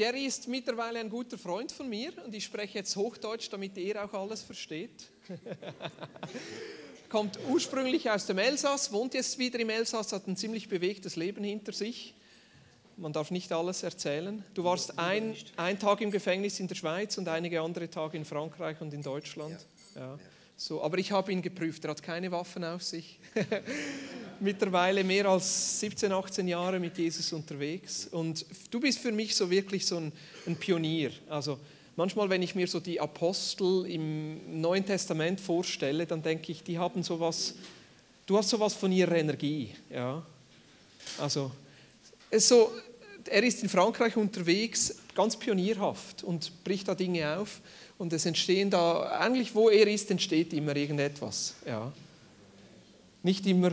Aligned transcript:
Jerry 0.00 0.24
ist 0.24 0.48
mittlerweile 0.48 0.98
ein 0.98 1.10
guter 1.10 1.36
Freund 1.36 1.70
von 1.70 1.86
mir 1.86 2.10
und 2.24 2.34
ich 2.34 2.44
spreche 2.44 2.78
jetzt 2.78 2.96
Hochdeutsch, 2.96 3.50
damit 3.50 3.76
er 3.76 4.02
auch 4.02 4.14
alles 4.14 4.40
versteht. 4.40 5.10
Kommt 7.10 7.38
ursprünglich 7.50 8.08
aus 8.08 8.24
dem 8.24 8.38
Elsass, 8.38 8.90
wohnt 8.92 9.12
jetzt 9.12 9.38
wieder 9.38 9.58
im 9.58 9.68
Elsass, 9.68 10.14
hat 10.14 10.26
ein 10.26 10.38
ziemlich 10.38 10.70
bewegtes 10.70 11.16
Leben 11.16 11.44
hinter 11.44 11.72
sich. 11.72 12.14
Man 12.96 13.12
darf 13.12 13.30
nicht 13.30 13.52
alles 13.52 13.82
erzählen. 13.82 14.42
Du 14.54 14.64
warst 14.64 14.98
ein, 14.98 15.36
ein 15.58 15.78
Tag 15.78 16.00
im 16.00 16.10
Gefängnis 16.10 16.60
in 16.60 16.68
der 16.68 16.76
Schweiz 16.76 17.18
und 17.18 17.28
einige 17.28 17.60
andere 17.60 17.90
Tage 17.90 18.16
in 18.16 18.24
Frankreich 18.24 18.80
und 18.80 18.94
in 18.94 19.02
Deutschland. 19.02 19.66
Ja. 19.96 20.00
Ja. 20.00 20.18
So, 20.56 20.82
aber 20.82 20.96
ich 20.96 21.12
habe 21.12 21.30
ihn 21.30 21.42
geprüft, 21.42 21.84
er 21.84 21.90
hat 21.90 22.02
keine 22.02 22.32
Waffen 22.32 22.64
auf 22.64 22.82
sich. 22.82 23.20
Mittlerweile 24.40 25.04
mehr 25.04 25.26
als 25.26 25.80
17, 25.80 26.10
18 26.10 26.48
Jahre 26.48 26.80
mit 26.80 26.96
Jesus 26.96 27.32
unterwegs. 27.32 28.08
Und 28.10 28.46
du 28.70 28.80
bist 28.80 28.98
für 28.98 29.12
mich 29.12 29.36
so 29.36 29.50
wirklich 29.50 29.84
so 29.86 29.98
ein, 29.98 30.12
ein 30.46 30.56
Pionier. 30.56 31.10
Also 31.28 31.58
manchmal, 31.96 32.30
wenn 32.30 32.42
ich 32.42 32.54
mir 32.54 32.66
so 32.66 32.80
die 32.80 32.98
Apostel 32.98 33.84
im 33.86 34.60
Neuen 34.60 34.86
Testament 34.86 35.40
vorstelle, 35.40 36.06
dann 36.06 36.22
denke 36.22 36.52
ich, 36.52 36.62
die 36.62 36.78
haben 36.78 37.02
sowas, 37.02 37.54
du 38.24 38.38
hast 38.38 38.48
sowas 38.48 38.72
von 38.72 38.90
ihrer 38.90 39.16
Energie. 39.16 39.74
Ja? 39.90 40.24
Also, 41.18 41.50
so, 42.38 42.72
er 43.26 43.42
ist 43.42 43.62
in 43.62 43.68
Frankreich 43.68 44.16
unterwegs, 44.16 44.96
ganz 45.14 45.36
pionierhaft 45.36 46.24
und 46.24 46.64
bricht 46.64 46.88
da 46.88 46.94
Dinge 46.94 47.38
auf. 47.38 47.60
Und 47.98 48.12
es 48.14 48.24
entstehen 48.24 48.70
da, 48.70 49.18
eigentlich 49.18 49.54
wo 49.54 49.68
er 49.68 49.86
ist, 49.86 50.10
entsteht 50.10 50.54
immer 50.54 50.74
irgendetwas. 50.74 51.54
Ja. 51.66 51.92
Nicht 53.22 53.46
immer 53.46 53.72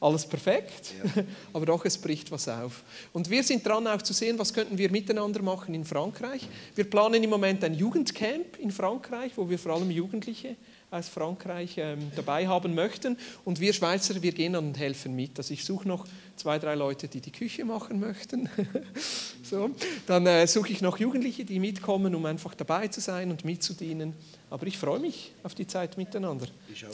alles 0.00 0.26
perfekt, 0.26 0.94
ja. 1.04 1.22
aber 1.52 1.66
doch 1.66 1.84
es 1.84 1.98
bricht 1.98 2.30
was 2.30 2.48
auf. 2.48 2.82
Und 3.12 3.28
wir 3.28 3.42
sind 3.42 3.64
dran 3.66 3.86
auch 3.86 4.00
zu 4.00 4.14
sehen, 4.14 4.38
was 4.38 4.52
könnten 4.54 4.78
wir 4.78 4.90
miteinander 4.90 5.42
machen 5.42 5.74
in 5.74 5.84
Frankreich. 5.84 6.48
Wir 6.74 6.88
planen 6.88 7.22
im 7.22 7.30
Moment 7.30 7.62
ein 7.64 7.74
Jugendcamp 7.74 8.58
in 8.58 8.70
Frankreich, 8.70 9.32
wo 9.36 9.48
wir 9.48 9.58
vor 9.58 9.72
allem 9.72 9.90
Jugendliche 9.90 10.56
aus 10.90 11.08
Frankreich 11.08 11.74
ähm, 11.78 12.10
dabei 12.16 12.48
haben 12.48 12.74
möchten. 12.74 13.16
Und 13.44 13.60
wir 13.60 13.72
Schweizer, 13.72 14.20
wir 14.22 14.32
gehen 14.32 14.56
und 14.56 14.78
helfen 14.78 15.14
mit. 15.14 15.38
Also 15.38 15.54
ich 15.54 15.64
suche 15.64 15.86
noch 15.86 16.06
zwei, 16.36 16.58
drei 16.58 16.74
Leute, 16.74 17.06
die 17.06 17.20
die 17.20 17.30
Küche 17.30 17.64
machen 17.64 18.00
möchten. 18.00 18.48
so. 19.42 19.70
Dann 20.06 20.26
äh, 20.26 20.46
suche 20.46 20.72
ich 20.72 20.80
noch 20.80 20.98
Jugendliche, 20.98 21.44
die 21.44 21.60
mitkommen, 21.60 22.14
um 22.14 22.26
einfach 22.26 22.54
dabei 22.54 22.88
zu 22.88 23.00
sein 23.00 23.30
und 23.30 23.44
mitzudienen. 23.44 24.14
Aber 24.50 24.66
ich 24.66 24.78
freue 24.78 24.98
mich 24.98 25.32
auf 25.42 25.54
die 25.54 25.66
Zeit 25.66 25.96
miteinander. 25.96 26.46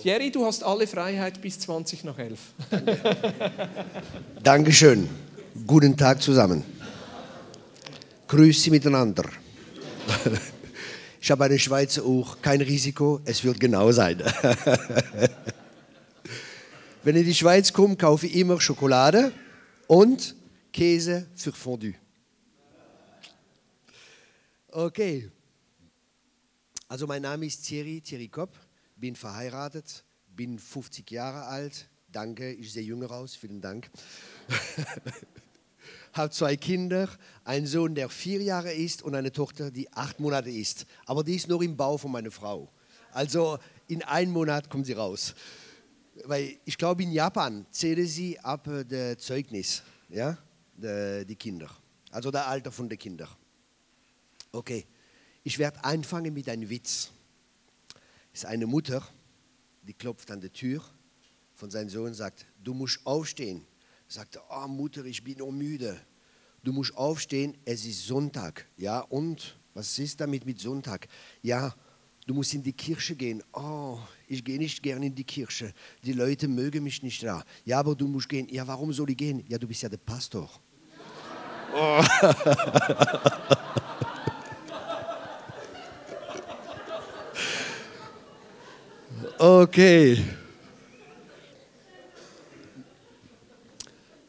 Thierry, 0.03 0.31
du 0.31 0.45
hast 0.45 0.63
alle 0.63 0.87
Freiheit 0.87 1.41
bis 1.41 1.59
20 1.61 2.05
nach 2.05 2.19
11. 2.19 2.39
Dankeschön. 4.43 5.09
Guten 5.67 5.97
Tag 5.97 6.21
zusammen. 6.21 6.63
Grüße 8.29 8.71
miteinander. 8.71 9.25
Ich 11.27 11.31
habe 11.33 11.45
eine 11.45 11.59
Schweizer 11.59 12.05
auch 12.05 12.41
kein 12.41 12.61
Risiko, 12.61 13.21
es 13.25 13.43
wird 13.43 13.59
genau 13.59 13.91
sein. 13.91 14.21
Wenn 17.03 17.17
ich 17.17 17.23
in 17.23 17.27
die 17.27 17.35
Schweiz 17.35 17.73
komme, 17.73 17.97
kaufe 17.97 18.29
ich 18.29 18.37
immer 18.37 18.61
Schokolade 18.61 19.33
und 19.89 20.37
Käse 20.73 21.27
für 21.35 21.51
Fondue. 21.51 21.95
Okay. 24.69 25.29
Also 26.87 27.09
mein 27.09 27.23
Name 27.23 27.47
ist 27.47 27.67
Thierry, 27.67 28.01
Thierry 28.01 28.29
Kopp, 28.29 28.57
bin 28.95 29.17
verheiratet, 29.17 30.05
bin 30.29 30.61
50 30.61 31.11
Jahre 31.11 31.47
alt. 31.47 31.89
Danke, 32.07 32.53
ich 32.53 32.73
sehe 32.73 32.85
jünger 32.85 33.11
aus, 33.11 33.35
vielen 33.35 33.61
Dank. 33.61 33.91
habe 36.17 36.31
zwei 36.31 36.57
Kinder, 36.57 37.09
einen 37.45 37.67
Sohn, 37.67 37.95
der 37.95 38.09
vier 38.09 38.43
Jahre 38.43 38.73
ist 38.73 39.03
und 39.03 39.15
eine 39.15 39.33
Tochter, 39.33 39.71
die 39.71 39.93
acht 39.93 40.21
Monate 40.21 40.51
ist. 40.51 40.87
Aber 41.05 41.23
die 41.23 41.37
ist 41.37 41.49
noch 41.49 41.61
im 41.63 41.77
Bau 41.77 41.99
von 41.99 42.13
meiner 42.13 42.31
Frau. 42.31 42.71
Also 43.13 43.59
in 43.89 44.03
einem 44.03 44.33
Monat 44.33 44.69
kommt 44.69 44.87
sie 44.87 44.93
raus. 44.93 45.35
Weil 46.25 46.59
ich 46.65 46.79
glaube, 46.79 47.03
in 47.03 47.13
Japan 47.13 47.67
zählen 47.71 48.07
sie 48.07 48.39
ab 48.41 48.67
äh, 48.67 48.85
der 48.85 49.19
Zeugnis, 49.19 49.83
ja, 50.09 50.37
die, 50.77 51.25
die 51.27 51.37
Kinder. 51.37 51.71
Also 52.11 52.31
der 52.31 52.47
Alter 52.47 52.73
von 52.73 52.89
den 52.89 52.99
Kindern. 52.99 53.29
Okay, 54.53 54.87
ich 55.45 55.59
werde 55.59 55.85
anfangen 55.85 56.33
mit 56.33 56.49
einem 56.49 56.69
Witz. 56.69 57.11
Es 58.33 58.41
ist 58.41 58.47
eine 58.47 58.67
Mutter, 58.67 59.07
die 59.83 59.93
klopft 59.95 60.31
an 60.31 60.41
die 60.41 60.51
Tür 60.51 60.83
von 61.55 61.71
seinem 61.71 61.89
Sohn 61.89 62.07
und 62.07 62.15
sagt, 62.15 62.47
du 62.63 62.75
musst 62.75 63.01
aufstehen 63.05 63.67
sagte, 64.09 64.41
oh 64.51 64.69
Mutter, 64.69 65.05
ich 65.05 65.23
bin 65.23 65.39
noch 65.39 65.51
müde. 65.51 65.99
Du 66.63 66.73
musst 66.73 66.97
aufstehen, 66.97 67.57
es 67.65 67.85
ist 67.85 68.07
Sonntag. 68.07 68.67
Ja, 68.77 69.01
und 69.01 69.57
was 69.75 69.99
ist 69.99 70.21
damit 70.21 70.47
mit 70.47 70.61
Sonntag? 70.61 71.09
Ja, 71.43 71.75
du 72.27 72.35
musst 72.35 72.55
in 72.55 72.63
die 72.63 72.73
Kirche 72.73 73.15
gehen. 73.15 73.43
Oh, 73.53 73.99
ich 74.27 74.45
gehe 74.45 74.59
nicht 74.59 74.83
gerne 74.83 75.07
in 75.07 75.15
die 75.15 75.25
Kirche. 75.25 75.73
Die 76.05 76.13
Leute 76.13 76.49
mögen 76.49 76.83
mich 76.83 77.03
nicht 77.03 77.23
da. 77.23 77.45
Ja, 77.65 77.79
aber 77.81 77.95
du 77.95 78.09
musst 78.09 78.29
gehen. 78.29 78.49
Ja, 78.49 78.67
warum 78.67 78.93
soll 78.93 79.11
ich 79.11 79.17
gehen? 79.17 79.45
Ja, 79.49 79.59
du 79.59 79.67
bist 79.67 79.83
ja 79.83 79.89
der 79.89 79.99
Pastor. 79.99 80.51
Oh. 81.75 82.03
okay. 89.39 90.25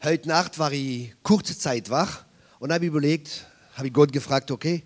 Heute 0.08 0.28
Nacht 0.28 0.58
war 0.58 0.72
ich 0.72 1.12
kurze 1.22 1.58
Zeit 1.58 1.90
wach 1.90 2.24
und 2.60 2.72
habe 2.72 2.86
überlegt, 2.86 3.46
habe 3.74 3.88
ich 3.88 3.92
Gott 3.92 4.10
gefragt, 4.10 4.50
okay, 4.50 4.82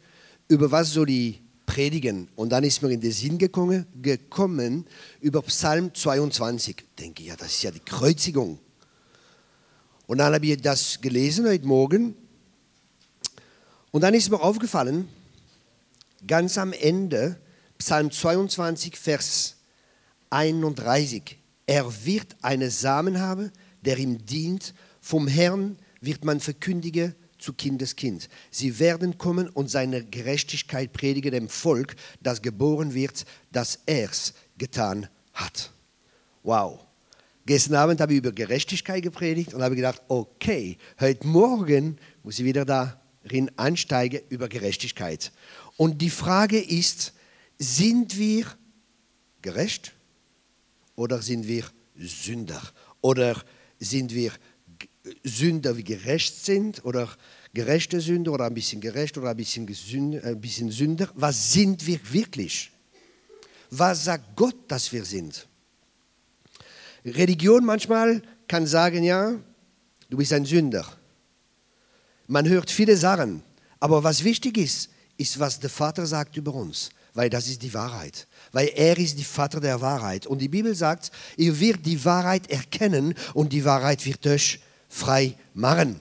über 0.48 0.68
was 0.72 0.90
soll 0.90 1.08
ich 1.10 1.40
predigen? 1.64 2.26
Und 2.34 2.50
dann 2.50 2.64
ist 2.64 2.82
mir 2.82 2.90
in 2.90 3.00
den 3.00 3.12
Sinn 3.12 3.38
gekommen, 3.38 3.86
gekommen 4.02 4.84
über 5.20 5.40
Psalm 5.42 5.94
22. 5.94 6.76
Ich 6.76 6.84
denke, 6.98 7.22
ja, 7.22 7.36
das 7.36 7.52
ist 7.52 7.62
ja 7.62 7.70
die 7.70 7.78
Kreuzigung. 7.78 8.58
Und 10.08 10.18
dann 10.18 10.34
habe 10.34 10.44
ich 10.44 10.60
das 10.60 11.00
gelesen 11.00 11.46
heute 11.46 11.68
Morgen. 11.68 12.16
Und 13.92 14.00
dann 14.00 14.14
ist 14.14 14.28
mir 14.28 14.40
aufgefallen, 14.40 15.08
ganz 16.26 16.58
am 16.58 16.72
Ende, 16.72 17.38
Psalm 17.78 18.10
22, 18.10 18.96
Vers 18.96 19.54
31, 20.30 21.38
er 21.64 22.04
wird 22.04 22.34
einen 22.42 22.70
Samen 22.70 23.20
haben, 23.20 23.52
der 23.82 23.98
ihm 23.98 24.26
dient 24.26 24.74
vom 25.02 25.26
Herrn 25.26 25.76
wird 26.00 26.24
man 26.24 26.40
verkündigen 26.40 27.14
zu 27.36 27.52
Kindeskind. 27.52 28.28
Sie 28.50 28.78
werden 28.78 29.18
kommen 29.18 29.48
und 29.48 29.68
seine 29.68 30.04
Gerechtigkeit 30.04 30.92
predigen 30.92 31.32
dem 31.32 31.48
Volk, 31.48 31.96
das 32.22 32.40
geboren 32.40 32.94
wird, 32.94 33.26
dass 33.50 33.80
er 33.84 34.10
es 34.10 34.32
getan 34.56 35.08
hat. 35.34 35.72
Wow. 36.44 36.86
Gestern 37.44 37.74
Abend 37.74 38.00
habe 38.00 38.12
ich 38.12 38.18
über 38.18 38.30
Gerechtigkeit 38.30 39.02
gepredigt 39.02 39.52
und 39.52 39.62
habe 39.62 39.74
gedacht, 39.74 40.00
okay, 40.06 40.78
heute 41.00 41.26
Morgen 41.26 41.98
muss 42.22 42.38
ich 42.38 42.44
wieder 42.44 42.64
darin 42.64 43.50
ansteigen 43.56 44.20
über 44.28 44.48
Gerechtigkeit. 44.48 45.32
Und 45.76 46.00
die 46.00 46.10
Frage 46.10 46.60
ist, 46.60 47.12
sind 47.58 48.16
wir 48.16 48.46
gerecht 49.42 49.92
oder 50.94 51.20
sind 51.20 51.48
wir 51.48 51.64
Sünder? 51.96 52.62
Oder 53.00 53.42
sind 53.80 54.14
wir 54.14 54.30
Sünder 55.24 55.76
wie 55.76 55.84
gerecht 55.84 56.44
sind 56.44 56.84
oder 56.84 57.08
gerechte 57.52 58.00
Sünder 58.00 58.32
oder 58.32 58.46
ein 58.46 58.54
bisschen 58.54 58.80
gerecht 58.80 59.18
oder 59.18 59.30
ein 59.30 59.36
bisschen, 59.36 59.66
Gesünder, 59.66 60.24
ein 60.24 60.40
bisschen 60.40 60.70
Sünder. 60.70 61.08
Was 61.14 61.52
sind 61.52 61.86
wir 61.86 62.00
wirklich? 62.12 62.70
Was 63.70 64.04
sagt 64.04 64.36
Gott, 64.36 64.56
dass 64.68 64.92
wir 64.92 65.04
sind? 65.04 65.48
Religion 67.04 67.64
manchmal 67.64 68.22
kann 68.46 68.66
sagen, 68.66 69.02
ja, 69.02 69.34
du 70.08 70.16
bist 70.16 70.32
ein 70.32 70.44
Sünder. 70.44 70.86
Man 72.28 72.48
hört 72.48 72.70
viele 72.70 72.96
Sachen, 72.96 73.42
aber 73.80 74.04
was 74.04 74.22
wichtig 74.22 74.56
ist, 74.56 74.90
ist, 75.16 75.38
was 75.40 75.58
der 75.58 75.70
Vater 75.70 76.06
sagt 76.06 76.36
über 76.36 76.54
uns, 76.54 76.90
weil 77.14 77.28
das 77.28 77.48
ist 77.48 77.62
die 77.62 77.74
Wahrheit. 77.74 78.28
Weil 78.52 78.68
er 78.68 78.96
ist 78.98 79.18
der 79.18 79.24
Vater 79.24 79.60
der 79.60 79.80
Wahrheit. 79.80 80.26
Und 80.26 80.38
die 80.38 80.48
Bibel 80.48 80.74
sagt, 80.74 81.10
ihr 81.36 81.58
werdet 81.58 81.84
die 81.84 82.04
Wahrheit 82.04 82.50
erkennen 82.50 83.14
und 83.34 83.52
die 83.52 83.64
Wahrheit 83.64 84.06
wird 84.06 84.26
euch 84.26 84.60
frei 84.92 85.34
machen. 85.54 85.98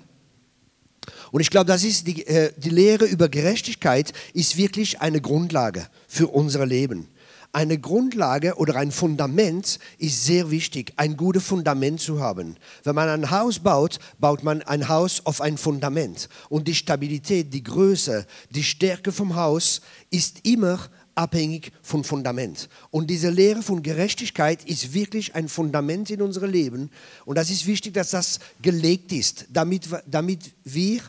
Und 1.31 1.39
ich 1.39 1.49
glaube, 1.49 1.65
das 1.65 1.83
ist 1.83 2.05
die, 2.07 2.27
äh, 2.27 2.51
die 2.57 2.69
Lehre 2.69 3.05
über 3.05 3.29
Gerechtigkeit 3.29 4.11
ist 4.33 4.57
wirklich 4.57 4.99
eine 4.99 5.21
Grundlage 5.21 5.87
für 6.07 6.27
unser 6.27 6.65
Leben. 6.65 7.07
Eine 7.53 7.77
Grundlage 7.79 8.55
oder 8.55 8.75
ein 8.75 8.91
Fundament 8.91 9.79
ist 9.97 10.23
sehr 10.23 10.51
wichtig, 10.51 10.93
ein 10.95 11.17
gutes 11.17 11.43
Fundament 11.43 11.99
zu 11.99 12.21
haben. 12.21 12.55
Wenn 12.83 12.95
man 12.95 13.09
ein 13.09 13.31
Haus 13.31 13.59
baut, 13.59 13.99
baut 14.19 14.43
man 14.43 14.61
ein 14.61 14.87
Haus 14.87 15.25
auf 15.25 15.41
ein 15.41 15.57
Fundament. 15.57 16.29
Und 16.49 16.67
die 16.67 16.75
Stabilität, 16.75 17.53
die 17.53 17.63
Größe, 17.63 18.25
die 18.51 18.63
Stärke 18.63 19.11
vom 19.11 19.35
Haus 19.35 19.81
ist 20.11 20.45
immer 20.45 20.79
abhängig 21.15 21.71
vom 21.81 22.03
Fundament. 22.03 22.69
Und 22.89 23.09
diese 23.09 23.29
Lehre 23.29 23.61
von 23.61 23.83
Gerechtigkeit 23.83 24.63
ist 24.65 24.93
wirklich 24.93 25.35
ein 25.35 25.49
Fundament 25.49 26.09
in 26.09 26.21
unserem 26.21 26.51
Leben. 26.51 26.89
Und 27.25 27.37
das 27.37 27.49
ist 27.49 27.67
wichtig, 27.67 27.93
dass 27.93 28.11
das 28.11 28.39
gelegt 28.61 29.11
ist, 29.11 29.45
damit, 29.49 29.87
damit 30.07 30.51
wir 30.63 31.01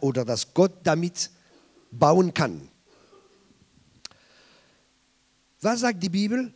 oder 0.00 0.24
dass 0.24 0.52
Gott 0.54 0.72
damit 0.82 1.30
bauen 1.90 2.32
kann. 2.32 2.68
Was 5.60 5.80
sagt 5.80 6.02
die 6.02 6.08
Bibel 6.08 6.52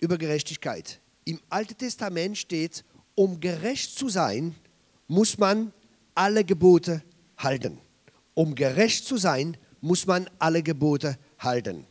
über 0.00 0.18
Gerechtigkeit? 0.18 1.00
Im 1.24 1.40
Alten 1.48 1.76
Testament 1.76 2.36
steht, 2.36 2.84
um 3.14 3.40
gerecht 3.40 3.98
zu 3.98 4.08
sein, 4.08 4.54
muss 5.08 5.38
man 5.38 5.72
alle 6.14 6.44
Gebote 6.44 7.02
halten. 7.38 7.78
Um 8.34 8.54
gerecht 8.54 9.04
zu 9.06 9.16
sein, 9.16 9.56
muss 9.80 10.06
man 10.06 10.28
alle 10.38 10.62
Gebote 10.62 11.18
halten. 11.38 11.86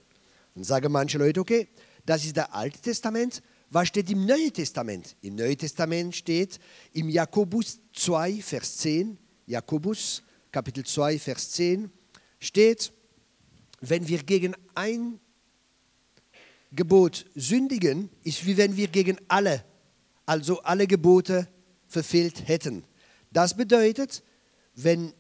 Dann 0.56 0.64
sagen 0.64 0.92
manche 0.92 1.18
Leute, 1.18 1.40
okay, 1.40 1.68
das 2.06 2.26
ist 2.26 2.38
das 2.38 2.52
Alte 2.52 2.80
Testament. 2.80 3.42
Was 3.70 3.88
steht 3.88 4.10
im 4.12 4.26
Neuen 4.26 4.54
Testament? 4.54 5.16
Im 5.22 5.36
Neuen 5.36 5.58
Testament 5.58 6.16
steht 6.16 6.60
im 6.94 7.10
Jakobus 7.10 7.80
2, 7.94 8.42
Vers 8.42 8.78
10, 8.78 9.18
Jakobus 9.48 10.22
Kapitel 10.52 10.86
2, 10.86 11.18
Vers 11.18 11.52
10, 11.52 11.92
steht, 12.40 12.94
wenn 13.82 14.08
wir 14.08 14.22
gegen 14.22 14.56
ein 14.76 15.20
Gebot 16.72 17.26
sündigen, 17.36 18.10
ist 18.24 18.46
wie 18.46 18.58
wenn 18.58 18.78
wir 18.78 18.88
gegen 18.88 19.18
alle, 19.28 19.64
also 20.26 20.62
alle 20.62 20.88
Gebote 20.88 21.48
verfehlt 21.88 22.48
hätten. 22.48 22.86
Das 23.32 23.56
bedeutet, 23.56 24.24
wenn 24.76 25.14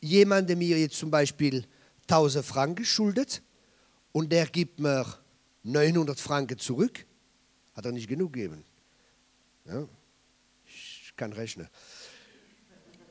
jemand 0.00 0.48
mir 0.56 0.78
jetzt 0.78 0.98
zum 0.98 1.10
Beispiel 1.10 1.64
1000 2.02 2.44
Franken 2.44 2.84
schuldet 2.84 3.42
und 4.12 4.32
der 4.32 4.46
gibt 4.46 4.80
mir 4.80 5.06
900 5.62 6.18
Franken 6.18 6.58
zurück, 6.58 7.04
hat 7.74 7.84
er 7.84 7.92
nicht 7.92 8.08
genug 8.08 8.32
gegeben. 8.32 8.64
Ja, 9.66 9.86
ich 10.66 11.12
kann 11.16 11.32
rechnen. 11.32 11.68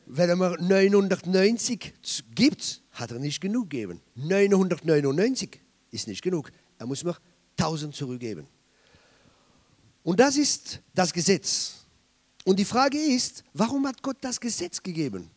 Wenn 0.05 0.29
er 0.29 0.35
mir 0.35 0.57
990 0.57 1.93
gibt, 2.33 2.81
hat 2.91 3.11
er 3.11 3.19
nicht 3.19 3.41
genug 3.41 3.69
gegeben. 3.69 4.01
999 4.15 5.61
ist 5.91 6.07
nicht 6.07 6.21
genug. 6.21 6.51
Er 6.79 6.85
muss 6.85 7.03
mir 7.03 7.17
1000 7.57 7.93
zurückgeben. 7.93 8.47
Und 10.03 10.19
das 10.19 10.37
ist 10.37 10.81
das 10.95 11.11
Gesetz. 11.11 11.85
Und 12.45 12.57
die 12.57 12.65
Frage 12.65 12.97
ist, 12.97 13.43
warum 13.53 13.85
hat 13.85 14.01
Gott 14.01 14.17
das 14.21 14.39
Gesetz 14.39 14.81
gegeben, 14.81 15.29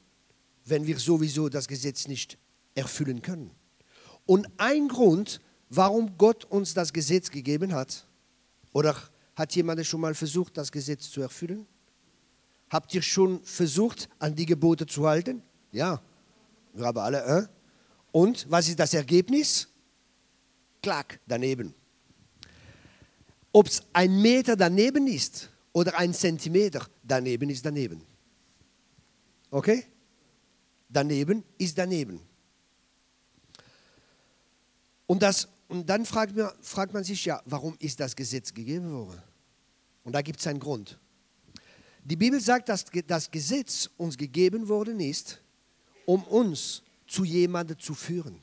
wenn 0.64 0.86
wir 0.86 0.96
sowieso 0.98 1.48
das 1.48 1.66
Gesetz 1.66 2.06
nicht 2.06 2.38
erfüllen 2.76 3.20
können? 3.20 3.50
Und 4.26 4.46
ein 4.58 4.86
Grund, 4.86 5.40
warum 5.70 6.19
Gott 6.19 6.44
uns 6.44 6.75
das 6.75 6.93
Gesetz 6.93 7.31
gegeben 7.31 7.72
hat, 7.72 8.06
oder 8.72 8.96
hat 9.34 9.55
jemand 9.55 9.84
schon 9.87 10.00
mal 10.00 10.14
versucht, 10.14 10.56
das 10.56 10.70
Gesetz 10.70 11.11
zu 11.11 11.22
erfüllen? 11.22 11.67
Habt 12.69 12.94
ihr 12.94 13.02
schon 13.02 13.43
versucht, 13.43 14.08
an 14.19 14.34
die 14.34 14.46
Gebote 14.46 14.87
zu 14.87 15.08
halten? 15.08 15.43
Ja, 15.72 16.00
wir 16.75 16.87
haben 16.87 16.99
alle. 16.99 17.25
Äh? 17.25 17.46
Und 18.12 18.49
was 18.50 18.69
ist 18.69 18.78
das 18.78 18.94
Ergebnis? 18.94 19.69
Klack, 20.82 21.19
daneben. 21.26 21.75
Ob 23.52 23.66
es 23.66 23.82
ein 23.93 24.20
Meter 24.23 24.56
daneben 24.56 25.06
ist 25.06 25.50
oder 25.73 25.99
ein 25.99 26.14
Zentimeter, 26.14 26.87
daneben 27.02 27.50
ist 27.50 27.64
daneben. 27.66 28.02
Okay? 29.50 29.84
Daneben 30.88 31.44
ist 31.58 31.76
daneben. 31.76 32.20
Und, 35.06 35.23
das, 35.23 35.49
und 35.70 35.88
dann 35.88 36.05
fragt 36.05 36.37
man, 36.37 36.50
fragt 36.61 36.93
man 36.93 37.05
sich 37.05 37.25
ja, 37.25 37.40
warum 37.46 37.76
ist 37.78 38.00
das 38.00 38.17
Gesetz 38.17 38.52
gegeben 38.52 38.90
worden? 38.93 39.22
Und 40.02 40.12
da 40.12 40.20
gibt 40.20 40.40
es 40.40 40.46
einen 40.46 40.61
Grund. 40.61 40.99
Die 42.05 42.17
Bibel 42.17 42.40
sagt, 42.40 42.69
dass 42.69 42.84
das 43.06 43.31
Gesetz 43.31 43.88
uns 43.96 44.17
gegeben 44.17 44.69
worden 44.69 44.99
ist, 44.99 45.40
um 46.06 46.25
uns 46.25 46.82
zu 47.06 47.25
jemandem 47.25 47.78
zu 47.78 47.94
führen, 47.94 48.43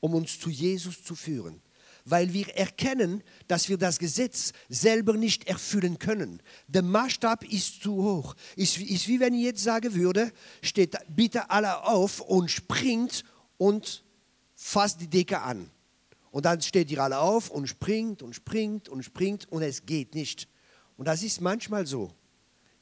um 0.00 0.14
uns 0.14 0.38
zu 0.38 0.50
Jesus 0.50 1.02
zu 1.02 1.14
führen 1.14 1.60
weil 2.06 2.32
wir 2.34 2.54
erkennen, 2.54 3.22
dass 3.48 3.68
wir 3.68 3.78
das 3.78 3.98
Gesetz 3.98 4.52
selber 4.68 5.14
nicht 5.14 5.48
erfüllen 5.48 5.98
können. 5.98 6.42
Der 6.68 6.82
Maßstab 6.82 7.44
ist 7.50 7.82
zu 7.82 7.94
hoch. 7.94 8.34
Ist, 8.56 8.76
ist 8.76 9.08
wie 9.08 9.20
wenn 9.20 9.32
ich 9.32 9.44
jetzt 9.44 9.62
sagen 9.62 9.94
würde, 9.94 10.30
steht 10.60 10.96
bitte 11.08 11.48
alle 11.48 11.84
auf 11.84 12.20
und 12.20 12.50
springt 12.50 13.24
und 13.56 14.04
fasst 14.54 15.00
die 15.00 15.08
Decke 15.08 15.40
an. 15.40 15.70
Und 16.34 16.46
dann 16.46 16.60
steht 16.60 16.90
ihr 16.90 17.00
alle 17.00 17.20
auf 17.20 17.48
und 17.48 17.68
springt 17.68 18.20
und 18.20 18.34
springt 18.34 18.88
und 18.88 19.04
springt 19.04 19.46
und 19.52 19.62
es 19.62 19.86
geht 19.86 20.16
nicht. 20.16 20.48
Und 20.96 21.06
das 21.06 21.22
ist 21.22 21.40
manchmal 21.40 21.86
so. 21.86 22.10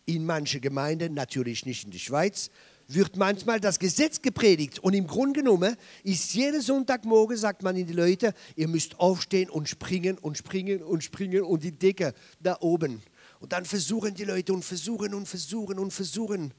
In 0.06 0.25
manchen 0.25 0.62
Gemeinden, 0.62 1.12
natürlich 1.12 1.66
nicht 1.66 1.84
in 1.84 1.90
der 1.90 1.99
Schweiz, 1.99 2.49
wird 2.88 3.19
manchmal 3.19 3.60
das 3.60 3.78
Gesetz 3.78 4.22
gepredigt. 4.22 4.78
Und 4.78 4.94
im 4.94 5.06
Grunde 5.06 5.40
genommen 5.40 5.76
ist 6.02 6.32
jeden 6.32 6.62
Sonntagmorgen, 6.62 7.37
sagt 7.37 7.62
man 7.62 7.76
in 7.76 7.87
die 7.87 7.93
Leute, 7.93 8.32
ihr 8.56 8.69
müsst 8.69 8.99
aufstehen 8.99 9.50
und 9.50 9.69
springen 9.69 10.16
und 10.16 10.38
springen 10.38 10.82
und 10.82 11.04
springen 11.04 11.43
und 11.43 11.62
die 11.62 11.72
Decke 11.78 12.14
da 12.40 12.56
oben. 12.60 13.02
Und 13.38 13.52
dann 13.52 13.66
versuchen 13.66 14.14
die 14.14 14.25
Leute 14.25 14.54
und 14.54 14.64
versuchen 14.64 15.12
und 15.12 15.28
versuchen 15.28 15.78
und 15.78 15.90
versuchen. 15.90 16.54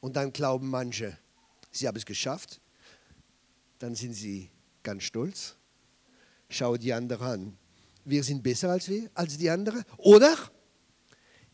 Und 0.00 0.16
dann 0.16 0.34
glauben 0.34 0.68
manche, 0.68 1.16
sie 1.70 1.88
haben 1.88 1.96
es 1.96 2.04
geschafft. 2.04 2.60
Dann 3.78 3.94
sind 3.94 4.12
sie 4.12 4.50
ganz 4.82 5.04
stolz. 5.04 5.57
Schau 6.48 6.76
die 6.76 6.92
anderen 6.92 7.26
an. 7.26 7.58
Wir 8.04 8.24
sind 8.24 8.42
besser 8.42 8.70
als 8.70 8.88
wir, 8.88 9.10
als 9.14 9.36
die 9.36 9.50
anderen. 9.50 9.84
Oder 9.98 10.34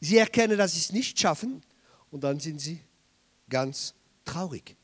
sie 0.01 0.19
erkennen, 0.19 0.57
dass 0.57 0.73
sie 0.73 0.81
es 0.81 0.93
nicht 0.93 1.19
schaffen. 1.19 1.63
Und 2.11 2.23
dann 2.23 2.39
sind 2.39 2.61
sie 2.61 2.81
ganz 3.49 3.95
traurig. 4.25 4.77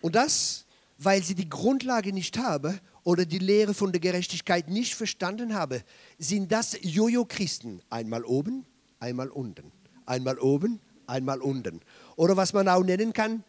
Und 0.00 0.14
das, 0.14 0.64
weil 0.98 1.22
sie 1.22 1.34
die 1.34 1.48
Grundlage 1.48 2.12
nicht 2.12 2.38
haben 2.38 2.80
oder 3.04 3.26
die 3.26 3.38
Lehre 3.38 3.74
von 3.74 3.92
der 3.92 4.00
Gerechtigkeit 4.00 4.68
nicht 4.68 4.94
verstanden 4.94 5.54
haben, 5.54 5.82
sind 6.18 6.50
das 6.50 6.78
Jojo-Christen. 6.80 7.82
Einmal 7.90 8.24
oben, 8.24 8.64
einmal 8.98 9.28
unten. 9.28 9.70
Einmal 10.06 10.38
oben, 10.38 10.80
einmal 11.06 11.40
unten. 11.40 11.80
Oder 12.16 12.36
was 12.36 12.52
man 12.52 12.68
auch 12.68 12.82
nennen 12.82 13.12
kann, 13.12 13.44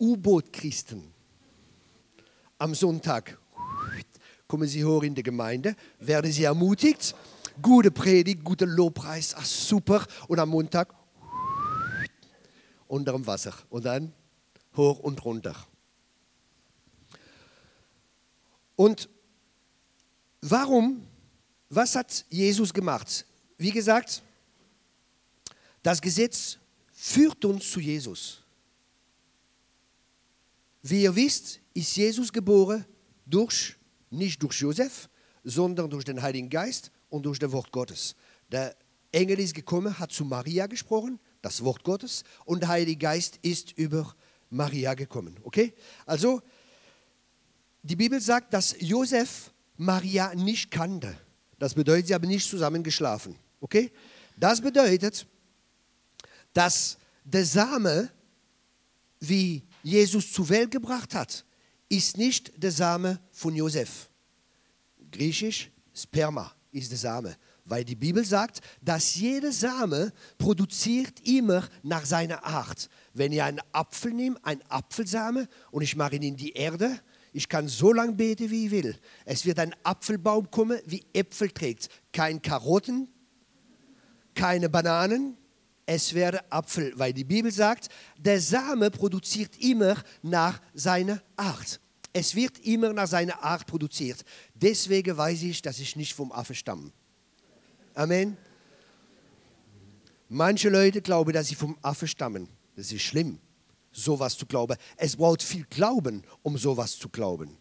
U-Boot-Christen. 0.00 1.12
Am 2.58 2.74
Sonntag 2.74 3.38
kommen 4.48 4.66
sie 4.66 4.84
hoch 4.84 5.02
in 5.02 5.14
die 5.14 5.22
Gemeinde, 5.22 5.76
werden 6.00 6.32
sie 6.32 6.44
ermutigt, 6.44 7.14
gute 7.60 7.90
Predigt, 7.90 8.42
guter 8.42 8.66
Lobpreis, 8.66 9.34
ach 9.34 9.44
super. 9.44 10.06
Und 10.26 10.38
am 10.38 10.48
Montag 10.48 10.94
unter 12.88 13.12
dem 13.12 13.26
Wasser 13.26 13.52
und 13.68 13.84
dann 13.84 14.12
hoch 14.74 14.98
und 15.00 15.22
runter. 15.24 15.54
Und 18.74 19.08
warum, 20.40 21.06
was 21.68 21.94
hat 21.94 22.24
Jesus 22.30 22.72
gemacht? 22.72 23.26
Wie 23.58 23.70
gesagt, 23.70 24.22
das 25.82 26.00
Gesetz 26.00 26.58
führt 26.92 27.44
uns 27.44 27.70
zu 27.70 27.80
Jesus. 27.80 28.42
Wie 30.82 31.02
ihr 31.02 31.14
wisst, 31.14 31.60
ist 31.74 31.96
Jesus 31.96 32.32
geboren 32.32 32.84
durch, 33.26 33.77
nicht 34.10 34.42
durch 34.42 34.60
Josef, 34.60 35.08
sondern 35.44 35.90
durch 35.90 36.04
den 36.04 36.22
Heiligen 36.22 36.50
Geist 36.50 36.90
und 37.08 37.24
durch 37.24 37.38
das 37.38 37.52
Wort 37.52 37.72
Gottes. 37.72 38.16
Der 38.50 38.76
Engel 39.12 39.40
ist 39.40 39.54
gekommen, 39.54 39.98
hat 39.98 40.12
zu 40.12 40.24
Maria 40.24 40.66
gesprochen 40.66 41.18
das 41.42 41.62
Wort 41.64 41.84
Gottes, 41.84 42.24
und 42.44 42.60
der 42.60 42.68
Heilige 42.68 42.98
Geist 42.98 43.38
ist 43.42 43.72
über 43.72 44.14
Maria 44.50 44.94
gekommen. 44.94 45.38
Okay? 45.44 45.74
Also, 46.06 46.42
die 47.82 47.96
Bibel 47.96 48.20
sagt, 48.20 48.52
dass 48.52 48.76
Josef 48.80 49.52
Maria 49.76 50.34
nicht 50.34 50.70
kannte. 50.70 51.16
Das 51.58 51.74
bedeutet, 51.74 52.08
sie 52.08 52.14
haben 52.14 52.28
nicht 52.28 52.48
zusammen 52.48 52.82
geschlafen. 52.82 53.36
Okay? 53.60 53.92
Das 54.36 54.60
bedeutet, 54.60 55.26
dass 56.52 56.98
der 57.24 57.44
Same, 57.44 58.10
wie 59.20 59.62
Jesus 59.82 60.32
zur 60.32 60.48
Welt 60.48 60.70
gebracht 60.70 61.14
hat, 61.14 61.44
ist 61.88 62.16
nicht 62.16 62.62
der 62.62 62.72
Same 62.72 63.20
von 63.32 63.54
Josef. 63.54 64.08
Griechisch 65.10 65.70
Sperma 65.92 66.52
ist 66.70 66.90
der 66.90 66.98
Same 66.98 67.36
weil 67.68 67.84
die 67.84 67.94
Bibel 67.94 68.24
sagt, 68.24 68.60
dass 68.80 69.14
jeder 69.14 69.52
Same 69.52 70.12
produziert 70.38 71.20
immer 71.26 71.68
nach 71.82 72.04
seiner 72.04 72.44
Art. 72.44 72.88
Wenn 73.12 73.32
ich 73.32 73.42
einen 73.42 73.60
Apfel 73.72 74.12
nehme, 74.12 74.38
einen 74.44 74.62
Apfelsame, 74.68 75.48
und 75.70 75.82
ich 75.82 75.96
mache 75.96 76.16
ihn 76.16 76.22
in 76.22 76.36
die 76.36 76.52
Erde, 76.52 76.98
ich 77.32 77.48
kann 77.48 77.68
so 77.68 77.92
lange 77.92 78.12
beten, 78.12 78.50
wie 78.50 78.66
ich 78.66 78.70
will. 78.70 78.96
Es 79.24 79.44
wird 79.44 79.58
ein 79.58 79.74
Apfelbaum 79.82 80.50
kommen, 80.50 80.80
wie 80.86 81.04
Äpfel 81.12 81.50
trägt. 81.50 81.88
Kein 82.12 82.40
Karotten, 82.40 83.08
keine 84.34 84.68
Bananen, 84.68 85.36
es 85.90 86.12
werde 86.12 86.40
Apfel, 86.52 86.92
weil 86.96 87.14
die 87.14 87.24
Bibel 87.24 87.50
sagt, 87.50 87.88
der 88.18 88.42
Same 88.42 88.90
produziert 88.90 89.56
immer 89.58 89.96
nach 90.20 90.60
seiner 90.74 91.22
Art. 91.34 91.80
Es 92.12 92.34
wird 92.34 92.58
immer 92.58 92.92
nach 92.92 93.06
seiner 93.06 93.42
Art 93.42 93.66
produziert. 93.66 94.22
Deswegen 94.54 95.16
weiß 95.16 95.42
ich, 95.44 95.62
dass 95.62 95.78
ich 95.78 95.96
nicht 95.96 96.12
vom 96.12 96.30
Affe 96.30 96.54
stamme. 96.54 96.92
Amen. 97.94 98.36
Manche 100.28 100.68
Leute 100.68 101.00
glauben, 101.00 101.32
dass 101.32 101.48
sie 101.48 101.54
vom 101.54 101.78
Affe 101.80 102.06
stammen. 102.06 102.50
Das 102.76 102.92
ist 102.92 103.00
schlimm, 103.00 103.38
sowas 103.90 104.36
zu 104.36 104.44
glauben. 104.44 104.76
Es 104.98 105.16
braucht 105.16 105.42
viel 105.42 105.64
Glauben, 105.70 106.22
um 106.42 106.58
sowas 106.58 106.98
zu 106.98 107.08
glauben. 107.08 107.56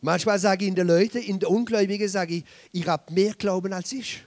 Manchmal 0.00 0.38
sage 0.38 0.64
ich 0.64 0.68
in 0.68 0.76
den 0.76 0.86
Leuten, 0.86 1.18
in 1.18 1.38
den 1.38 1.50
Ungläubigen, 1.50 2.08
sage 2.08 2.36
ich, 2.36 2.44
ihr 2.72 2.86
habt 2.86 3.10
mehr 3.10 3.34
Glauben 3.34 3.74
als 3.74 3.92
ich. 3.92 4.24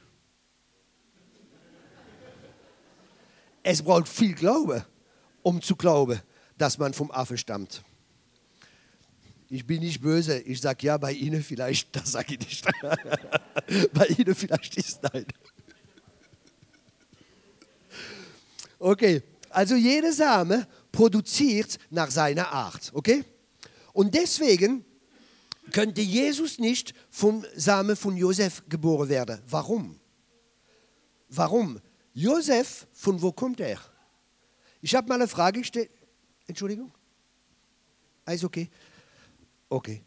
Es 3.67 3.81
braucht 3.81 4.07
viel 4.07 4.35
Glauben, 4.35 4.83
um 5.41 5.59
zu 5.59 5.75
glauben, 5.75 6.21
dass 6.55 6.77
man 6.77 6.93
vom 6.93 7.09
Affen 7.09 7.35
stammt. 7.35 7.83
Ich 9.49 9.65
bin 9.65 9.79
nicht 9.79 10.01
böse, 10.01 10.37
ich 10.37 10.61
sage 10.61 10.85
ja, 10.85 10.97
bei 10.97 11.13
Ihnen 11.13 11.41
vielleicht, 11.41 11.95
das 11.95 12.11
sage 12.11 12.35
ich 12.35 12.39
nicht. 12.41 12.65
bei 13.93 14.05
Ihnen 14.05 14.35
vielleicht 14.35 14.77
ist 14.77 15.01
nein. 15.01 15.25
Okay, 18.77 19.23
also 19.49 19.73
jede 19.75 20.13
Same 20.13 20.67
produziert 20.91 21.79
nach 21.89 22.11
seiner 22.11 22.51
Art, 22.51 22.91
okay? 22.93 23.23
Und 23.93 24.13
deswegen 24.13 24.85
könnte 25.71 26.01
Jesus 26.01 26.59
nicht 26.59 26.93
vom 27.09 27.43
Same 27.55 27.95
von 27.95 28.15
Josef 28.15 28.61
geboren 28.69 29.09
werden. 29.09 29.41
Warum? 29.47 29.99
Warum? 31.29 31.81
Josef, 32.15 32.87
von 32.93 33.21
wo 33.21 33.33
kommt 33.33 33.59
er? 33.59 33.77
Ich 34.81 34.95
habe 34.95 35.09
mal 35.09 35.15
eine 35.15 35.27
Frage 35.27 35.59
gestellt. 35.59 35.89
Entschuldigung? 36.47 36.89
Alles 38.23 38.43
okay? 38.45 38.69
Okay. 39.67 40.01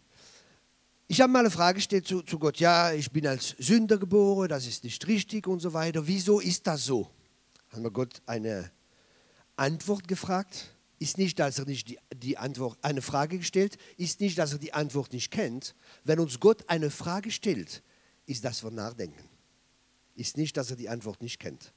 Ich 1.06 1.20
habe 1.20 1.30
mal 1.30 1.40
eine 1.40 1.50
Frage 1.50 1.76
gestellt 1.76 2.06
zu, 2.06 2.22
zu 2.22 2.38
Gott. 2.38 2.56
Ja, 2.58 2.92
ich 2.92 3.10
bin 3.10 3.26
als 3.26 3.54
Sünder 3.58 3.98
geboren, 3.98 4.48
das 4.48 4.66
ist 4.66 4.84
nicht 4.84 5.06
richtig 5.06 5.46
und 5.46 5.60
so 5.60 5.74
weiter. 5.74 6.06
Wieso 6.06 6.40
ist 6.40 6.66
das 6.66 6.86
so? 6.86 7.10
Haben 7.70 7.82
wir 7.82 7.90
Gott 7.90 8.22
eine 8.24 8.70
Antwort 9.56 10.08
gefragt? 10.08 10.74
Ist 10.98 11.18
nicht, 11.18 11.38
dass 11.38 11.58
er 11.58 11.66
nicht 11.66 11.90
die, 11.90 11.98
die 12.16 12.38
Antwort, 12.38 12.78
eine 12.80 13.02
Frage 13.02 13.36
gestellt, 13.36 13.76
ist 13.98 14.20
nicht, 14.20 14.38
dass 14.38 14.52
er 14.52 14.58
die 14.58 14.72
Antwort 14.72 15.12
nicht 15.12 15.30
kennt. 15.30 15.74
Wenn 16.04 16.20
uns 16.20 16.40
Gott 16.40 16.64
eine 16.68 16.90
Frage 16.90 17.30
stellt, 17.30 17.82
ist 18.24 18.44
das 18.46 18.60
für 18.60 18.70
Nachdenken. 18.70 19.28
Ist 20.14 20.38
nicht, 20.38 20.56
dass 20.56 20.70
er 20.70 20.76
die 20.76 20.88
Antwort 20.88 21.20
nicht 21.20 21.38
kennt. 21.38 21.74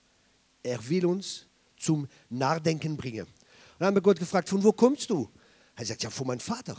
Er 0.64 0.88
will 0.90 1.06
uns 1.06 1.48
zum 1.78 2.08
Nachdenken 2.30 2.96
bringen. 2.98 3.26
Und 3.26 3.30
dann 3.80 3.88
haben 3.88 3.96
wir 3.96 4.02
Gott 4.02 4.20
gefragt, 4.20 4.50
von 4.50 4.64
wo 4.64 4.72
kommst 4.72 5.10
du? 5.10 5.30
Er 5.76 5.86
sagt, 5.86 6.04
ja, 6.04 6.10
von 6.10 6.28
meinem 6.28 6.40
Vater. 6.40 6.78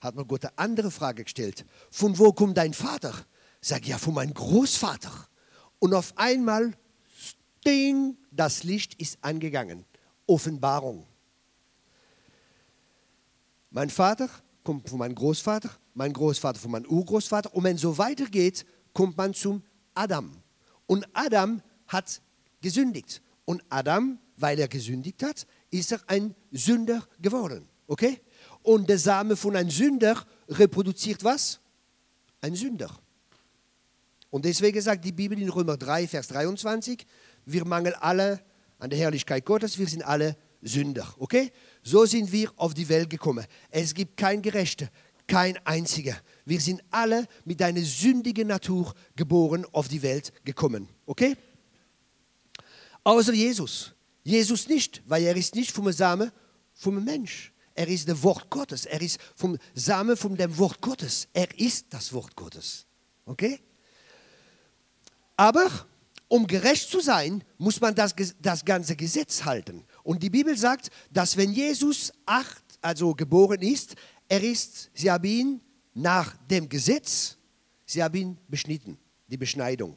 Hat 0.00 0.14
mir 0.14 0.24
Gott 0.24 0.44
eine 0.44 0.56
andere 0.56 0.90
Frage 0.90 1.24
gestellt. 1.24 1.64
Von 1.90 2.16
wo 2.18 2.32
kommt 2.32 2.56
dein 2.56 2.72
Vater? 2.72 3.12
Sag 3.60 3.86
ja, 3.86 3.98
von 3.98 4.14
meinem 4.14 4.32
Großvater. 4.32 5.10
Und 5.80 5.94
auf 5.94 6.12
einmal, 6.16 6.72
ding, 7.66 8.16
das 8.30 8.62
Licht 8.62 8.94
ist 9.00 9.18
angegangen. 9.22 9.84
Offenbarung. 10.26 11.06
Mein 13.70 13.90
Vater 13.90 14.28
kommt 14.62 14.88
von 14.88 14.98
meinem 14.98 15.14
Großvater, 15.14 15.70
mein 15.94 16.12
Großvater 16.12 16.58
von 16.58 16.70
meinem 16.70 16.86
Urgroßvater. 16.86 17.54
Und 17.54 17.64
wenn 17.64 17.76
es 17.76 17.82
so 17.82 17.98
weitergeht, 17.98 18.64
kommt 18.92 19.16
man 19.16 19.34
zum 19.34 19.62
Adam. 19.94 20.30
Und 20.86 21.06
Adam 21.12 21.62
hat 21.86 22.20
gesündigt. 22.60 23.22
Und 23.44 23.62
Adam, 23.68 24.18
weil 24.36 24.58
er 24.58 24.68
gesündigt 24.68 25.22
hat, 25.22 25.46
ist 25.70 25.92
er 25.92 26.00
ein 26.06 26.34
Sünder 26.50 27.06
geworden. 27.20 27.68
Okay? 27.86 28.20
Und 28.62 28.88
der 28.88 28.98
Same 28.98 29.36
von 29.36 29.56
einem 29.56 29.70
Sünder 29.70 30.24
reproduziert 30.48 31.24
was? 31.24 31.60
Ein 32.40 32.54
Sünder. 32.54 32.90
Und 34.30 34.44
deswegen 34.44 34.80
sagt 34.80 35.04
die 35.04 35.12
Bibel 35.12 35.40
in 35.40 35.48
Römer 35.48 35.76
3, 35.76 36.06
Vers 36.06 36.28
23, 36.28 37.06
wir 37.46 37.64
mangeln 37.64 37.94
alle 37.98 38.40
an 38.78 38.90
der 38.90 38.98
Herrlichkeit 38.98 39.44
Gottes, 39.44 39.78
wir 39.78 39.86
sind 39.86 40.02
alle 40.02 40.36
Sünder. 40.60 41.14
Okay? 41.18 41.50
So 41.82 42.04
sind 42.04 42.30
wir 42.30 42.52
auf 42.56 42.74
die 42.74 42.88
Welt 42.88 43.08
gekommen. 43.08 43.46
Es 43.70 43.94
gibt 43.94 44.16
kein 44.16 44.42
Gerechter, 44.42 44.88
kein 45.26 45.58
einziger. 45.64 46.16
Wir 46.44 46.60
sind 46.60 46.82
alle 46.90 47.26
mit 47.44 47.62
einer 47.62 47.82
sündigen 47.82 48.48
Natur 48.48 48.94
geboren 49.16 49.64
auf 49.72 49.88
die 49.88 50.02
Welt 50.02 50.32
gekommen. 50.44 50.88
Okay? 51.06 51.36
Außer 53.08 53.32
Jesus. 53.32 53.94
Jesus 54.22 54.68
nicht, 54.68 55.02
weil 55.06 55.22
er 55.22 55.34
ist 55.34 55.54
nicht 55.54 55.70
vom 55.70 55.90
Samen 55.90 56.30
vom 56.74 57.02
Mensch. 57.02 57.54
Er 57.74 57.88
ist 57.88 58.06
das 58.06 58.22
Wort 58.22 58.50
Gottes. 58.50 58.84
Er 58.84 59.00
ist 59.00 59.18
vom 59.34 59.56
Samen 59.72 60.14
von 60.14 60.36
dem 60.36 60.58
Wort 60.58 60.82
Gottes. 60.82 61.26
Er 61.32 61.48
ist 61.58 61.86
das 61.88 62.12
Wort 62.12 62.36
Gottes. 62.36 62.84
Okay? 63.24 63.60
Aber 65.38 65.70
um 66.28 66.46
gerecht 66.46 66.90
zu 66.90 67.00
sein, 67.00 67.42
muss 67.56 67.80
man 67.80 67.94
das, 67.94 68.14
das 68.42 68.62
ganze 68.62 68.94
Gesetz 68.94 69.42
halten. 69.42 69.86
Und 70.02 70.22
die 70.22 70.28
Bibel 70.28 70.54
sagt, 70.54 70.90
dass 71.10 71.34
wenn 71.34 71.52
Jesus 71.54 72.12
acht, 72.26 72.62
also 72.82 73.14
geboren 73.14 73.62
ist, 73.62 73.94
er 74.28 74.42
ist, 74.42 74.90
sie 74.92 75.10
haben 75.10 75.24
ihn 75.24 75.60
nach 75.94 76.36
dem 76.46 76.68
Gesetz, 76.68 77.38
sie 77.86 78.02
haben 78.02 78.14
ihn 78.14 78.38
beschnitten, 78.48 78.98
die 79.28 79.38
Beschneidung. 79.38 79.96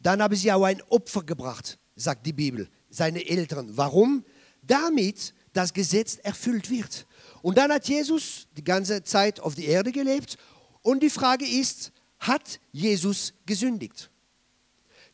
Dann 0.00 0.22
haben 0.22 0.34
sie 0.34 0.50
auch 0.50 0.64
ein 0.64 0.80
Opfer 0.88 1.22
gebracht, 1.22 1.78
sagt 1.96 2.26
die 2.26 2.32
Bibel, 2.32 2.68
seine 2.90 3.26
Eltern. 3.26 3.76
Warum? 3.76 4.24
Damit 4.62 5.34
das 5.52 5.72
Gesetz 5.72 6.16
erfüllt 6.16 6.70
wird. 6.70 7.06
Und 7.42 7.58
dann 7.58 7.72
hat 7.72 7.88
Jesus 7.88 8.46
die 8.56 8.64
ganze 8.64 9.02
Zeit 9.02 9.40
auf 9.40 9.54
die 9.54 9.66
Erde 9.66 9.90
gelebt. 9.90 10.36
Und 10.82 11.02
die 11.02 11.10
Frage 11.10 11.46
ist, 11.46 11.92
hat 12.18 12.60
Jesus 12.72 13.32
gesündigt? 13.46 14.10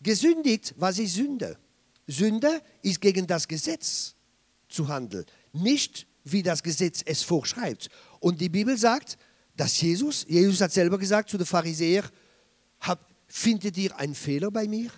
Gesündigt, 0.02 0.74
was 0.76 0.98
ist 0.98 1.14
Sünde? 1.14 1.58
Sünde 2.06 2.60
ist 2.82 3.00
gegen 3.00 3.26
das 3.26 3.46
Gesetz 3.46 4.14
zu 4.68 4.88
handeln, 4.88 5.24
nicht 5.52 6.06
wie 6.24 6.42
das 6.42 6.62
Gesetz 6.62 7.02
es 7.04 7.22
vorschreibt. 7.22 7.88
Und 8.20 8.40
die 8.40 8.48
Bibel 8.48 8.76
sagt, 8.76 9.16
dass 9.56 9.80
Jesus, 9.80 10.24
Jesus 10.28 10.60
hat 10.60 10.72
selber 10.72 10.98
gesagt 10.98 11.30
zu 11.30 11.38
den 11.38 11.46
Pharisäern, 11.46 12.08
findet 13.26 13.78
ihr 13.78 13.96
einen 13.96 14.14
Fehler 14.14 14.50
bei 14.50 14.66
mir? 14.68 14.90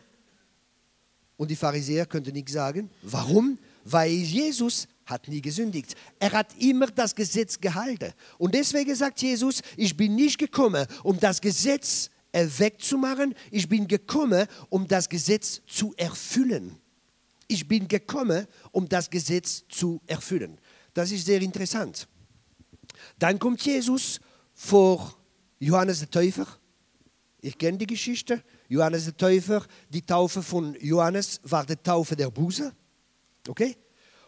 Und 1.37 1.51
die 1.51 1.57
Pharisäer 1.57 2.07
könnten 2.07 2.33
nicht 2.33 2.49
sagen, 2.49 2.91
warum? 3.03 3.59
Weil 3.85 4.11
Jesus 4.11 4.87
hat 5.05 5.29
nie 5.29 5.43
gesündigt. 5.43 5.95
Er 6.19 6.33
hat 6.33 6.55
immer 6.59 6.87
das 6.87 7.15
Gesetz 7.15 7.61
gehalten. 7.61 8.13
Und 8.39 8.55
deswegen 8.55 8.95
sagt 8.95 9.21
Jesus, 9.21 9.61
ich 9.77 9.97
bin 9.97 10.15
nicht 10.15 10.39
gekommen, 10.39 10.87
um 11.03 11.19
das 11.19 11.41
Gesetz 11.41 12.11
wegzumachen. 12.33 13.35
Ich 13.51 13.69
bin 13.69 13.87
gekommen, 13.87 14.47
um 14.69 14.89
das 14.89 15.09
Gesetz 15.09 15.61
zu 15.67 15.93
erfüllen. 15.97 16.79
Ich 17.47 17.69
bin 17.69 17.87
gekommen, 17.87 18.47
um 18.73 18.89
das 18.89 19.11
Gesetz 19.11 19.65
zu 19.69 20.01
erfüllen. 20.07 20.59
Das 20.95 21.13
ist 21.13 21.27
sehr 21.27 21.43
interessant. 21.43 22.09
Dann 23.19 23.39
kommt 23.39 23.61
Jesus 23.63 24.21
vor 24.55 25.17
Johannes 25.59 25.99
der 25.99 26.11
Täufer. 26.11 26.47
Ich 27.41 27.59
kenne 27.59 27.79
die 27.79 27.87
Geschichte. 27.87 28.43
Johannes 28.69 29.05
der 29.05 29.17
Täufer, 29.17 29.65
die 29.89 30.03
Taufe 30.03 30.43
von 30.43 30.77
Johannes 30.81 31.41
war 31.45 31.65
die 31.65 31.77
Taufe 31.77 32.17
der 32.17 32.31
Buße. 32.31 32.73
Okay? 33.49 33.77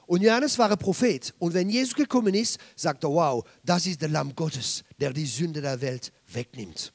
Und 0.07 0.23
Johannes 0.23 0.59
war 0.59 0.71
ein 0.71 0.79
Prophet. 0.79 1.35
Und 1.39 1.55
wenn 1.55 1.69
Jesus 1.69 1.95
gekommen 1.95 2.35
ist, 2.35 2.59
sagt 2.77 3.03
er, 3.05 3.11
wow, 3.11 3.45
das 3.65 3.87
ist 3.87 4.01
der 4.01 4.09
Lamm 4.09 4.35
Gottes, 4.35 4.85
der 5.01 5.13
die 5.13 5.27
Sünde 5.27 5.61
der 5.61 5.81
Welt 5.81 6.13
wegnimmt. 6.29 6.93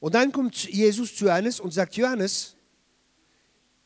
Und 0.00 0.14
dann 0.14 0.32
kommt 0.32 0.64
Jesus 0.68 1.14
zu 1.14 1.26
Johannes 1.26 1.60
und 1.60 1.72
sagt, 1.72 1.96
Johannes, 1.96 2.56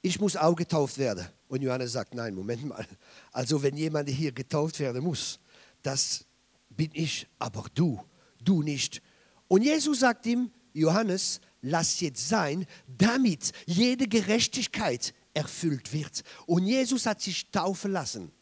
ich 0.00 0.20
muss 0.20 0.36
auch 0.36 0.54
getauft 0.54 0.96
werden. 0.98 1.26
Und 1.48 1.62
Johannes 1.62 1.92
sagt, 1.92 2.14
nein, 2.14 2.34
Moment 2.34 2.64
mal. 2.64 2.86
Also 3.32 3.62
wenn 3.62 3.76
jemand 3.76 4.08
hier 4.08 4.32
getauft 4.32 4.78
werden 4.80 5.02
muss, 5.02 5.38
das 5.82 6.24
bin 6.70 6.90
ich, 6.92 7.26
aber 7.38 7.66
du, 7.74 8.00
du 8.42 8.62
nicht. 8.62 9.02
Und 9.48 9.62
Jesus 9.62 10.00
sagt 10.00 10.26
ihm, 10.26 10.50
Johannes, 10.72 11.40
lass 11.62 12.00
jetzt 12.00 12.28
sein, 12.28 12.66
damit 12.86 13.52
jede 13.66 14.08
Gerechtigkeit 14.08 15.14
erfüllt 15.34 15.92
wird. 15.92 16.22
Und 16.46 16.66
Jesus 16.66 17.06
hat 17.06 17.20
sich 17.20 17.50
taufen 17.50 17.92
lassen. 17.92 18.32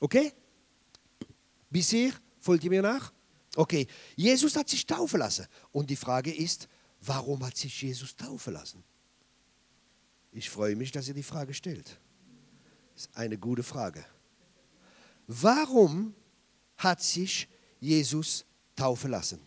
Okay? 0.00 0.32
Bisher 1.70 2.12
folgt 2.40 2.64
ihr 2.64 2.70
mir 2.70 2.82
nach? 2.82 3.12
Okay, 3.56 3.86
Jesus 4.14 4.54
hat 4.56 4.68
sich 4.68 4.86
taufen 4.86 5.18
lassen. 5.18 5.46
Und 5.72 5.90
die 5.90 5.96
Frage 5.96 6.34
ist, 6.34 6.68
warum 7.00 7.44
hat 7.44 7.56
sich 7.56 7.82
Jesus 7.82 8.14
taufen 8.14 8.52
lassen? 8.52 8.84
Ich 10.32 10.48
freue 10.48 10.76
mich, 10.76 10.92
dass 10.92 11.08
ihr 11.08 11.14
die 11.14 11.22
Frage 11.22 11.52
stellt. 11.54 11.98
Das 12.94 13.06
ist 13.06 13.16
eine 13.16 13.38
gute 13.38 13.62
Frage. 13.62 14.04
Warum 15.26 16.14
hat 16.76 17.02
sich 17.02 17.48
Jesus 17.80 18.44
taufen 18.76 19.10
lassen? 19.10 19.40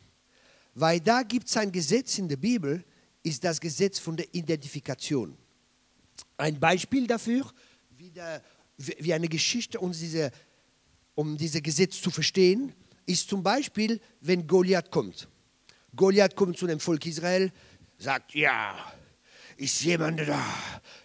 Weil 0.76 1.00
da 1.00 1.24
gibt 1.24 1.48
es 1.48 1.58
ein 1.58 1.72
Gesetz 1.72 2.18
in 2.18 2.28
der 2.28 2.38
Bibel, 2.38 2.84
ist 3.24 3.44
das 3.44 3.60
Gesetz 3.60 4.00
von 4.00 4.18
der 4.18 4.34
Identifikation. 4.34 5.38
Ein 6.38 6.60
Beispiel 6.60 7.08
dafür, 7.08 7.46
wie, 7.98 8.10
der, 8.10 8.42
wie 8.78 9.14
eine 9.14 9.28
Geschichte, 9.28 9.80
um, 9.80 9.92
diese, 9.92 10.32
um 11.16 11.38
dieses 11.38 11.62
Gesetz 11.62 12.02
zu 12.02 12.10
verstehen, 12.10 12.74
ist 13.06 13.30
zum 13.30 13.44
Beispiel, 13.44 14.00
wenn 14.22 14.48
Goliath 14.48 14.92
kommt. 14.92 15.28
Goliath 15.96 16.36
kommt 16.36 16.58
zu 16.58 16.68
dem 16.68 16.80
Volk 16.80 17.06
Israel, 17.06 17.52
sagt, 17.98 18.34
ja, 18.34 18.76
ist 19.58 19.82
jemand 19.84 20.20
da, 20.22 20.44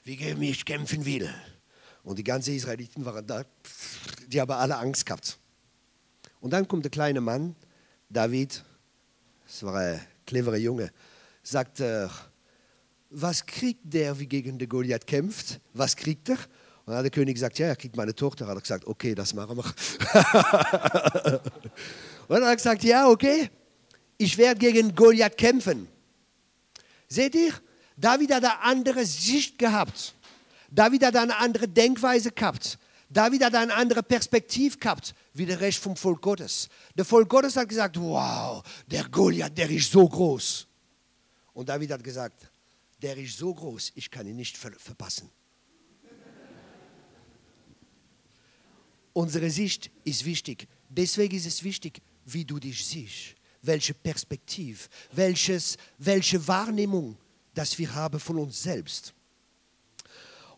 wie 0.05 0.17
gegen 0.17 0.39
mich 0.39 0.65
kämpfen 0.65 1.05
will. 1.05 1.33
Und 2.05 2.19
die 2.19 2.25
ganzen 2.25 2.55
Israeliten 2.55 3.05
waren 3.05 3.27
da, 3.27 3.45
die 4.29 4.41
haben 4.41 4.53
alle 4.53 4.77
Angst 4.79 5.05
gehabt. 5.05 5.39
Und 6.41 6.53
dann 6.53 6.69
kommt 6.69 6.85
der 6.85 6.91
kleine 6.91 7.21
Mann, 7.21 7.57
David, 8.09 8.65
es 9.47 9.63
war 9.63 9.75
ein 9.75 10.01
cleverer 10.25 10.57
Junge, 10.57 10.93
sagt 11.47 11.81
er, 11.81 12.11
was 13.11 13.47
kriegt 13.47 13.81
der, 13.85 14.19
wie 14.19 14.27
gegen 14.27 14.59
den 14.59 14.69
Goliath 14.69 15.07
kämpft? 15.07 15.61
Was 15.75 15.95
kriegt 15.95 16.29
er? 16.29 16.35
Und 16.35 16.93
dann 16.93 16.97
hat 16.97 17.05
der 17.05 17.11
König 17.11 17.35
gesagt, 17.35 17.59
ja, 17.59 17.69
er 17.69 17.77
kriegt 17.77 17.97
meine 17.97 18.15
Tochter. 18.15 18.47
Hat 18.47 18.57
er 18.57 18.61
gesagt, 18.61 18.87
okay, 18.87 19.15
das 19.15 19.33
machen 19.33 19.57
wir. 19.57 19.65
und 22.29 22.31
dann 22.31 22.43
hat 22.43 22.51
er 22.51 22.57
gesagt, 22.57 22.83
ja, 22.85 23.09
okay, 23.09 23.49
ich 24.19 24.37
werde 24.39 24.59
gegen 24.59 24.95
Goliath 24.95 25.37
kämpfen. 25.37 25.89
Seht 27.09 27.35
ihr? 27.35 27.53
David 27.97 28.35
hat 28.35 28.45
eine 28.45 28.61
andere 28.63 29.07
Sicht 29.07 29.59
gehabt. 29.59 30.15
David 30.71 31.05
hat 31.05 31.17
eine 31.17 31.37
andere 31.37 31.69
Denkweise 31.69 32.33
gehabt. 32.33 32.79
David 33.09 33.45
hat 33.45 33.55
eine 33.55 33.73
andere 33.73 34.03
Perspektive 34.03 34.77
gehabt, 34.79 35.15
wie 35.33 35.47
der 35.47 35.61
Rest 35.61 35.79
vom 35.79 35.97
Volk 35.97 36.21
Gottes. 36.21 36.69
Der 36.97 37.05
Volk 37.05 37.29
Gottes 37.29 37.57
hat 37.57 37.69
gesagt, 37.69 37.99
wow, 38.01 38.65
der 38.87 39.05
Goliath, 39.09 39.57
der 39.57 39.71
ist 39.71 39.93
so 39.93 40.09
groß. 40.09 40.66
Und 41.57 41.71
David 41.71 41.91
hat 41.91 42.05
gesagt, 42.05 42.51
der 43.01 43.17
ist 43.17 43.39
so 43.39 43.55
groß, 43.55 43.93
ich 43.95 44.11
kann 44.11 44.27
ihn 44.27 44.37
nicht 44.37 44.59
ver 44.59 44.73
verpassen. 44.73 45.31
Unsere 49.15 49.51
Sicht 49.51 49.91
ist 50.05 50.27
wichtig. 50.27 50.69
Deswegen 50.91 51.35
ist 51.35 51.47
es 51.47 51.65
wichtig, 51.65 52.03
wie 52.27 52.45
du 52.45 52.59
dich 52.59 52.85
siehst, 52.85 53.37
welche 53.63 53.95
Perspektive, 53.95 54.81
welches, 55.13 55.79
welche 55.97 56.47
Wahrnehmung, 56.47 57.17
dass 57.55 57.79
wir 57.79 57.95
haben 57.95 58.21
von 58.21 58.39
uns 58.39 58.63
selbst. 58.63 59.15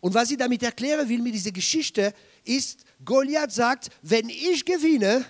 Und 0.01 0.13
was 0.13 0.31
ich 0.31 0.37
damit 0.37 0.63
erklären 0.63 1.07
will 1.07 1.21
mit 1.21 1.33
dieser 1.33 1.51
Geschichte, 1.51 2.13
ist, 2.43 2.83
Goliath 3.05 3.53
sagt, 3.53 3.89
wenn 4.01 4.27
ich 4.27 4.65
gewinne, 4.65 5.25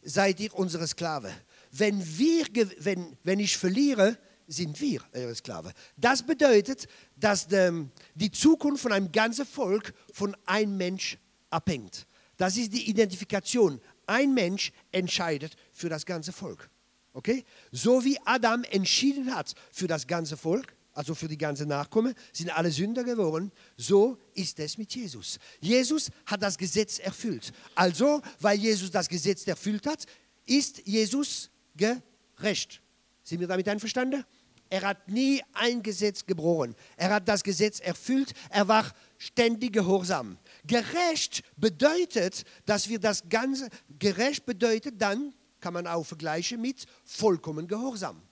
seid 0.00 0.38
ihr 0.38 0.54
unsere 0.54 0.86
Sklave. 0.86 1.34
Wenn, 1.72 2.00
wir, 2.16 2.46
wenn, 2.78 3.16
wenn 3.24 3.40
ich 3.40 3.56
verliere, 3.56 4.16
sind 4.48 4.80
wir 4.80 5.02
eure 5.12 5.34
Sklave. 5.34 5.72
Das 5.96 6.22
bedeutet, 6.22 6.88
dass 7.16 7.46
die 7.46 8.30
Zukunft 8.32 8.82
von 8.82 8.92
einem 8.92 9.12
ganzen 9.12 9.46
Volk 9.46 9.94
von 10.12 10.36
einem 10.46 10.76
Mensch 10.76 11.18
abhängt. 11.50 12.06
Das 12.36 12.56
ist 12.56 12.72
die 12.72 12.88
Identifikation. 12.88 13.80
Ein 14.06 14.32
Mensch 14.32 14.72
entscheidet 14.90 15.54
für 15.72 15.88
das 15.88 16.06
ganze 16.06 16.32
Volk. 16.32 16.70
Okay? 17.12 17.44
So 17.72 18.04
wie 18.04 18.18
Adam 18.24 18.64
entschieden 18.64 19.34
hat 19.34 19.54
für 19.70 19.86
das 19.86 20.06
ganze 20.06 20.36
Volk, 20.36 20.74
also 20.94 21.14
für 21.14 21.28
die 21.28 21.38
ganze 21.38 21.66
Nachkommen, 21.66 22.14
sind 22.32 22.50
alle 22.56 22.70
Sünder 22.70 23.04
geworden. 23.04 23.52
So 23.76 24.18
ist 24.34 24.58
es 24.60 24.78
mit 24.78 24.94
Jesus. 24.94 25.38
Jesus 25.60 26.10
hat 26.26 26.42
das 26.42 26.56
Gesetz 26.56 26.98
erfüllt. 26.98 27.52
Also, 27.74 28.22
weil 28.40 28.58
Jesus 28.58 28.90
das 28.90 29.08
Gesetz 29.08 29.46
erfüllt 29.46 29.86
hat, 29.86 30.06
ist 30.46 30.86
Jesus 30.86 31.50
gerecht. 31.76 32.80
Sind 33.22 33.40
wir 33.40 33.46
damit 33.46 33.68
einverstanden? 33.68 34.24
Er 34.70 34.82
hat 34.82 35.08
nie 35.08 35.42
ein 35.54 35.82
Gesetz 35.82 36.26
gebrochen. 36.26 36.74
Er 36.96 37.10
hat 37.10 37.28
das 37.28 37.42
Gesetz 37.42 37.80
erfüllt. 37.80 38.32
Er 38.50 38.68
war 38.68 38.92
ständig 39.16 39.72
gehorsam. 39.72 40.38
Gerecht 40.66 41.42
bedeutet, 41.56 42.44
dass 42.66 42.88
wir 42.88 42.98
das 42.98 43.28
Ganze, 43.28 43.68
gerecht 43.98 44.44
bedeutet 44.44 45.00
dann, 45.00 45.32
kann 45.60 45.72
man 45.74 45.86
auch 45.86 46.04
vergleichen 46.04 46.60
mit 46.60 46.86
vollkommen 47.04 47.66
Gehorsam 47.66 48.22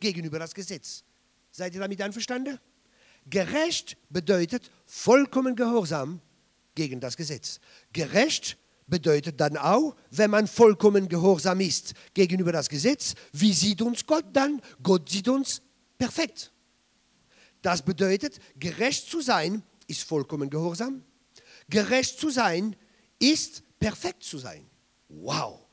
gegenüber 0.00 0.38
das 0.38 0.54
Gesetz. 0.54 1.04
Seid 1.50 1.74
ihr 1.74 1.80
damit 1.80 2.02
einverstanden? 2.02 2.58
Gerecht 3.28 3.96
bedeutet 4.10 4.70
vollkommen 4.84 5.56
Gehorsam 5.56 6.20
gegen 6.74 7.00
das 7.00 7.16
Gesetz. 7.16 7.60
Gerecht 7.92 8.58
bedeutet 8.86 9.40
dann 9.40 9.56
auch, 9.56 9.96
wenn 10.10 10.30
man 10.30 10.46
vollkommen 10.46 11.08
gehorsam 11.08 11.60
ist 11.60 11.94
gegenüber 12.14 12.52
das 12.52 12.68
Gesetz, 12.68 13.14
wie 13.32 13.52
sieht 13.52 13.82
uns 13.82 14.06
Gott 14.06 14.26
dann? 14.32 14.60
Gott 14.82 15.08
sieht 15.08 15.28
uns 15.28 15.60
perfekt. 15.98 16.52
Das 17.62 17.82
bedeutet, 17.82 18.38
gerecht 18.58 19.08
zu 19.10 19.20
sein 19.20 19.62
ist 19.86 20.02
vollkommen 20.02 20.50
gehorsam. 20.50 21.04
Gerecht 21.68 22.18
zu 22.18 22.30
sein 22.30 22.76
ist 23.18 23.62
perfekt 23.78 24.22
zu 24.22 24.38
sein. 24.38 24.68
Wow, 25.08 25.66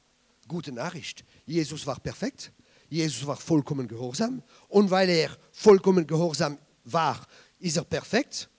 gute 0.48 0.71
Nachricht. 0.71 1.24
Jesus 1.45 1.86
war 1.86 2.00
perfekt. 2.00 2.52
Jesus 2.89 3.26
war 3.26 3.38
vollkommen 3.38 3.88
gehorsam 3.88 4.43
und 4.67 4.91
weil 4.91 5.10
er 5.10 5.36
vollkommen 5.52 6.06
gehorsam 6.06 6.60
war, 6.84 7.26
ist 7.60 7.78
er 7.78 7.84
perfekt. 7.84 8.50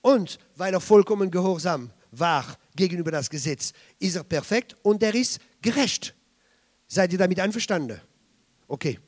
Und 0.00 0.38
weil 0.54 0.72
er 0.72 0.80
vollkommen 0.80 1.30
gehorsam 1.30 1.90
war 2.12 2.56
gegenüber 2.76 3.10
das 3.10 3.28
Gesetz, 3.28 3.72
ist 3.98 4.16
er 4.16 4.24
perfekt 4.24 4.76
und 4.82 5.02
er 5.02 5.14
ist 5.14 5.40
gerecht. 5.60 6.14
Seid 6.86 7.12
ihr 7.12 7.18
damit 7.18 7.40
einverstanden? 7.40 8.00
Okay. 8.68 8.98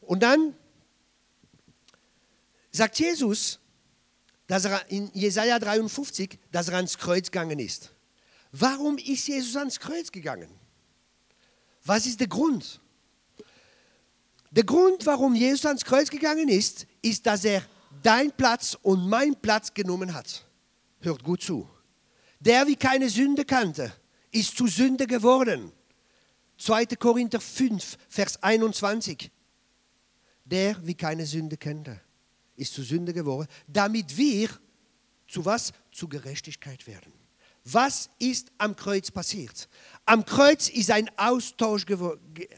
Und 0.00 0.22
dann 0.22 0.54
sagt 2.70 2.98
Jesus, 2.98 3.58
dass 4.46 4.64
er 4.64 4.88
in 4.90 5.10
Jesaja 5.14 5.58
53, 5.58 6.38
dass 6.50 6.68
er 6.68 6.76
ans 6.76 6.98
Kreuz 6.98 7.30
gegangen 7.30 7.58
ist. 7.58 7.92
Warum 8.52 8.98
ist 8.98 9.28
Jesus 9.28 9.56
ans 9.56 9.78
Kreuz 9.78 10.10
gegangen? 10.10 10.50
Was 11.84 12.06
ist 12.06 12.18
der 12.18 12.26
Grund? 12.26 12.80
Der 14.50 14.64
Grund, 14.64 15.06
warum 15.06 15.34
Jesus 15.34 15.64
ans 15.66 15.84
Kreuz 15.84 16.10
gegangen 16.10 16.48
ist, 16.48 16.86
ist, 17.02 17.24
dass 17.24 17.44
er 17.44 17.64
dein 18.02 18.32
Platz 18.32 18.76
und 18.82 19.08
mein 19.08 19.36
Platz 19.36 19.72
genommen 19.72 20.12
hat. 20.12 20.44
Hört 21.00 21.22
gut 21.22 21.42
zu. 21.42 21.68
Der, 22.40 22.66
wie 22.66 22.76
keine 22.76 23.08
Sünde 23.08 23.44
kannte, 23.44 23.92
ist 24.32 24.56
zu 24.56 24.66
Sünde 24.66 25.06
geworden. 25.06 25.72
2. 26.58 26.86
Korinther 26.86 27.40
5, 27.40 27.96
Vers 28.08 28.42
21. 28.42 29.30
Der, 30.44 30.76
wie 30.84 30.94
keine 30.94 31.26
Sünde 31.26 31.56
kannte, 31.56 32.00
ist 32.60 32.74
zu 32.74 32.82
Sünde 32.82 33.12
geworden, 33.12 33.48
damit 33.66 34.16
wir 34.16 34.50
zu 35.26 35.44
was? 35.44 35.72
Zu 35.92 36.08
Gerechtigkeit 36.08 36.86
werden. 36.86 37.12
Was 37.64 38.10
ist 38.18 38.50
am 38.58 38.74
Kreuz 38.74 39.10
passiert? 39.10 39.68
Am 40.06 40.24
Kreuz 40.24 40.68
ist 40.68 40.90
ein 40.90 41.10
Austausch 41.18 41.84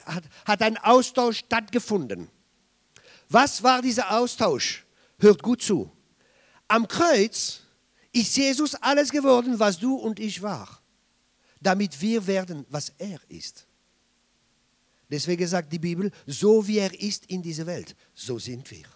hat, 0.04 0.24
hat 0.44 0.62
ein 0.62 0.76
Austausch 0.78 1.38
stattgefunden. 1.38 2.28
Was 3.28 3.62
war 3.62 3.82
dieser 3.82 4.12
Austausch? 4.12 4.84
Hört 5.18 5.42
gut 5.42 5.62
zu. 5.62 5.90
Am 6.68 6.86
Kreuz 6.86 7.60
ist 8.12 8.36
Jesus 8.36 8.74
alles 8.76 9.10
geworden, 9.10 9.58
was 9.58 9.78
du 9.78 9.94
und 9.96 10.20
ich 10.20 10.42
war, 10.42 10.80
damit 11.60 12.00
wir 12.00 12.26
werden, 12.26 12.64
was 12.68 12.92
er 12.98 13.20
ist. 13.28 13.66
Deswegen 15.10 15.46
sagt 15.46 15.72
die 15.72 15.78
Bibel, 15.78 16.10
so 16.26 16.66
wie 16.66 16.78
er 16.78 16.98
ist 16.98 17.26
in 17.26 17.42
dieser 17.42 17.66
Welt, 17.66 17.94
so 18.14 18.38
sind 18.38 18.70
wir. 18.70 18.86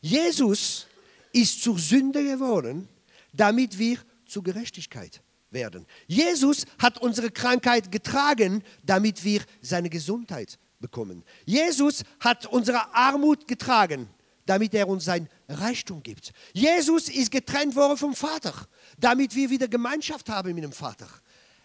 Jesus 0.00 0.86
ist 1.32 1.62
zur 1.62 1.78
Sünde 1.78 2.22
geworden, 2.24 2.88
damit 3.32 3.78
wir 3.78 3.98
zur 4.26 4.42
Gerechtigkeit 4.42 5.22
werden. 5.50 5.86
Jesus 6.06 6.64
hat 6.78 6.98
unsere 6.98 7.30
Krankheit 7.30 7.90
getragen, 7.90 8.62
damit 8.84 9.24
wir 9.24 9.42
seine 9.60 9.90
Gesundheit 9.90 10.58
bekommen. 10.80 11.24
Jesus 11.44 12.02
hat 12.20 12.46
unsere 12.46 12.94
Armut 12.94 13.48
getragen, 13.48 14.08
damit 14.46 14.74
er 14.74 14.88
uns 14.88 15.04
sein 15.04 15.28
Reichtum 15.48 16.02
gibt. 16.02 16.32
Jesus 16.52 17.08
ist 17.08 17.30
getrennt 17.30 17.74
worden 17.74 17.96
vom 17.96 18.14
Vater, 18.14 18.54
damit 18.98 19.34
wir 19.34 19.50
wieder 19.50 19.68
Gemeinschaft 19.68 20.28
haben 20.28 20.54
mit 20.54 20.64
dem 20.64 20.72
Vater. 20.72 21.08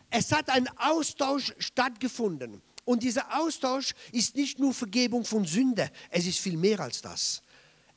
Es 0.09 0.31
hat 0.31 0.49
ein 0.49 0.67
Austausch 0.77 1.53
stattgefunden. 1.59 2.61
Und 2.85 3.03
dieser 3.03 3.39
Austausch 3.39 3.93
ist 4.11 4.35
nicht 4.35 4.59
nur 4.59 4.73
Vergebung 4.73 5.23
von 5.23 5.45
Sünde, 5.45 5.89
es 6.09 6.25
ist 6.25 6.39
viel 6.39 6.57
mehr 6.57 6.79
als 6.81 7.01
das. 7.01 7.41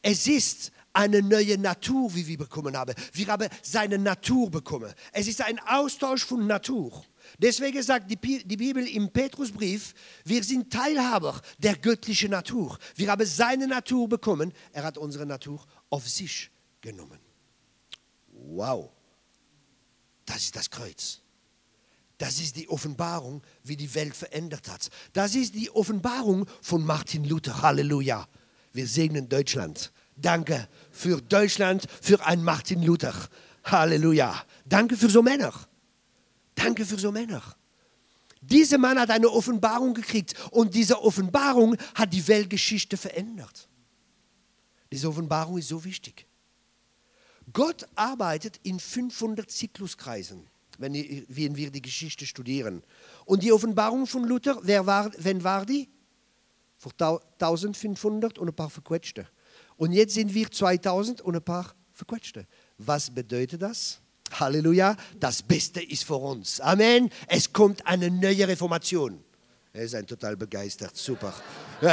Es 0.08 0.28
ist 0.28 0.70
eine 0.92 1.20
neue 1.20 1.58
Natur, 1.58 2.14
wie 2.14 2.24
wir 2.28 2.38
bekommen 2.38 2.76
haben. 2.76 2.94
Wir 3.12 3.26
haben 3.26 3.48
seine 3.60 3.98
Natur 3.98 4.48
bekommen. 4.48 4.94
Es 5.10 5.26
ist 5.26 5.42
ein 5.42 5.58
Austausch 5.66 6.24
von 6.24 6.46
Natur. 6.46 7.04
Deswegen 7.38 7.82
sagt 7.82 8.08
die 8.08 8.16
Bibel 8.56 8.86
im 8.86 9.10
Petrusbrief, 9.10 9.94
wir 10.24 10.44
sind 10.44 10.72
Teilhaber 10.72 11.42
der 11.58 11.74
göttlichen 11.74 12.30
Natur. 12.30 12.78
Wir 12.94 13.10
haben 13.10 13.26
seine 13.26 13.66
Natur 13.66 14.08
bekommen. 14.08 14.52
Er 14.70 14.84
hat 14.84 14.96
unsere 14.96 15.26
Natur 15.26 15.66
auf 15.90 16.08
sich 16.08 16.52
genommen. 16.80 17.18
Wow, 18.28 18.90
das 20.24 20.36
ist 20.36 20.54
das 20.54 20.70
Kreuz. 20.70 21.20
Das 22.16 22.38
ist 22.38 22.54
die 22.54 22.68
Offenbarung, 22.68 23.42
wie 23.64 23.76
die 23.76 23.92
Welt 23.92 24.14
verändert 24.14 24.68
hat. 24.68 24.88
Das 25.12 25.34
ist 25.34 25.56
die 25.56 25.68
Offenbarung 25.68 26.46
von 26.62 26.86
Martin 26.86 27.24
Luther. 27.24 27.60
Halleluja. 27.60 28.28
Wir 28.76 28.86
segnen 28.86 29.26
Deutschland. 29.26 29.90
Danke 30.16 30.68
für 30.90 31.22
Deutschland, 31.22 31.86
für 32.02 32.24
einen 32.26 32.44
Martin 32.44 32.82
Luther. 32.82 33.14
Halleluja. 33.64 34.44
Danke 34.66 34.98
für 34.98 35.08
so 35.08 35.22
Männer. 35.22 35.52
Danke 36.54 36.84
für 36.84 36.98
so 36.98 37.10
Männer. 37.10 37.42
Dieser 38.42 38.76
Mann 38.76 38.98
hat 38.98 39.10
eine 39.10 39.30
Offenbarung 39.30 39.94
gekriegt 39.94 40.34
und 40.50 40.74
diese 40.74 41.02
Offenbarung 41.02 41.76
hat 41.94 42.12
die 42.12 42.28
Weltgeschichte 42.28 42.98
verändert. 42.98 43.66
Diese 44.92 45.08
Offenbarung 45.08 45.56
ist 45.56 45.68
so 45.68 45.82
wichtig. 45.82 46.26
Gott 47.54 47.88
arbeitet 47.94 48.60
in 48.62 48.78
500 48.78 49.50
Zykluskreisen, 49.50 50.46
wenn 50.76 50.92
wir 51.56 51.70
die 51.70 51.82
Geschichte 51.82 52.26
studieren. 52.26 52.82
Und 53.24 53.42
die 53.42 53.52
Offenbarung 53.52 54.06
von 54.06 54.24
Luther, 54.24 54.58
wer 54.62 54.84
war, 54.84 55.10
wann 55.16 55.42
war 55.42 55.64
die? 55.64 55.88
Für 56.86 57.20
1500 57.40 58.38
und 58.38 58.48
ein 58.48 58.54
paar 58.54 58.70
Verquetschte. 58.70 59.26
Und 59.76 59.92
jetzt 59.92 60.14
sind 60.14 60.32
wir 60.32 60.50
2000 60.50 61.20
und 61.20 61.36
ein 61.36 61.42
paar 61.42 61.74
Verquetschte. 61.92 62.46
Was 62.78 63.10
bedeutet 63.10 63.62
das? 63.62 64.00
Halleluja, 64.32 64.96
das 65.18 65.42
Beste 65.42 65.82
ist 65.82 66.04
vor 66.04 66.22
uns. 66.22 66.60
Amen. 66.60 67.10
Es 67.28 67.52
kommt 67.52 67.86
eine 67.86 68.10
neue 68.10 68.48
Reformation. 68.48 69.22
Er 69.72 69.84
ist 69.84 69.94
ein 69.94 70.06
total 70.06 70.36
begeistert, 70.36 70.96
super. 70.96 71.34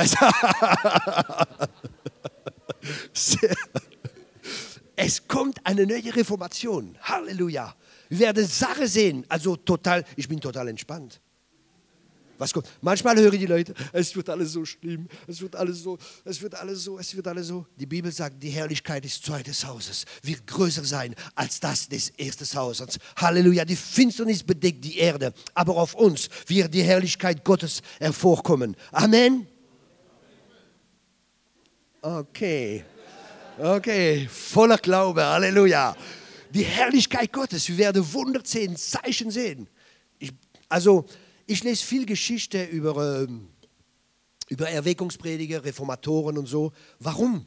Es 4.95 5.27
kommt 5.27 5.65
eine 5.65 5.88
neue 5.88 6.15
Reformation. 6.15 6.95
Halleluja. 7.01 7.75
Wir 8.10 8.19
werden 8.19 8.45
Sachen 8.45 8.88
sehen. 8.88 9.25
Also 9.27 9.56
total, 9.56 10.06
ich 10.15 10.27
bin 10.27 10.39
total 10.39 10.67
entspannt. 10.67 11.19
Was 12.38 12.52
kommt? 12.52 12.67
Manchmal 12.82 13.15
hören 13.17 13.38
die 13.38 13.46
Leute, 13.46 13.74
es 13.91 14.15
wird 14.15 14.30
alles 14.30 14.54
so 14.54 14.65
schlimm, 14.65 15.08
es 15.28 15.39
wird 15.41 15.56
alles 15.56 15.84
so, 15.84 15.98
es 16.26 16.41
wird 16.41 16.56
alles 16.56 16.84
so, 16.84 16.98
es 16.98 17.15
wird 17.15 17.28
alles 17.28 17.48
so. 17.48 17.65
Die 17.78 17.86
Bibel 17.86 18.12
sagt, 18.12 18.41
die 18.41 18.50
Herrlichkeit 18.50 19.04
des 19.04 19.22
zweiten 19.22 19.54
Hauses 19.54 20.06
wird 20.24 20.48
größer 20.48 20.84
sein 20.84 21.15
als 21.36 21.60
das 21.60 21.88
des 21.88 22.10
ersten 22.12 22.46
Hauses. 22.58 22.98
Halleluja, 23.17 23.65
die 23.65 23.76
Finsternis 23.76 24.43
bedeckt 24.43 24.84
die 24.84 24.98
Erde, 24.98 25.34
aber 25.54 25.78
auf 25.78 25.93
uns 25.93 26.30
wird 26.48 26.74
die 26.74 26.84
Herrlichkeit 26.84 27.43
Gottes 27.43 27.82
hervorkommen. 28.00 28.76
Amen. 28.91 29.48
Okay, 32.02 32.84
okay, 33.58 34.28
voller 34.28 34.78
Glaube, 34.78 35.24
Halleluja. 35.24 35.96
Die 36.50 36.63
Herrlichkeit 36.63 37.32
Gottes, 37.32 37.69
wir 37.69 37.78
werden 37.78 38.13
Wunder 38.13 38.41
sehen, 38.43 38.76
Zeichen 38.76 39.32
sehen. 39.32 39.67
Ich, 40.19 40.32
also, 40.67 41.06
ich 41.45 41.63
lese 41.63 41.86
viel 41.86 42.06
Geschichte 42.06 42.63
über, 42.63 43.23
ähm, 43.23 43.49
über 44.49 44.69
Erweckungsprediger, 44.69 45.63
Reformatoren 45.63 46.38
und 46.38 46.47
so. 46.47 46.71
Warum? 46.99 47.45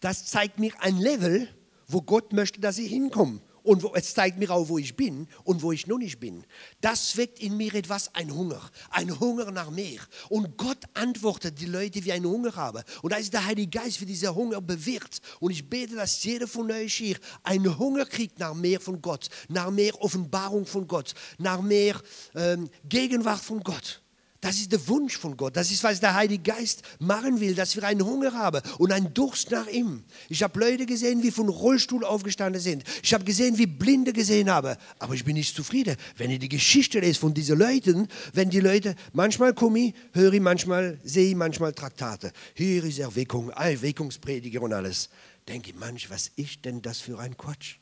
Das 0.00 0.26
zeigt 0.26 0.58
mir 0.58 0.72
ein 0.80 0.98
Level, 0.98 1.48
wo 1.86 2.02
Gott 2.02 2.32
möchte, 2.32 2.60
dass 2.60 2.78
ich 2.78 2.90
hinkomme. 2.90 3.40
Und 3.64 3.82
es 3.94 4.12
zeigt 4.12 4.38
mir 4.38 4.50
auch, 4.50 4.68
wo 4.68 4.76
ich 4.76 4.94
bin 4.94 5.26
und 5.42 5.62
wo 5.62 5.72
ich 5.72 5.86
noch 5.86 5.96
nicht 5.96 6.20
bin. 6.20 6.44
Das 6.82 7.16
weckt 7.16 7.40
in 7.40 7.56
mir 7.56 7.74
etwas, 7.74 8.14
ein 8.14 8.32
Hunger, 8.32 8.60
ein 8.90 9.18
Hunger 9.18 9.50
nach 9.50 9.70
mehr. 9.70 10.00
Und 10.28 10.58
Gott 10.58 10.78
antwortet 10.92 11.58
die 11.58 11.66
Leute, 11.66 12.04
wie 12.04 12.12
einen 12.12 12.26
Hunger 12.26 12.54
haben. 12.54 12.82
Und 13.00 13.12
da 13.12 13.16
ist 13.16 13.32
der 13.32 13.46
Heilige 13.46 13.78
Geist, 13.78 14.02
wie 14.02 14.06
dieser 14.06 14.34
Hunger 14.34 14.60
bewirkt. 14.60 15.20
Und 15.40 15.50
ich 15.50 15.68
bete, 15.68 15.96
dass 15.96 16.22
jeder 16.22 16.46
von 16.46 16.70
euch 16.70 16.94
hier 16.94 17.16
einen 17.42 17.78
Hunger 17.78 18.04
kriegt 18.04 18.38
nach 18.38 18.52
mehr 18.52 18.80
von 18.80 19.00
Gott, 19.00 19.28
nach 19.48 19.70
mehr 19.70 19.98
Offenbarung 20.02 20.66
von 20.66 20.86
Gott, 20.86 21.14
nach 21.38 21.62
mehr 21.62 21.98
ähm, 22.34 22.68
Gegenwart 22.86 23.40
von 23.40 23.60
Gott. 23.60 24.03
Das 24.44 24.56
ist 24.56 24.72
der 24.72 24.88
Wunsch 24.88 25.16
von 25.16 25.38
Gott. 25.38 25.56
Das 25.56 25.70
ist, 25.70 25.82
was 25.84 26.00
der 26.00 26.12
Heilige 26.12 26.42
Geist 26.42 26.82
machen 26.98 27.40
will, 27.40 27.54
dass 27.54 27.74
wir 27.76 27.84
einen 27.84 28.04
Hunger 28.04 28.34
haben 28.34 28.60
und 28.76 28.92
einen 28.92 29.14
Durst 29.14 29.50
nach 29.50 29.66
ihm. 29.68 30.04
Ich 30.28 30.42
habe 30.42 30.60
Leute 30.60 30.84
gesehen, 30.84 31.22
wie 31.22 31.30
von 31.30 31.48
Rollstuhl 31.48 32.04
aufgestanden 32.04 32.60
sind. 32.60 32.84
Ich 33.02 33.14
habe 33.14 33.24
gesehen, 33.24 33.56
wie 33.56 33.64
Blinde 33.64 34.12
gesehen 34.12 34.50
haben. 34.50 34.76
Aber 34.98 35.14
ich 35.14 35.24
bin 35.24 35.36
nicht 35.36 35.56
zufrieden. 35.56 35.96
Wenn 36.18 36.30
ich 36.30 36.40
die 36.40 36.50
Geschichte 36.50 37.00
lese 37.00 37.20
von 37.20 37.32
diesen 37.32 37.58
Leuten, 37.58 38.06
wenn 38.34 38.50
die 38.50 38.60
Leute, 38.60 38.96
manchmal 39.14 39.54
komme 39.54 39.78
ich, 39.78 39.94
höre 40.12 40.34
ich, 40.34 40.42
manchmal 40.42 41.00
sehe 41.02 41.30
ich, 41.30 41.36
manchmal 41.36 41.72
Traktate. 41.72 42.30
Hier 42.52 42.84
ist 42.84 42.98
Erweckung, 42.98 43.48
Erweckungsprediger 43.48 44.60
und 44.60 44.74
alles. 44.74 45.08
Denke 45.48 45.70
ich, 45.70 45.76
manch, 45.76 46.10
was 46.10 46.30
ist 46.36 46.66
denn 46.66 46.82
das 46.82 47.00
für 47.00 47.18
ein 47.18 47.34
Quatsch? 47.38 47.76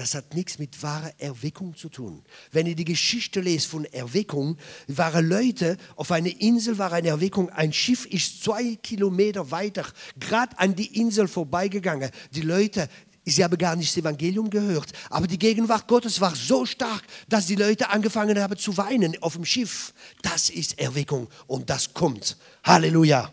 Das 0.00 0.14
hat 0.14 0.32
nichts 0.32 0.58
mit 0.58 0.82
wahrer 0.82 1.12
Erweckung 1.18 1.76
zu 1.76 1.90
tun. 1.90 2.22
Wenn 2.52 2.66
ihr 2.66 2.74
die 2.74 2.86
Geschichte 2.86 3.42
lest 3.42 3.66
von 3.66 3.84
Erweckung, 3.84 4.56
waren 4.86 5.28
Leute 5.28 5.76
auf 5.94 6.10
einer 6.10 6.40
Insel, 6.40 6.78
war 6.78 6.90
eine 6.90 7.08
Erweckung, 7.08 7.50
ein 7.50 7.70
Schiff 7.70 8.06
ist 8.06 8.42
zwei 8.42 8.76
Kilometer 8.76 9.50
weiter, 9.50 9.84
gerade 10.18 10.58
an 10.58 10.74
die 10.74 10.98
Insel 10.98 11.28
vorbeigegangen. 11.28 12.10
Die 12.30 12.40
Leute, 12.40 12.88
sie 13.26 13.44
haben 13.44 13.58
gar 13.58 13.76
nicht 13.76 13.90
das 13.90 13.98
Evangelium 13.98 14.48
gehört, 14.48 14.90
aber 15.10 15.26
die 15.26 15.38
Gegenwart 15.38 15.86
Gottes 15.86 16.18
war 16.18 16.34
so 16.34 16.64
stark, 16.64 17.02
dass 17.28 17.44
die 17.44 17.56
Leute 17.56 17.90
angefangen 17.90 18.40
haben 18.40 18.56
zu 18.56 18.78
weinen 18.78 19.22
auf 19.22 19.34
dem 19.34 19.44
Schiff. 19.44 19.92
Das 20.22 20.48
ist 20.48 20.78
Erweckung 20.78 21.28
und 21.46 21.68
das 21.68 21.92
kommt. 21.92 22.38
Halleluja. 22.64 23.30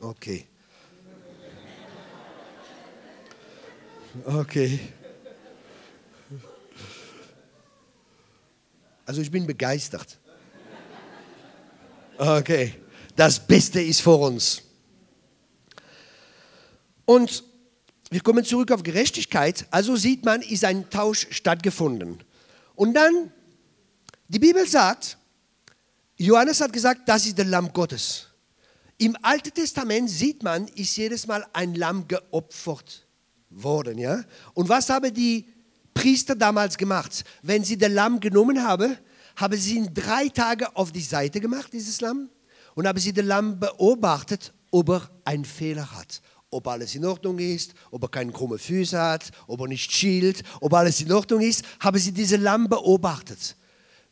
Okay. 0.00 0.48
Okay. 4.24 4.80
Also 9.04 9.20
ich 9.20 9.30
bin 9.30 9.46
begeistert. 9.46 10.18
Okay, 12.18 12.74
das 13.16 13.44
Beste 13.44 13.80
ist 13.80 14.00
vor 14.00 14.20
uns. 14.20 14.62
Und 17.04 17.44
wir 18.10 18.20
kommen 18.20 18.44
zurück 18.44 18.70
auf 18.70 18.82
Gerechtigkeit. 18.82 19.66
Also 19.70 19.96
sieht 19.96 20.24
man, 20.24 20.42
ist 20.42 20.64
ein 20.64 20.88
Tausch 20.90 21.26
stattgefunden. 21.30 22.22
Und 22.74 22.94
dann, 22.94 23.32
die 24.28 24.38
Bibel 24.38 24.66
sagt, 24.68 25.18
Johannes 26.16 26.60
hat 26.60 26.72
gesagt, 26.72 27.08
das 27.08 27.26
ist 27.26 27.38
der 27.38 27.46
Lamm 27.46 27.72
Gottes. 27.72 28.28
Im 28.98 29.16
Alten 29.22 29.52
Testament 29.52 30.08
sieht 30.08 30.42
man, 30.42 30.68
ist 30.68 30.96
jedes 30.96 31.26
Mal 31.26 31.44
ein 31.52 31.74
Lamm 31.74 32.06
geopfert 32.06 33.06
worden. 33.50 33.98
Ja? 33.98 34.22
Und 34.54 34.68
was 34.68 34.88
haben 34.90 35.12
die 35.12 35.51
Priester 35.94 36.34
damals 36.34 36.76
gemacht. 36.76 37.24
Wenn 37.42 37.64
sie 37.64 37.76
das 37.76 37.90
Lamm 37.90 38.20
genommen 38.20 38.62
haben, 38.62 38.96
haben 39.36 39.56
sie 39.56 39.76
ihn 39.76 39.92
drei 39.92 40.28
Tage 40.28 40.74
auf 40.76 40.92
die 40.92 41.02
Seite 41.02 41.40
gemacht, 41.40 41.72
dieses 41.72 42.00
Lamm, 42.00 42.28
und 42.74 42.86
haben 42.86 42.98
sie 42.98 43.12
das 43.12 43.24
Lamm 43.24 43.58
beobachtet, 43.58 44.52
ob 44.70 44.90
er 44.90 45.10
einen 45.24 45.44
Fehler 45.44 45.90
hat. 45.92 46.20
Ob 46.50 46.66
alles 46.68 46.94
in 46.94 47.04
Ordnung 47.04 47.38
ist, 47.38 47.72
ob 47.90 48.02
er 48.02 48.08
keine 48.08 48.32
krumme 48.32 48.58
Füße 48.58 49.00
hat, 49.00 49.30
ob 49.46 49.60
er 49.60 49.68
nicht 49.68 49.90
schielt, 49.90 50.42
ob 50.60 50.74
alles 50.74 51.00
in 51.00 51.10
Ordnung 51.12 51.40
ist, 51.40 51.64
haben 51.80 51.98
sie 51.98 52.12
dieses 52.12 52.38
Lamm 52.38 52.68
beobachtet. 52.68 53.56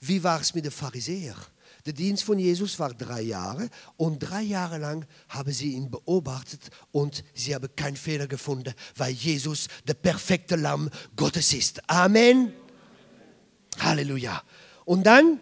Wie 0.00 0.22
war 0.22 0.40
es 0.40 0.54
mit 0.54 0.64
den 0.64 0.70
Pharisäern? 0.70 1.36
Der 1.86 1.92
Dienst 1.92 2.24
von 2.24 2.38
Jesus 2.38 2.78
war 2.78 2.92
drei 2.92 3.22
Jahre 3.22 3.68
und 3.96 4.18
drei 4.18 4.42
Jahre 4.42 4.78
lang 4.78 5.06
haben 5.28 5.52
sie 5.52 5.72
ihn 5.72 5.90
beobachtet 5.90 6.70
und 6.92 7.24
sie 7.34 7.54
haben 7.54 7.68
keinen 7.76 7.96
Fehler 7.96 8.26
gefunden, 8.26 8.74
weil 8.96 9.12
Jesus 9.12 9.68
der 9.86 9.94
perfekte 9.94 10.56
Lamm 10.56 10.90
Gottes 11.16 11.52
ist. 11.52 11.88
Amen. 11.88 12.52
Halleluja. 13.78 14.42
Und 14.84 15.04
dann 15.04 15.40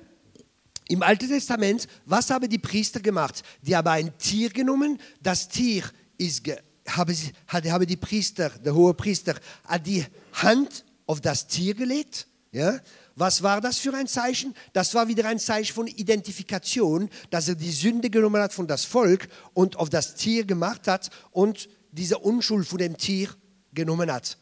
im 0.89 1.03
Alten 1.03 1.29
Testament, 1.29 1.87
was 2.07 2.31
haben 2.31 2.49
die 2.49 2.59
Priester 2.59 3.01
gemacht? 3.01 3.43
Die 3.63 3.77
haben 3.77 3.89
ein 3.89 4.17
Tier 4.19 4.51
genommen, 4.51 4.99
das 5.21 5.49
Tier 5.49 5.85
ist, 6.17 6.43
habe, 6.89 7.15
habe 7.49 7.87
die 7.87 7.97
Priester, 7.97 8.51
der 8.51 8.75
hohe 8.75 8.95
Priester, 8.95 9.35
hat 9.65 9.87
die 9.87 10.05
Hand 10.33 10.85
auf 11.07 11.21
das 11.21 11.47
Tier 11.47 11.75
gelegt, 11.75 12.27
ja, 12.53 12.81
was 13.19 13.43
war 13.43 13.61
das 13.61 13.79
für 13.79 13.93
ein 13.95 14.07
Zeichen? 14.07 14.55
Das 14.73 14.95
war 14.95 15.09
wieder 15.09 15.27
ein 15.27 15.41
Zeichen 15.41 15.75
von 15.75 15.89
Identifikation, 15.89 17.11
dass 17.31 17.49
er 17.49 17.57
die 17.57 17.73
Sünde 17.73 18.11
genommen 18.11 18.41
hat 18.41 18.53
von 18.53 18.69
das 18.69 18.85
Volk 18.85 19.29
und 19.55 19.77
auf 19.77 19.91
das 19.91 20.15
Tier 20.15 20.45
gemacht 20.45 20.87
hat 20.87 21.11
und 21.33 21.69
diese 21.91 22.19
Unschuld 22.19 22.69
von 22.69 22.79
dem 22.79 22.97
Tier 22.97 23.29
genommen 23.73 24.13
hat. 24.13 24.39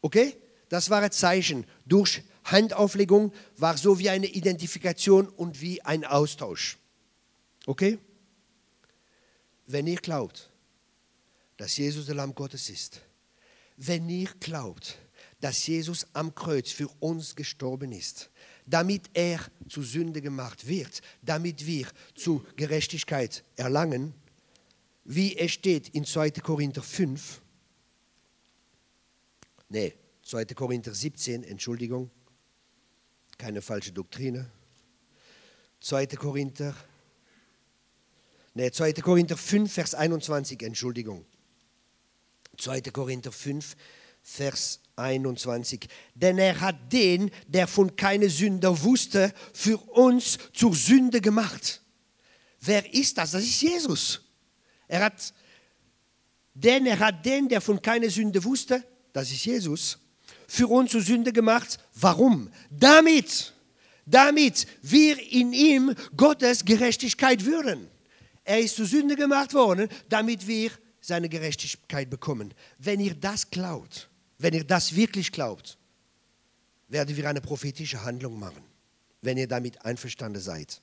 Okay? 0.00 0.36
Das 0.68 0.90
war 0.90 1.00
ein 1.00 1.12
Zeichen. 1.12 1.64
Durch 1.86 2.22
Handauflegung 2.44 3.32
war 3.56 3.78
so 3.78 4.00
wie 4.00 4.10
eine 4.10 4.26
Identifikation 4.26 5.28
und 5.28 5.60
wie 5.60 5.80
ein 5.82 6.04
Austausch. 6.04 6.76
Okay? 7.66 7.98
Wenn 9.66 9.86
ihr 9.86 10.00
glaubt, 10.00 10.50
dass 11.56 11.76
Jesus 11.76 12.06
der 12.06 12.16
Lamm 12.16 12.34
Gottes 12.34 12.68
ist, 12.68 13.00
wenn 13.76 14.08
ihr 14.08 14.30
glaubt, 14.40 14.98
dass 15.40 15.66
Jesus 15.66 16.06
am 16.14 16.34
Kreuz 16.34 16.70
für 16.70 16.88
uns 17.00 17.36
gestorben 17.36 17.92
ist, 17.92 18.30
damit 18.66 19.10
er 19.14 19.40
zu 19.68 19.82
Sünde 19.82 20.20
gemacht 20.20 20.66
wird, 20.66 21.00
damit 21.22 21.66
wir 21.66 21.86
zu 22.14 22.44
Gerechtigkeit 22.56 23.44
erlangen, 23.56 24.14
wie 25.04 25.36
es 25.36 25.52
steht 25.52 25.88
in 25.90 26.04
2. 26.04 26.32
Korinther 26.32 26.82
5, 26.82 27.40
nee, 29.68 29.94
2. 30.22 30.44
Korinther 30.46 30.92
17, 30.92 31.44
Entschuldigung, 31.44 32.10
keine 33.38 33.62
falsche 33.62 33.92
Doktrine. 33.92 34.50
2. 35.80 36.06
Korinther, 36.08 36.74
nee, 38.54 38.70
2. 38.70 38.92
Korinther 38.94 39.36
5, 39.36 39.72
Vers 39.72 39.94
21, 39.94 40.62
Entschuldigung. 40.62 41.24
2. 42.58 42.80
Korinther 42.90 43.30
5, 43.30 43.76
Vers 44.22 44.80
21. 44.98 45.88
Denn 46.14 46.38
er 46.38 46.60
hat 46.60 46.92
den, 46.92 47.30
der 47.46 47.66
von 47.66 47.94
keine 47.96 48.28
Sünder 48.28 48.82
wusste, 48.82 49.32
für 49.52 49.76
uns 49.76 50.38
zur 50.52 50.74
Sünde 50.74 51.20
gemacht. 51.20 51.82
Wer 52.60 52.92
ist 52.92 53.18
das? 53.18 53.32
Das 53.32 53.42
ist 53.42 53.60
Jesus. 53.60 54.20
Er 54.88 55.04
hat, 55.04 55.32
denn 56.54 56.86
er 56.86 56.98
hat 56.98 57.24
den, 57.24 57.48
der 57.48 57.60
von 57.60 57.80
keine 57.80 58.10
Sünde 58.10 58.42
wusste, 58.42 58.82
das 59.12 59.30
ist 59.30 59.44
Jesus, 59.44 59.98
für 60.46 60.66
uns 60.66 60.90
zur 60.90 61.02
Sünde 61.02 61.32
gemacht. 61.32 61.78
Warum? 61.94 62.50
Damit, 62.70 63.52
damit 64.06 64.66
wir 64.82 65.20
in 65.30 65.52
ihm 65.52 65.94
Gottes 66.16 66.64
Gerechtigkeit 66.64 67.44
würden. 67.44 67.88
Er 68.44 68.60
ist 68.60 68.76
zu 68.76 68.86
Sünde 68.86 69.14
gemacht 69.14 69.52
worden, 69.52 69.88
damit 70.08 70.46
wir 70.46 70.70
seine 71.00 71.28
Gerechtigkeit 71.28 72.08
bekommen. 72.08 72.54
Wenn 72.78 73.00
ihr 73.00 73.14
das 73.14 73.50
glaubt, 73.50 74.08
wenn 74.38 74.54
ihr 74.54 74.64
das 74.64 74.94
wirklich 74.94 75.32
glaubt, 75.32 75.76
werden 76.88 77.16
wir 77.16 77.28
eine 77.28 77.40
prophetische 77.40 78.02
Handlung 78.04 78.38
machen, 78.38 78.62
wenn 79.20 79.36
ihr 79.36 79.48
damit 79.48 79.84
einverstanden 79.84 80.40
seid. 80.40 80.80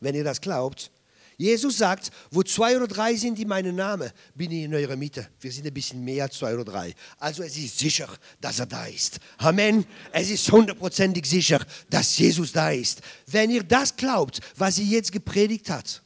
Wenn 0.00 0.14
ihr 0.14 0.24
das 0.24 0.40
glaubt, 0.40 0.90
Jesus 1.38 1.76
sagt, 1.76 2.10
wo 2.30 2.42
zwei 2.42 2.76
oder 2.76 2.86
drei 2.86 3.14
sind 3.14 3.38
in 3.38 3.48
meinem 3.48 3.76
Namen, 3.76 4.10
bin 4.34 4.50
ich 4.50 4.64
in 4.64 4.74
eurer 4.74 4.96
Mitte. 4.96 5.28
Wir 5.40 5.52
sind 5.52 5.66
ein 5.66 5.74
bisschen 5.74 6.02
mehr 6.02 6.24
als 6.24 6.38
zwei 6.38 6.54
oder 6.54 6.64
drei. 6.64 6.94
Also 7.18 7.42
es 7.42 7.56
ist 7.58 7.78
sicher, 7.78 8.08
dass 8.40 8.58
er 8.58 8.66
da 8.66 8.86
ist. 8.86 9.20
Amen. 9.36 9.84
Es 10.12 10.30
ist 10.30 10.50
hundertprozentig 10.50 11.26
sicher, 11.26 11.64
dass 11.90 12.16
Jesus 12.16 12.52
da 12.52 12.70
ist. 12.70 13.02
Wenn 13.26 13.50
ihr 13.50 13.62
das 13.62 13.94
glaubt, 13.94 14.40
was 14.56 14.78
ich 14.78 14.88
jetzt 14.88 15.12
gepredigt 15.12 15.68
hat, 15.68 16.02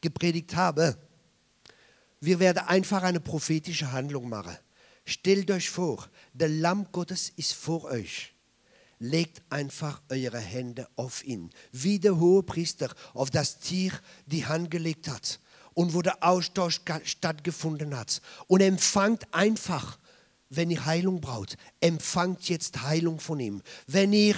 gepredigt 0.00 0.56
habe, 0.56 0.96
wir 2.20 2.40
werden 2.40 2.64
einfach 2.66 3.02
eine 3.02 3.20
prophetische 3.20 3.92
Handlung 3.92 4.26
machen. 4.28 4.56
Stellt 5.06 5.50
euch 5.50 5.70
vor, 5.70 6.06
der 6.34 6.50
Lamm 6.50 6.86
Gottes 6.92 7.32
ist 7.36 7.54
vor 7.54 7.84
euch 7.84 8.36
legt 8.98 9.42
einfach 9.50 10.00
eure 10.08 10.38
Hände 10.38 10.88
auf 10.96 11.24
ihn. 11.24 11.50
Wie 11.72 11.98
der 11.98 12.18
hohe 12.18 12.42
Priester 12.42 12.94
auf 13.14 13.30
das 13.30 13.58
Tier 13.58 13.92
die 14.26 14.46
Hand 14.46 14.70
gelegt 14.70 15.08
hat 15.08 15.40
und 15.74 15.94
wo 15.94 16.02
der 16.02 16.24
Austausch 16.24 16.80
stattgefunden 17.04 17.96
hat. 17.96 18.22
Und 18.46 18.60
empfangt 18.60 19.32
einfach, 19.34 19.98
wenn 20.48 20.70
ihr 20.70 20.86
Heilung 20.86 21.20
braucht, 21.20 21.56
empfangt 21.80 22.48
jetzt 22.48 22.82
Heilung 22.82 23.20
von 23.20 23.40
ihm. 23.40 23.62
Wenn 23.86 24.12
ihr 24.12 24.36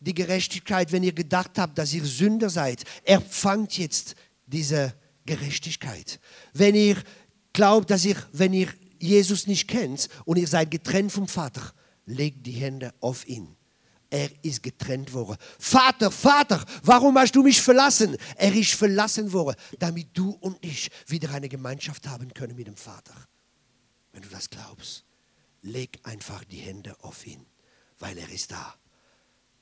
die 0.00 0.14
Gerechtigkeit, 0.14 0.90
wenn 0.92 1.02
ihr 1.02 1.12
gedacht 1.12 1.58
habt, 1.58 1.78
dass 1.78 1.92
ihr 1.92 2.04
Sünder 2.04 2.50
seid, 2.50 2.84
empfangt 3.04 3.76
jetzt 3.78 4.16
diese 4.46 4.94
Gerechtigkeit. 5.26 6.18
Wenn 6.54 6.74
ihr 6.74 6.96
glaubt, 7.52 7.90
dass 7.90 8.04
ihr, 8.04 8.16
wenn 8.32 8.52
ihr 8.52 8.68
Jesus 9.02 9.46
nicht 9.46 9.68
kennt 9.68 10.08
und 10.24 10.38
ihr 10.38 10.46
seid 10.46 10.70
getrennt 10.70 11.12
vom 11.12 11.28
Vater, 11.28 11.72
legt 12.06 12.46
die 12.46 12.52
Hände 12.52 12.94
auf 13.00 13.26
ihn. 13.26 13.56
Er 14.10 14.30
ist 14.44 14.62
getrennt 14.62 15.12
worden. 15.14 15.38
Vater, 15.58 16.10
Vater, 16.10 16.64
warum 16.82 17.16
hast 17.18 17.34
du 17.34 17.42
mich 17.42 17.60
verlassen? 17.60 18.16
Er 18.36 18.54
ist 18.54 18.74
verlassen 18.74 19.32
worden, 19.32 19.56
damit 19.78 20.08
du 20.12 20.32
und 20.40 20.62
ich 20.62 20.90
wieder 21.06 21.30
eine 21.30 21.48
Gemeinschaft 21.48 22.06
haben 22.06 22.32
können 22.34 22.54
mit 22.54 22.66
dem 22.66 22.76
Vater. 22.76 23.14
Wenn 24.12 24.22
du 24.22 24.28
das 24.28 24.50
glaubst, 24.50 25.04
leg 25.62 25.98
einfach 26.02 26.44
die 26.44 26.58
Hände 26.58 26.94
auf 27.02 27.26
ihn, 27.26 27.46
weil 27.98 28.18
er 28.18 28.28
ist 28.28 28.52
da. 28.52 28.74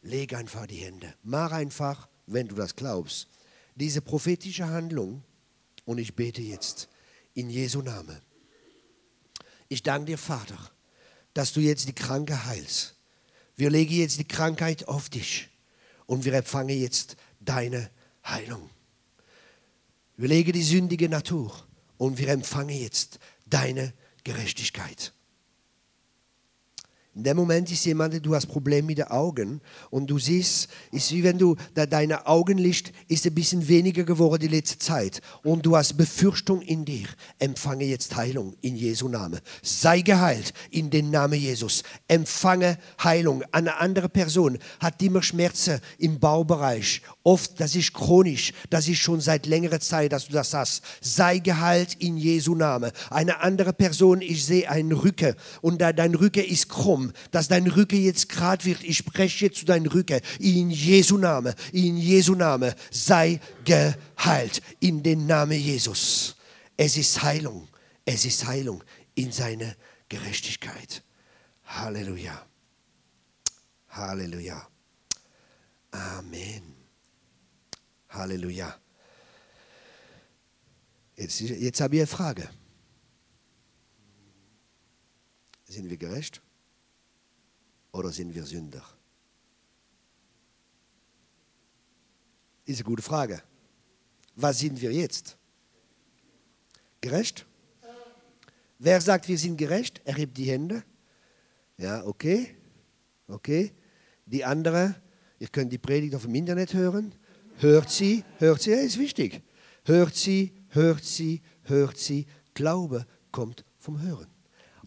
Leg 0.02 0.34
einfach 0.34 0.66
die 0.66 0.76
Hände. 0.78 1.14
Mach 1.22 1.52
einfach, 1.52 2.08
wenn 2.26 2.48
du 2.48 2.56
das 2.56 2.74
glaubst, 2.74 3.28
diese 3.76 4.00
prophetische 4.00 4.68
Handlung 4.68 5.22
und 5.84 5.98
ich 5.98 6.16
bete 6.16 6.42
jetzt 6.42 6.88
in 7.34 7.50
Jesu 7.50 7.82
Namen. 7.82 8.20
Ich 9.70 9.82
danke 9.82 10.04
dir, 10.06 10.18
Vater, 10.18 10.58
dass 11.32 11.54
du 11.54 11.60
jetzt 11.60 11.88
die 11.88 11.94
Kranke 11.94 12.44
heilst 12.44 12.96
wir 13.60 13.68
legen 13.68 13.92
jetzt 13.92 14.18
die 14.18 14.26
Krankheit 14.26 14.88
auf 14.88 15.10
dich 15.10 15.50
und 16.06 16.24
wir 16.24 16.32
empfangen 16.32 16.80
jetzt 16.80 17.16
deine 17.40 17.90
Heilung. 18.24 18.70
Wir 20.16 20.28
legen 20.28 20.52
die 20.52 20.62
sündige 20.62 21.10
Natur 21.10 21.52
und 21.98 22.16
wir 22.16 22.30
empfangen 22.30 22.74
jetzt 22.74 23.18
deine 23.44 23.92
Gerechtigkeit. 24.24 25.12
In 27.20 27.24
dem 27.24 27.36
Moment 27.36 27.70
ist 27.70 27.84
jemand, 27.84 28.24
du 28.24 28.34
hast 28.34 28.46
Probleme 28.46 28.86
mit 28.86 28.96
den 28.96 29.08
Augen 29.08 29.60
und 29.90 30.08
du 30.08 30.18
siehst, 30.18 30.70
ist 30.90 31.12
wie 31.12 31.22
wenn 31.22 31.36
du, 31.36 31.54
da 31.74 31.84
deine 31.84 32.26
Augenlicht 32.26 32.94
ist 33.08 33.26
ein 33.26 33.34
bisschen 33.34 33.68
weniger 33.68 34.04
geworden 34.04 34.40
die 34.40 34.48
letzte 34.48 34.78
Zeit 34.78 35.20
und 35.42 35.66
du 35.66 35.76
hast 35.76 35.98
Befürchtung 35.98 36.62
in 36.62 36.86
dir. 36.86 37.08
Empfange 37.38 37.84
jetzt 37.84 38.16
Heilung 38.16 38.54
in 38.62 38.74
Jesu 38.74 39.06
Name. 39.06 39.42
Sei 39.60 40.00
geheilt 40.00 40.54
in 40.70 40.88
den 40.88 41.10
Namen 41.10 41.38
Jesus. 41.38 41.82
Empfange 42.08 42.78
Heilung. 43.04 43.42
Eine 43.52 43.76
andere 43.76 44.08
Person 44.08 44.56
hat 44.80 45.02
immer 45.02 45.22
Schmerzen 45.22 45.78
im 45.98 46.18
Baubereich. 46.18 47.02
Oft, 47.30 47.60
das 47.60 47.76
ist 47.76 47.92
chronisch. 47.92 48.52
Das 48.70 48.88
ist 48.88 48.98
schon 48.98 49.20
seit 49.20 49.46
längerer 49.46 49.78
Zeit, 49.78 50.12
dass 50.12 50.26
du 50.26 50.32
das 50.32 50.52
hast. 50.52 50.82
Sei 51.00 51.38
geheilt 51.38 51.94
in 52.00 52.16
Jesu 52.16 52.56
Name. 52.56 52.90
Eine 53.08 53.40
andere 53.40 53.72
Person, 53.72 54.20
ich 54.20 54.44
sehe 54.44 54.68
einen 54.68 54.90
Rücken 54.90 55.36
und 55.60 55.80
dein 55.80 56.16
Rücken 56.16 56.44
ist 56.44 56.68
krumm 56.68 57.12
dass 57.30 57.46
dein 57.46 57.68
Rücken 57.68 58.02
jetzt 58.02 58.28
gerade 58.28 58.64
wird. 58.64 58.82
Ich 58.82 58.96
spreche 58.96 59.52
zu 59.52 59.64
deinem 59.64 59.86
Rücken. 59.86 60.20
In 60.40 60.70
Jesu 60.70 61.18
Name, 61.18 61.54
in 61.72 61.96
Jesu 61.96 62.34
Name, 62.34 62.74
sei 62.90 63.38
geheilt. 63.64 64.60
In 64.80 65.00
den 65.04 65.26
Namen 65.26 65.60
Jesus. 65.60 66.34
Es 66.76 66.96
ist 66.96 67.22
Heilung. 67.22 67.68
Es 68.04 68.24
ist 68.24 68.44
Heilung 68.44 68.82
in 69.14 69.30
seiner 69.30 69.76
Gerechtigkeit. 70.08 71.04
Halleluja. 71.64 72.44
Halleluja. 73.90 74.66
Amen. 75.92 76.79
Halleluja. 78.10 78.78
Jetzt, 81.16 81.40
jetzt 81.40 81.80
habe 81.80 81.96
ich 81.96 82.00
eine 82.02 82.06
Frage. 82.06 82.48
Sind 85.64 85.88
wir 85.88 85.96
gerecht? 85.96 86.42
oder 87.92 88.10
sind 88.10 88.34
wir 88.34 88.44
Sünder? 88.44 88.84
Ist 92.64 92.78
eine 92.78 92.84
gute 92.84 93.02
Frage. 93.02 93.42
Was 94.36 94.60
sind 94.60 94.80
wir 94.80 94.92
jetzt? 94.92 95.36
Gerecht? 97.00 97.46
Wer 98.78 99.00
sagt, 99.00 99.28
wir 99.28 99.38
sind 99.38 99.56
gerecht? 99.56 100.00
Erhebt 100.04 100.36
die 100.36 100.44
Hände. 100.44 100.84
Ja, 101.76 102.04
okay. 102.06 102.56
Okay. 103.26 103.72
Die 104.24 104.44
andere, 104.44 104.94
ihr 105.38 105.48
könnt 105.48 105.72
die 105.72 105.78
Predigt 105.78 106.14
auf 106.14 106.22
dem 106.22 106.34
Internet 106.34 106.72
hören. 106.74 107.14
Hört 107.60 107.90
sie, 107.90 108.24
hört 108.38 108.62
sie, 108.62 108.70
ja, 108.70 108.78
ist 108.78 108.98
wichtig. 108.98 109.42
Hört 109.84 110.16
sie, 110.16 110.52
hört 110.68 111.04
sie, 111.04 111.42
hört 111.62 111.96
sie. 111.98 112.26
Glaube 112.54 113.06
kommt 113.30 113.64
vom 113.78 114.02
Hören. 114.02 114.26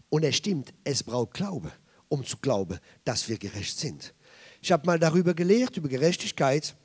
Und 0.08 0.22
es 0.24 0.36
stimmt, 0.36 0.72
es 0.84 1.02
braucht 1.02 1.34
Glaube 1.34 1.72
um 2.14 2.24
zu 2.24 2.36
glauben, 2.38 2.78
dass 3.04 3.28
wir 3.28 3.38
gerecht 3.38 3.78
sind. 3.78 4.14
Ich 4.62 4.72
habe 4.72 4.86
mal 4.86 4.98
darüber 4.98 5.34
gelehrt, 5.34 5.76
über 5.76 5.88
Gerechtigkeit. 5.88 6.76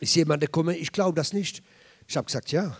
Ist 0.00 0.16
jemand 0.16 0.40
gekommen, 0.40 0.76
ich 0.78 0.92
glaube 0.92 1.14
das 1.14 1.32
nicht. 1.32 1.62
Ich 2.08 2.16
habe 2.16 2.26
gesagt, 2.26 2.50
ja, 2.50 2.76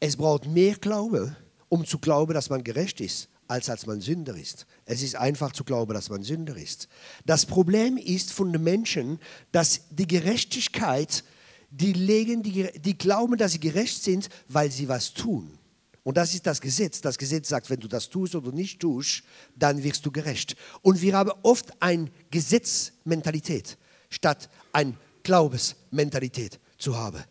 es 0.00 0.16
braucht 0.16 0.46
mehr 0.46 0.76
Glaube, 0.76 1.36
um 1.68 1.84
zu 1.84 1.98
glauben, 1.98 2.34
dass 2.34 2.50
man 2.50 2.62
gerecht 2.62 3.00
ist, 3.00 3.28
als 3.48 3.68
als 3.68 3.86
man 3.86 4.00
Sünder 4.00 4.36
ist. 4.36 4.66
Es 4.84 5.02
ist 5.02 5.16
einfach 5.16 5.52
zu 5.52 5.64
glauben, 5.64 5.94
dass 5.94 6.08
man 6.08 6.22
Sünder 6.22 6.56
ist. 6.56 6.88
Das 7.26 7.46
Problem 7.46 7.96
ist 7.96 8.32
von 8.32 8.52
den 8.52 8.62
Menschen, 8.62 9.18
dass 9.50 9.88
die 9.90 10.06
Gerechtigkeit, 10.06 11.24
die, 11.72 11.94
legen, 11.94 12.42
die, 12.42 12.68
die 12.80 12.96
glauben, 12.96 13.36
dass 13.36 13.52
sie 13.52 13.60
gerecht 13.60 14.02
sind, 14.02 14.28
weil 14.48 14.70
sie 14.70 14.88
was 14.88 15.12
tun. 15.14 15.58
Und 16.04 16.16
das 16.16 16.34
ist 16.34 16.46
das 16.46 16.60
Gesetz. 16.60 17.00
Das 17.00 17.16
Gesetz 17.16 17.48
sagt, 17.48 17.70
wenn 17.70 17.80
du 17.80 17.88
das 17.88 18.10
tust 18.10 18.34
oder 18.34 18.52
nicht 18.52 18.80
tust, 18.80 19.22
dann 19.56 19.82
wirst 19.82 20.04
du 20.04 20.10
gerecht. 20.10 20.56
Und 20.82 21.00
wir 21.00 21.14
haben 21.14 21.30
oft 21.42 21.72
eine 21.80 22.10
Gesetzmentalität 22.30 23.78
statt 24.10 24.50
eine 24.72 24.94
Glaubensmentalität 25.22 26.60
zu 26.76 26.96
haben. 26.96 27.22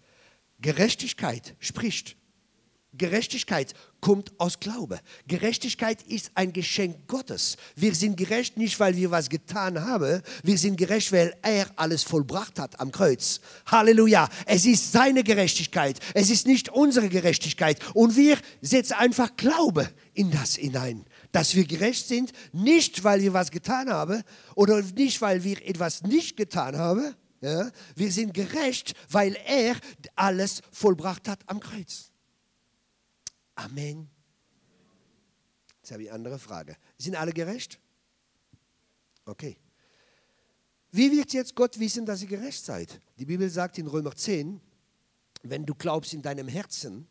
Gerechtigkeit 0.59 1.55
spricht 1.59 2.15
Gerechtigkeit 2.93 3.73
kommt 4.01 4.37
aus 4.37 4.59
Glaube. 4.59 4.99
Gerechtigkeit 5.27 6.01
ist 6.03 6.31
ein 6.35 6.51
Geschenk 6.51 7.07
Gottes. 7.07 7.55
Wir 7.75 7.95
sind 7.95 8.17
gerecht 8.17 8.57
nicht, 8.57 8.79
weil 8.81 8.97
wir 8.97 9.11
was 9.11 9.29
getan 9.29 9.81
haben. 9.81 10.21
Wir 10.43 10.57
sind 10.57 10.75
gerecht, 10.75 11.13
weil 11.13 11.33
er 11.41 11.67
alles 11.77 12.03
vollbracht 12.03 12.59
hat 12.59 12.79
am 12.81 12.91
Kreuz. 12.91 13.39
Halleluja. 13.67 14.27
Es 14.45 14.65
ist 14.65 14.91
seine 14.91 15.23
Gerechtigkeit. 15.23 15.99
Es 16.13 16.29
ist 16.29 16.47
nicht 16.47 16.67
unsere 16.67 17.07
Gerechtigkeit. 17.07 17.79
Und 17.93 18.17
wir 18.17 18.37
setzen 18.61 18.93
einfach 18.93 19.37
Glaube 19.37 19.89
in 20.13 20.29
das 20.29 20.55
hinein. 20.55 21.05
Dass 21.31 21.55
wir 21.55 21.65
gerecht 21.65 22.07
sind, 22.07 22.33
nicht 22.51 23.05
weil 23.05 23.21
wir 23.21 23.31
was 23.31 23.51
getan 23.51 23.89
haben 23.89 24.21
oder 24.55 24.81
nicht 24.81 25.21
weil 25.21 25.45
wir 25.45 25.65
etwas 25.65 26.03
nicht 26.03 26.35
getan 26.35 26.77
haben. 26.77 27.15
Ja? 27.39 27.71
Wir 27.95 28.11
sind 28.11 28.33
gerecht, 28.33 28.95
weil 29.09 29.37
er 29.45 29.77
alles 30.15 30.61
vollbracht 30.71 31.29
hat 31.29 31.39
am 31.45 31.61
Kreuz. 31.61 32.10
Amen. 33.63 34.09
Jetzt 35.77 35.91
habe 35.91 36.03
ich 36.03 36.09
eine 36.09 36.15
andere 36.15 36.39
Frage. 36.39 36.75
Sind 36.97 37.15
alle 37.15 37.31
gerecht? 37.31 37.79
Okay. 39.25 39.57
Wie 40.91 41.11
wird 41.11 41.31
jetzt 41.33 41.55
Gott 41.55 41.79
wissen, 41.79 42.05
dass 42.05 42.21
ihr 42.21 42.27
gerecht 42.27 42.65
seid? 42.65 42.99
Die 43.17 43.25
Bibel 43.25 43.49
sagt 43.49 43.77
in 43.77 43.87
Römer 43.87 44.15
10, 44.15 44.59
wenn 45.43 45.65
du 45.65 45.73
glaubst 45.75 46.13
in 46.13 46.21
deinem 46.21 46.47
Herzen, 46.47 47.07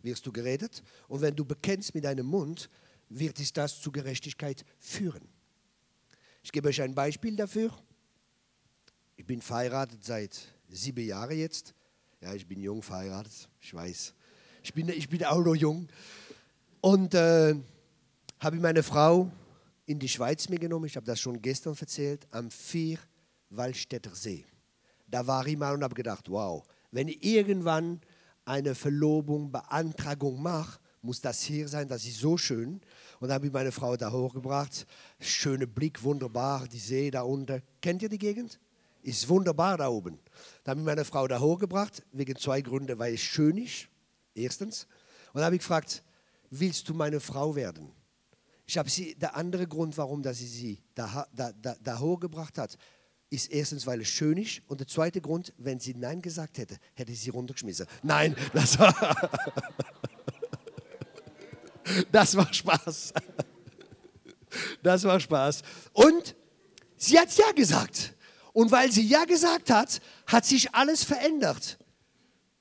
wirst 0.00 0.26
du 0.26 0.32
geredet. 0.32 0.82
Und 1.08 1.22
wenn 1.22 1.34
du 1.34 1.44
bekennst 1.44 1.94
mit 1.94 2.04
deinem 2.04 2.26
Mund, 2.26 2.68
wird 3.08 3.38
dich 3.38 3.52
das 3.52 3.80
zu 3.80 3.90
Gerechtigkeit 3.90 4.64
führen. 4.78 5.28
Ich 6.42 6.52
gebe 6.52 6.68
euch 6.68 6.82
ein 6.82 6.94
Beispiel 6.94 7.36
dafür. 7.36 7.74
Ich 9.16 9.24
bin 9.24 9.40
verheiratet 9.40 10.04
seit 10.04 10.54
sieben 10.68 11.04
Jahren 11.04 11.38
jetzt. 11.38 11.74
Ja, 12.20 12.34
ich 12.34 12.46
bin 12.46 12.60
jung 12.60 12.82
verheiratet, 12.82 13.48
ich 13.60 13.72
weiß. 13.72 14.14
Ich 14.64 14.72
bin, 14.72 14.88
ich 14.88 15.10
bin 15.10 15.22
auch 15.26 15.44
noch 15.44 15.54
jung. 15.54 15.88
Und 16.80 17.12
äh, 17.12 17.54
habe 18.40 18.56
meine 18.56 18.82
Frau 18.82 19.30
in 19.84 19.98
die 19.98 20.08
Schweiz 20.08 20.48
mitgenommen. 20.48 20.86
Ich 20.86 20.96
habe 20.96 21.04
das 21.04 21.20
schon 21.20 21.42
gestern 21.42 21.76
erzählt, 21.78 22.26
am 22.30 22.50
Vierwaldstätter 22.50 24.14
See. 24.14 24.46
Da 25.06 25.26
war 25.26 25.46
ich 25.46 25.58
mal 25.58 25.74
und 25.74 25.84
habe 25.84 25.94
gedacht, 25.94 26.30
wow, 26.30 26.64
wenn 26.92 27.08
ich 27.08 27.22
irgendwann 27.22 28.00
eine 28.46 28.74
Verlobung, 28.74 29.52
Beantragung 29.52 30.42
mache, 30.42 30.80
muss 31.02 31.20
das 31.20 31.42
hier 31.42 31.68
sein, 31.68 31.86
das 31.86 32.06
ist 32.06 32.20
so 32.20 32.38
schön. 32.38 32.80
Und 33.20 33.28
dann 33.28 33.32
habe 33.32 33.46
ich 33.46 33.52
meine 33.52 33.70
Frau 33.70 33.98
da 33.98 34.10
hochgebracht. 34.10 34.86
Schöner 35.20 35.66
Blick, 35.66 36.02
wunderbar, 36.02 36.66
die 36.68 36.78
See 36.78 37.10
da 37.10 37.20
unten. 37.20 37.62
Kennt 37.82 38.00
ihr 38.00 38.08
die 38.08 38.16
Gegend? 38.16 38.58
Ist 39.02 39.28
wunderbar 39.28 39.76
da 39.76 39.88
oben. 39.88 40.18
Dann 40.62 40.70
habe 40.70 40.80
ich 40.80 40.86
meine 40.86 41.04
Frau 41.04 41.28
da 41.28 41.38
hochgebracht, 41.38 42.02
wegen 42.12 42.34
zwei 42.36 42.62
Gründen, 42.62 42.98
weil 42.98 43.12
es 43.12 43.20
schön 43.20 43.58
ist, 43.58 43.88
erstens. 44.34 44.84
Und 45.32 45.36
dann 45.36 45.44
habe 45.44 45.56
ich 45.56 45.60
gefragt, 45.60 46.02
willst 46.50 46.88
du 46.88 46.94
meine 46.94 47.20
Frau 47.20 47.54
werden? 47.54 47.92
Ich 48.66 48.78
habe 48.78 48.88
sie, 48.88 49.14
der 49.14 49.36
andere 49.36 49.66
Grund, 49.66 49.96
warum 49.98 50.22
dass 50.22 50.38
sie 50.38 50.46
sie 50.46 50.82
da, 50.94 51.26
da, 51.32 51.52
da, 51.52 51.76
da 51.82 51.98
hochgebracht 51.98 52.56
hat, 52.56 52.78
ist 53.30 53.50
erstens, 53.50 53.86
weil 53.86 54.00
es 54.00 54.08
schön 54.08 54.38
ist 54.38 54.62
und 54.68 54.80
der 54.80 54.86
zweite 54.86 55.20
Grund, 55.20 55.52
wenn 55.58 55.80
sie 55.80 55.94
Nein 55.94 56.22
gesagt 56.22 56.58
hätte, 56.58 56.78
hätte 56.94 57.12
sie 57.12 57.18
sie 57.18 57.30
runtergeschmissen. 57.30 57.86
Nein, 58.02 58.36
das 58.52 58.78
war, 58.78 58.94
das 62.12 62.36
war 62.36 62.52
Spaß. 62.52 63.12
Das 64.82 65.04
war 65.04 65.18
Spaß. 65.18 65.62
Und 65.92 66.36
sie 66.96 67.18
hat 67.18 67.34
Ja 67.36 67.50
gesagt. 67.52 68.14
Und 68.52 68.70
weil 68.70 68.92
sie 68.92 69.02
Ja 69.02 69.24
gesagt 69.24 69.70
hat, 69.70 70.00
hat 70.26 70.44
sich 70.44 70.72
alles 70.74 71.02
verändert. 71.02 71.78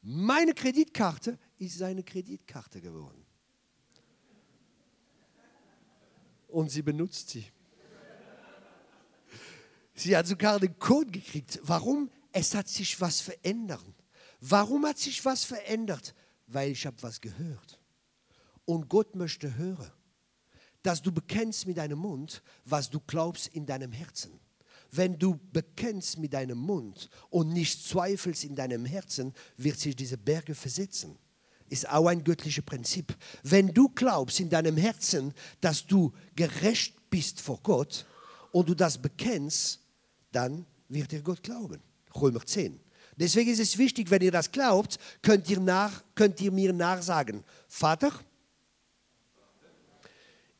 Meine 0.01 0.53
Kreditkarte 0.53 1.38
ist 1.65 1.78
seine 1.78 2.04
Kreditkarte 2.04 2.82
geworden. 2.82 3.26
Und 6.47 6.69
sie 6.69 6.82
benutzt 6.82 7.30
sie. 7.30 7.45
Sie 9.95 10.15
hat 10.15 10.28
sogar 10.28 10.60
den 10.60 10.78
Code 10.78 11.12
gekriegt. 11.12 11.60
Warum? 11.63 12.10
Es 12.32 12.56
hat 12.56 12.67
sich 12.67 12.99
was 12.99 13.21
verändert. 13.21 13.84
Warum 14.39 14.86
hat 14.86 14.97
sich 14.97 15.23
was 15.23 15.43
verändert? 15.43 16.13
Weil 16.47 16.71
ich 16.71 16.86
habe 16.86 17.02
was 17.02 17.21
gehört. 17.21 17.80
Und 18.65 18.89
Gott 18.89 19.15
möchte 19.15 19.56
hören, 19.56 19.91
dass 20.82 21.02
du 21.02 21.12
bekennst 21.12 21.65
mit 21.65 21.78
deinem 21.78 21.99
Mund, 21.99 22.43
was 22.65 22.89
du 22.89 22.99
glaubst 22.99 23.47
in 23.47 23.65
deinem 23.65 23.91
Herzen. 23.91 24.39
Wenn 24.91 25.17
du 25.17 25.39
bekennst 25.52 26.19
mit 26.19 26.34
deinem 26.34 26.58
Mund 26.60 27.10
und 27.30 27.49
nicht 27.52 27.84
zweifelst 27.84 28.43
in 28.43 28.56
deinem 28.56 28.86
Herzen, 28.86 29.34
wird 29.58 29.80
sich 29.80 29.95
diese 29.95 30.17
Berge 30.17 30.54
versetzen. 30.54 31.17
Ist 31.73 31.89
auch 31.89 32.05
ein 32.05 32.23
göttliches 32.23 32.63
Prinzip. 32.63 33.17
Wenn 33.41 33.73
du 33.73 33.89
glaubst 33.89 34.39
in 34.39 34.47
deinem 34.47 34.77
Herzen, 34.77 35.33
dass 35.59 35.88
du 35.88 36.13
gerecht 36.36 36.93
bist 37.09 37.41
vor 37.41 37.59
Gott 37.63 38.05
und 38.51 38.69
du 38.69 38.75
das 38.75 38.95
bekennst, 38.95 39.79
dann 40.31 40.67
wird 40.88 41.12
dir 41.12 41.23
Gott 41.23 41.41
glauben. 41.41 41.81
Römer 42.15 42.45
10. 42.45 42.79
Deswegen 43.15 43.49
ist 43.49 43.59
es 43.59 43.75
wichtig, 43.79 44.12
wenn 44.12 44.21
ihr 44.21 44.31
das 44.31 44.51
glaubt, 44.51 44.99
könnt 45.23 45.49
ihr, 45.49 45.59
nach, 45.59 46.03
könnt 46.13 46.39
ihr 46.41 46.51
mir 46.51 46.73
nachsagen, 46.73 47.43
Vater, 47.67 48.12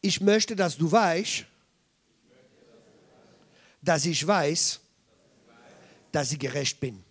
ich 0.02 0.20
möchte, 0.20 0.56
dass 0.56 0.76
du 0.76 0.92
weißt, 0.92 1.46
dass 3.84 4.06
ich 4.08 4.26
weiß, 4.26 4.80
dass 6.12 6.32
ich 6.32 6.40
gerecht 6.40 6.80
bin. 6.80 7.04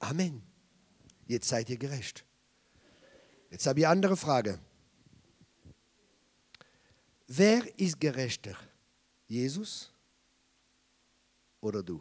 Amen. 0.00 0.42
Jetzt 1.28 1.46
seid 1.46 1.70
ihr 1.70 1.78
gerecht. 1.78 2.24
Jetzt 3.50 3.66
habe 3.66 3.80
ich 3.80 3.86
eine 3.86 3.92
andere 3.92 4.16
Frage. 4.16 4.58
Wer 7.26 7.78
ist 7.78 8.00
gerechter? 8.00 8.56
Jesus 9.26 9.92
oder 11.60 11.82
du? 11.82 12.00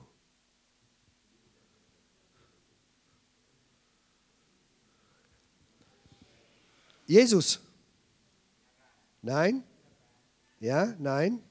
Jesus. 7.05 7.59
Nein? 9.21 9.63
Ja? 10.59 10.93
Nein? 10.99 11.41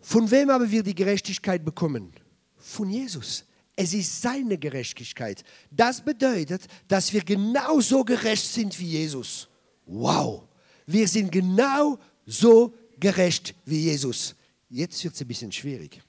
Von 0.00 0.28
wem 0.30 0.50
haben 0.50 0.70
wir 0.70 0.82
die 0.82 0.94
Gerechtigkeit 0.94 1.64
bekommen? 1.64 2.12
Von 2.56 2.90
Jesus. 2.90 3.44
Es 3.80 3.94
ist 3.94 4.22
seine 4.22 4.58
Gerechtigkeit. 4.58 5.44
Das 5.70 6.00
bedeutet, 6.04 6.66
dass 6.88 7.12
wir 7.12 7.22
genauso 7.22 8.04
gerecht 8.04 8.44
sind 8.44 8.76
wie 8.80 8.88
Jesus. 8.88 9.46
Wow. 9.86 10.48
Wir 10.84 11.06
sind 11.06 11.30
genau 11.30 11.96
so 12.26 12.74
gerecht 12.98 13.54
wie 13.66 13.82
Jesus. 13.82 14.34
Jetzt 14.68 15.04
wird 15.04 15.14
es 15.14 15.20
ein 15.20 15.28
bisschen 15.28 15.52
schwierig. 15.52 16.02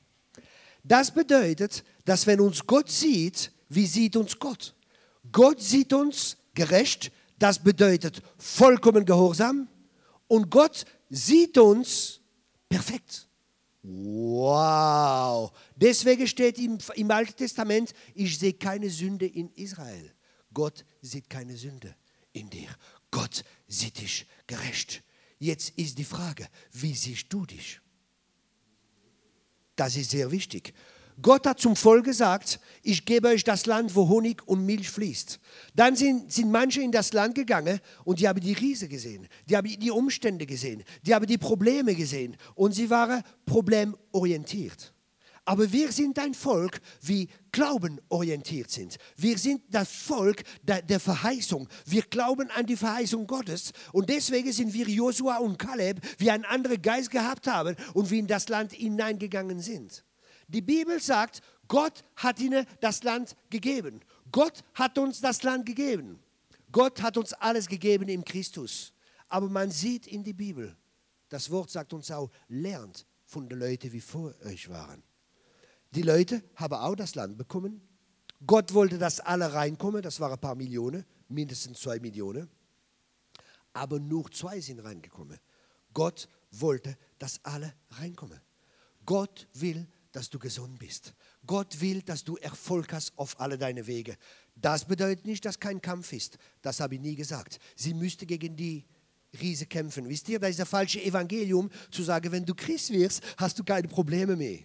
Das 0.83 1.13
bedeutet, 1.13 1.83
dass 2.05 2.25
wenn 2.25 2.39
uns 2.39 2.65
Gott 2.65 2.89
sieht, 2.89 3.51
wie 3.69 3.85
sieht 3.85 4.15
uns 4.15 4.39
Gott? 4.39 4.73
Gott 5.31 5.61
sieht 5.61 5.93
uns 5.93 6.37
gerecht, 6.55 7.11
das 7.37 7.59
bedeutet 7.59 8.23
vollkommen 8.39 9.05
gehorsam. 9.05 9.67
Und 10.27 10.49
Gott 10.49 10.85
sieht 11.11 11.55
uns 11.59 12.19
perfekt. 12.67 13.28
Wow. 13.81 15.51
Deswegen 15.75 16.27
steht 16.27 16.57
im, 16.59 16.77
im 16.95 17.11
Alten 17.11 17.35
Testament, 17.35 17.93
ich 18.13 18.37
sehe 18.37 18.53
keine 18.53 18.89
Sünde 18.89 19.25
in 19.25 19.49
Israel. 19.53 20.13
Gott 20.53 20.85
sieht 21.01 21.29
keine 21.29 21.55
Sünde 21.55 21.95
in 22.33 22.49
dir. 22.49 22.69
Gott 23.11 23.43
sieht 23.67 23.99
dich 23.99 24.27
gerecht. 24.47 25.03
Jetzt 25.39 25.69
ist 25.77 25.97
die 25.97 26.03
Frage, 26.03 26.47
wie 26.73 26.93
siehst 26.93 27.27
du 27.29 27.45
dich? 27.45 27.79
Das 29.75 29.95
ist 29.95 30.11
sehr 30.11 30.29
wichtig. 30.29 30.73
Gott 31.21 31.45
hat 31.45 31.59
zum 31.59 31.75
Volk 31.75 32.05
gesagt, 32.05 32.59
ich 32.83 33.05
gebe 33.05 33.27
euch 33.29 33.43
das 33.43 33.65
Land, 33.65 33.95
wo 33.95 34.07
Honig 34.07 34.47
und 34.47 34.65
Milch 34.65 34.89
fließt. 34.89 35.39
Dann 35.75 35.95
sind, 35.95 36.31
sind 36.31 36.51
manche 36.51 36.81
in 36.81 36.91
das 36.91 37.13
Land 37.13 37.35
gegangen 37.35 37.79
und 38.03 38.19
die 38.19 38.27
haben 38.27 38.39
die 38.39 38.53
Riese 38.53 38.87
gesehen, 38.87 39.27
die 39.47 39.57
haben 39.57 39.67
die 39.67 39.91
Umstände 39.91 40.45
gesehen, 40.45 40.83
die 41.05 41.13
haben 41.13 41.25
die 41.25 41.37
Probleme 41.37 41.95
gesehen 41.95 42.37
und 42.55 42.73
sie 42.73 42.89
waren 42.89 43.23
problemorientiert. 43.45 44.93
Aber 45.45 45.71
wir 45.71 45.91
sind 45.91 46.19
ein 46.19 46.35
Volk, 46.35 46.79
wie 47.01 47.27
Glauben 47.51 47.99
orientiert 48.09 48.69
sind. 48.69 48.97
Wir 49.17 49.35
sind 49.39 49.63
das 49.71 49.91
Volk 49.91 50.43
der, 50.61 50.83
der, 50.83 50.99
Verheißung. 50.99 51.67
Wir 51.87 52.03
glauben 52.03 52.51
an 52.51 52.67
die 52.67 52.75
Verheißung 52.75 53.25
Gottes. 53.25 53.71
Und 53.91 54.09
deswegen 54.09 54.51
sind 54.51 54.75
wir 54.75 54.87
Josua 54.87 55.37
und 55.37 55.57
Kaleb, 55.57 56.01
wie 56.19 56.29
einen 56.29 56.45
anderen 56.45 56.79
Geist 56.79 57.09
gehabt 57.09 57.47
haben 57.47 57.75
und 57.95 58.11
wie 58.11 58.19
in 58.19 58.27
das 58.27 58.47
Land 58.47 58.73
hineingegangen 58.73 59.59
sind. 59.59 60.03
Die 60.49 60.61
Bibel 60.61 60.99
sagt, 60.99 61.41
Gott 61.67 62.03
hat 62.15 62.39
ihnen 62.39 62.65
das 62.81 63.03
Land 63.03 63.35
gegeben. 63.49 64.01
Gott 64.31 64.63
hat 64.73 64.97
uns 64.97 65.21
das 65.21 65.43
Land 65.43 65.65
gegeben. 65.65 66.19
Gott 66.71 67.01
hat 67.01 67.17
uns 67.17 67.33
alles 67.33 67.67
gegeben 67.67 68.09
im 68.09 68.25
Christus. 68.25 68.91
Aber 69.27 69.47
man 69.47 69.71
sieht 69.71 70.07
in 70.07 70.23
die 70.23 70.33
Bibel, 70.33 70.75
das 71.29 71.49
Wort 71.51 71.69
sagt 71.69 71.93
uns 71.93 72.09
auch, 72.09 72.29
lernt 72.47 73.05
von 73.23 73.47
den 73.47 73.59
Leuten, 73.59 73.91
wie 73.91 74.01
vor 74.01 74.33
euch 74.43 74.69
waren. 74.69 75.03
Die 75.91 76.01
Leute 76.01 76.43
haben 76.55 76.73
auch 76.73 76.95
das 76.95 77.15
Land 77.15 77.37
bekommen. 77.37 77.81
Gott 78.45 78.73
wollte, 78.73 78.97
dass 78.97 79.19
alle 79.19 79.53
reinkommen, 79.53 80.01
das 80.01 80.19
waren 80.19 80.31
ein 80.31 80.39
paar 80.39 80.55
Millionen, 80.55 81.05
mindestens 81.27 81.79
zwei 81.79 81.99
Millionen. 81.99 82.49
Aber 83.73 83.99
nur 83.99 84.31
zwei 84.31 84.59
sind 84.59 84.79
reingekommen. 84.79 85.37
Gott 85.93 86.27
wollte, 86.51 86.97
dass 87.19 87.43
alle 87.43 87.73
reinkommen. 87.91 88.39
Gott 89.05 89.47
will, 89.53 89.87
dass 90.11 90.29
du 90.29 90.39
gesund 90.39 90.79
bist. 90.79 91.13
Gott 91.45 91.81
will, 91.81 92.01
dass 92.01 92.23
du 92.23 92.35
Erfolg 92.37 92.91
hast 92.93 93.17
auf 93.17 93.39
alle 93.39 93.57
deine 93.57 93.85
Wege. 93.87 94.17
Das 94.55 94.85
bedeutet 94.85 95.25
nicht, 95.25 95.45
dass 95.45 95.59
kein 95.59 95.81
Kampf 95.81 96.13
ist. 96.13 96.37
Das 96.61 96.79
habe 96.79 96.95
ich 96.95 97.01
nie 97.01 97.15
gesagt. 97.15 97.59
Sie 97.75 97.93
müsste 97.93 98.25
gegen 98.25 98.55
die 98.55 98.85
Riese 99.39 99.67
kämpfen. 99.67 100.09
Wisst 100.09 100.27
ihr, 100.29 100.39
das 100.39 100.51
ist 100.51 100.59
das 100.59 100.69
falsche 100.69 101.01
Evangelium, 101.03 101.69
zu 101.91 102.03
sagen, 102.03 102.31
wenn 102.31 102.45
du 102.45 102.55
Christ 102.55 102.91
wirst, 102.91 103.21
hast 103.37 103.59
du 103.59 103.63
keine 103.63 103.87
Probleme 103.87 104.35
mehr. 104.35 104.59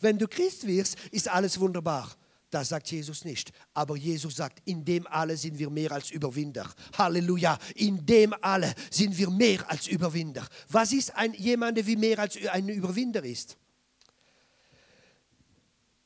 Wenn 0.00 0.18
du 0.18 0.28
Christ 0.28 0.66
wirst, 0.66 0.96
ist 1.10 1.28
alles 1.28 1.58
wunderbar. 1.58 2.16
Das 2.50 2.68
sagt 2.68 2.90
Jesus 2.90 3.24
nicht. 3.24 3.52
Aber 3.74 3.96
Jesus 3.96 4.36
sagt, 4.36 4.60
in 4.64 4.84
dem 4.84 5.06
alle 5.06 5.36
sind 5.36 5.58
wir 5.58 5.70
mehr 5.70 5.92
als 5.92 6.10
Überwinder. 6.10 6.68
Halleluja. 6.96 7.58
In 7.76 8.04
dem 8.04 8.34
alle 8.40 8.74
sind 8.90 9.16
wir 9.16 9.30
mehr 9.30 9.68
als 9.70 9.86
Überwinder. 9.86 10.46
Was 10.68 10.92
ist 10.92 11.14
ein, 11.16 11.32
jemand, 11.34 11.84
wie 11.86 11.96
mehr 11.96 12.18
als 12.18 12.36
ein 12.48 12.68
Überwinder 12.68 13.24
ist? 13.24 13.56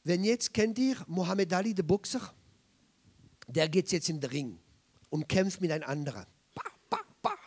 Wenn 0.05 0.23
jetzt 0.23 0.53
kennt 0.53 0.79
ihr 0.79 0.97
Mohammed 1.07 1.53
Ali, 1.55 1.75
der 1.75 1.83
Boxer, 1.83 2.35
der 3.49 3.69
geht 3.71 3.91
jetzt 3.91 4.09
in 4.11 4.21
den 4.21 4.31
Ring 4.31 4.61
und 5.09 5.27
kämpft 5.29 5.63
mit 5.63 5.73
einem 5.73 5.85
anderen. 5.85 6.27
Bah, 6.55 6.63
bah, 6.91 7.07
bah. 7.23 7.39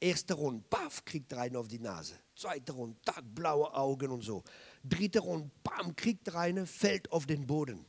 Erste 0.00 0.32
Runde, 0.34 0.64
baff, 0.70 1.04
kriegt 1.04 1.32
einen 1.34 1.56
auf 1.56 1.68
die 1.68 1.78
Nase. 1.78 2.14
Zweite 2.34 2.72
Runde, 2.72 2.96
tag, 3.04 3.22
blaue 3.34 3.72
Augen 3.74 4.10
und 4.10 4.22
so. 4.22 4.42
Dritte 4.82 5.20
Runde, 5.20 5.50
bam, 5.62 5.94
kriegt 5.94 6.34
einen, 6.34 6.66
fällt 6.66 7.12
auf 7.12 7.26
den 7.26 7.46
Boden. 7.46 7.84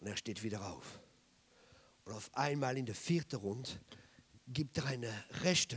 Und 0.00 0.06
er 0.06 0.16
steht 0.16 0.42
wieder 0.42 0.66
auf. 0.70 1.00
Und 2.04 2.12
auf 2.12 2.30
einmal 2.34 2.76
in 2.76 2.84
der 2.84 2.94
vierten 2.94 3.36
Runde 3.36 3.70
gibt 4.48 4.76
er 4.78 4.86
eine 4.86 5.10
rechte 5.42 5.76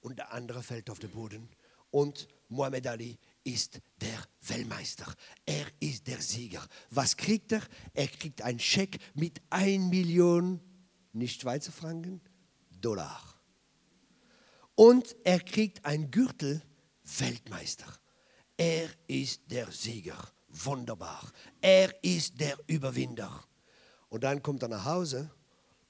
und 0.00 0.18
der 0.18 0.32
andere 0.32 0.64
fällt 0.64 0.90
auf 0.90 0.98
den 0.98 1.10
Boden. 1.10 1.48
Und 1.90 2.28
Muhammad 2.48 2.86
Ali 2.86 3.18
ist 3.44 3.80
der 4.00 4.22
Weltmeister. 4.42 5.12
Er 5.46 5.66
ist 5.80 6.06
der 6.06 6.20
Sieger. 6.20 6.66
Was 6.90 7.16
kriegt 7.16 7.52
er? 7.52 7.62
Er 7.94 8.08
kriegt 8.08 8.42
einen 8.42 8.60
Scheck 8.60 8.98
mit 9.14 9.40
1 9.50 9.90
Million, 9.90 10.60
nicht 11.12 11.40
Schweizer 11.40 11.72
Franken, 11.72 12.20
Dollar. 12.80 13.22
Und 14.74 15.14
er 15.24 15.40
kriegt 15.40 15.84
einen 15.84 16.10
Gürtel 16.10 16.62
Weltmeister. 17.18 17.86
Er 18.56 18.88
ist 19.06 19.42
der 19.50 19.70
Sieger. 19.70 20.18
Wunderbar. 20.48 21.30
Er 21.60 21.94
ist 22.02 22.40
der 22.40 22.58
Überwinder. 22.66 23.44
Und 24.08 24.24
dann 24.24 24.42
kommt 24.42 24.62
er 24.62 24.68
nach 24.68 24.84
Hause, 24.84 25.30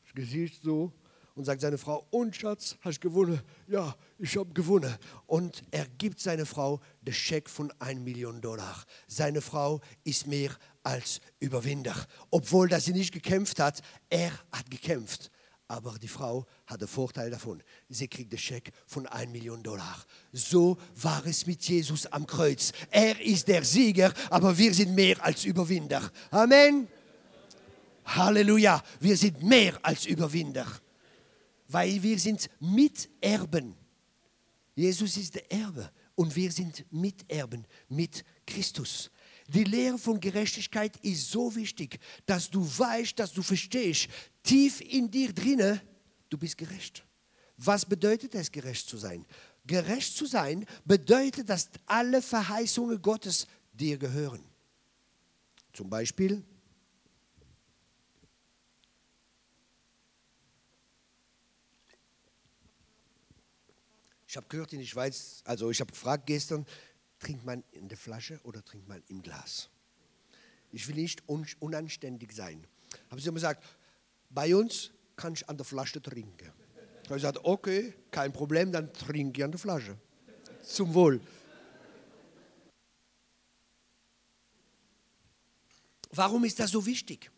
das 0.05 0.15
Gesicht 0.15 0.63
so, 0.63 0.93
und 1.35 1.45
sagt 1.45 1.61
seine 1.61 1.79
Frau, 1.79 2.07
und 2.11 2.35
Schatz, 2.37 2.77
hast 2.81 2.99
du 2.99 3.09
gewonnen? 3.09 3.41
Ja, 3.67 3.95
ich 4.19 4.37
habe 4.37 4.53
gewonnen. 4.53 4.95
Und 5.27 5.63
er 5.71 5.87
gibt 5.99 6.21
seiner 6.21 6.47
Frau 6.47 6.81
den 7.01 7.15
Scheck 7.15 7.49
von 7.49 7.73
1 7.79 8.01
Million 8.01 8.41
Dollar. 8.41 8.85
Seine 9.07 9.41
Frau 9.41 9.81
ist 10.05 10.27
mehr 10.27 10.51
als 10.83 11.21
Überwinder. 11.39 11.95
Obwohl 12.31 12.69
dass 12.69 12.85
sie 12.85 12.93
nicht 12.93 13.13
gekämpft 13.13 13.61
hat, 13.61 13.81
er 14.09 14.33
hat 14.53 14.71
gekämpft. 14.71 15.31
Aber 15.69 15.97
die 15.99 16.09
Frau 16.09 16.47
hat 16.67 16.81
den 16.81 16.89
Vorteil 16.89 17.31
davon. 17.31 17.63
Sie 17.89 18.09
kriegt 18.09 18.33
den 18.33 18.41
Scheck 18.41 18.73
von 18.87 19.07
1 19.07 19.31
Million 19.31 19.63
Dollar. 19.63 20.05
So 20.33 20.77
war 20.97 21.25
es 21.27 21.47
mit 21.47 21.63
Jesus 21.63 22.07
am 22.07 22.27
Kreuz. 22.27 22.73
Er 22.91 23.21
ist 23.21 23.47
der 23.47 23.65
Sieger, 23.65 24.13
aber 24.31 24.59
wir 24.59 24.75
sind 24.75 24.95
mehr 24.97 25.25
als 25.25 25.45
Überwinder. 25.45 26.11
Amen. 26.33 26.89
Halleluja. 28.05 28.83
Wir 28.99 29.17
sind 29.17 29.45
mehr 29.45 29.79
als 29.83 30.07
Überwinder 30.07 30.67
weil 31.73 32.03
wir 32.03 32.19
sind 32.19 32.49
Miterben. 32.59 33.77
Jesus 34.75 35.17
ist 35.17 35.35
der 35.35 35.53
Erbe 35.53 35.91
und 36.15 36.35
wir 36.35 36.51
sind 36.51 36.85
Miterben 36.93 37.67
mit 37.89 38.25
Christus. 38.47 39.11
Die 39.49 39.65
Lehre 39.65 39.99
von 39.99 40.21
Gerechtigkeit 40.21 40.97
ist 40.99 41.31
so 41.31 41.55
wichtig, 41.55 41.99
dass 42.27 42.51
du 42.51 42.63
weißt, 42.63 43.19
dass 43.19 43.33
du 43.33 43.43
verstehst, 43.43 44.09
tief 44.43 44.81
in 44.81 45.11
dir 45.11 45.33
drinne, 45.33 45.81
du 46.29 46.39
bist 46.39 46.57
gerecht. 46.57 47.05
Was 47.57 47.85
bedeutet 47.85 48.35
es, 48.35 48.51
gerecht 48.51 48.89
zu 48.89 48.97
sein? 48.97 49.27
Gerecht 49.67 50.17
zu 50.17 50.27
sein 50.27 50.65
bedeutet, 50.85 51.49
dass 51.49 51.69
alle 51.87 52.23
Verheißungen 52.23 53.03
Gottes 53.03 53.47
dir 53.73 53.99
gehören. 53.99 54.43
Zum 55.73 55.91
Beispiel 55.91 56.43
Ich 64.31 64.37
habe 64.37 64.47
gehört 64.47 64.73
in 64.73 64.79
der 64.79 64.87
Schweiz, 64.87 65.43
also 65.45 65.73
ich 65.73 65.81
habe 65.81 65.91
gefragt 65.91 66.25
gestern, 66.27 66.65
trinkt 67.19 67.45
man 67.45 67.65
in 67.73 67.89
der 67.89 67.99
Flasche 67.99 68.39
oder 68.45 68.65
trinkt 68.65 68.87
man 68.87 69.03
im 69.09 69.23
Glas? 69.23 69.69
Ich 70.71 70.87
will 70.87 70.95
nicht 70.95 71.29
un 71.29 71.45
unanständig 71.59 72.31
sein. 72.33 72.65
Haben 73.11 73.21
sie 73.21 73.27
immer 73.27 73.35
gesagt, 73.35 73.65
bei 74.29 74.55
uns 74.55 74.93
kann 75.17 75.33
ich 75.33 75.49
an 75.49 75.57
der 75.57 75.67
Flasche 75.67 76.01
trinken. 76.01 76.53
Ich 77.03 77.09
habe 77.09 77.17
gesagt, 77.17 77.41
okay, 77.43 77.93
kein 78.13 78.33
Problem, 78.33 78.71
dann 78.71 78.93
trinke 78.93 79.41
ich 79.41 79.45
an 79.45 79.51
der 79.51 79.59
Flasche. 79.59 79.99
Zum 80.63 80.95
Wohl. 80.95 81.21
Warum 86.13 86.45
ist 86.45 86.61
das 86.61 86.71
so 86.71 86.87
wichtig? 86.87 87.33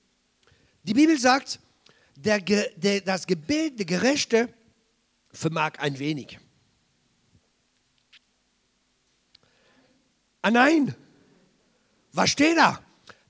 Die 0.83 0.93
Bibel 0.93 1.19
sagt, 1.19 1.59
der, 2.17 2.39
der, 2.39 3.01
das 3.01 3.27
Gebet 3.27 3.79
der 3.79 3.87
Gerechte 3.87 4.53
vermag 5.33 5.79
ein 5.79 5.99
wenig. 5.99 6.39
Ah 10.43 10.51
nein, 10.51 10.95
was 12.13 12.31
steht 12.31 12.57
da? 12.57 12.81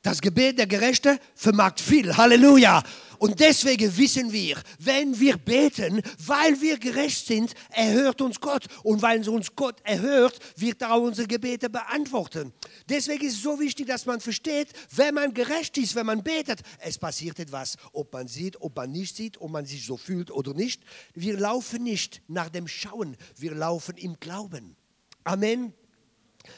Das 0.03 0.21
Gebet 0.21 0.59
der 0.59 0.67
Gerechte 0.67 1.21
vermag 1.37 1.75
viel. 1.79 2.17
Halleluja. 2.17 2.83
Und 3.19 3.39
deswegen 3.39 3.97
wissen 3.97 4.33
wir, 4.33 4.61
wenn 4.81 5.21
wir 5.21 5.37
beten, 5.37 6.03
weil 6.27 6.61
wir 6.61 6.77
gerecht 6.77 7.25
sind, 7.25 7.55
erhört 7.71 8.21
uns 8.21 8.41
Gott. 8.41 8.67
Und 8.83 9.01
weil 9.01 9.29
uns 9.29 9.55
Gott 9.55 9.77
erhört, 9.85 10.41
wird 10.57 10.83
er 10.83 10.95
auch 10.95 11.03
unsere 11.03 11.29
Gebete 11.29 11.71
beantworten. 11.71 12.53
Deswegen 12.89 13.25
ist 13.25 13.35
es 13.35 13.43
so 13.43 13.61
wichtig, 13.61 13.87
dass 13.87 14.07
man 14.07 14.21
versteht, 14.21 14.71
wenn 14.97 15.15
man 15.15 15.33
gerecht 15.33 15.79
ist, 15.79 15.95
wenn 15.95 16.07
man 16.07 16.25
betet, 16.25 16.63
es 16.81 16.99
passiert 16.99 17.39
etwas. 17.39 17.77
Ob 17.93 18.13
man 18.13 18.27
sieht, 18.27 18.61
ob 18.61 18.75
man 18.75 18.91
nicht 18.91 19.15
sieht, 19.15 19.41
ob 19.41 19.53
man 19.53 19.67
sich 19.67 19.87
so 19.87 19.97
fühlt 19.97 20.33
oder 20.33 20.53
nicht. 20.53 20.83
Wir 21.15 21.39
laufen 21.39 21.85
nicht 21.85 22.23
nach 22.27 22.49
dem 22.49 22.67
Schauen, 22.67 23.17
wir 23.37 23.55
laufen 23.55 23.97
im 23.99 24.19
Glauben. 24.19 24.75
Amen. 25.23 25.75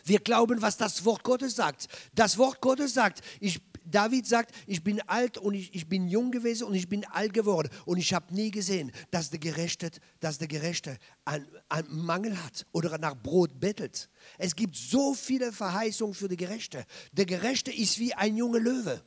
Wir 0.05 0.19
glauben, 0.19 0.61
was 0.63 0.77
das 0.77 1.05
Wort 1.05 1.23
Gottes 1.23 1.57
sagt. 1.57 1.89
Das 2.15 2.39
Wort 2.39 2.61
Gottes 2.61 2.95
sagt, 2.95 3.23
ich, 3.41 3.61
David 3.85 4.27
sagt, 4.27 4.55
ich 4.67 4.83
bin 4.83 5.01
alt 5.03 5.39
und 5.39 5.55
ich, 5.55 5.75
ich 5.75 5.89
bin 5.89 6.09
jung 6.09 6.31
gewesen 6.31 6.65
und 6.65 6.75
ich 6.75 6.89
bin 6.89 7.05
alt 7.07 7.35
geworden 7.35 7.69
und 7.85 7.99
ich 7.99 8.15
habe 8.15 8.35
nie 8.35 8.51
gesehen, 8.51 8.93
dass 9.11 9.31
der 9.31 9.39
Gerechte, 9.41 9.91
dass 10.21 10.39
der 10.39 10.49
Gerechte 10.49 10.99
einen, 11.25 11.47
Mangel 11.89 12.43
hat 12.43 12.67
oder 12.73 12.97
nach 12.99 13.15
Brot 13.15 13.61
bettelt. 13.61 14.09
Es 14.39 14.57
gibt 14.57 14.77
so 14.77 15.15
viele 15.15 15.53
Verheißungen 15.53 16.15
für 16.15 16.29
die 16.29 16.37
Gerechte. 16.37 16.85
Der 17.13 17.27
Gerechte 17.27 17.73
ist 17.73 17.99
wie 17.99 18.15
ein 18.15 18.37
junger 18.37 18.61
Löwe. 18.61 19.03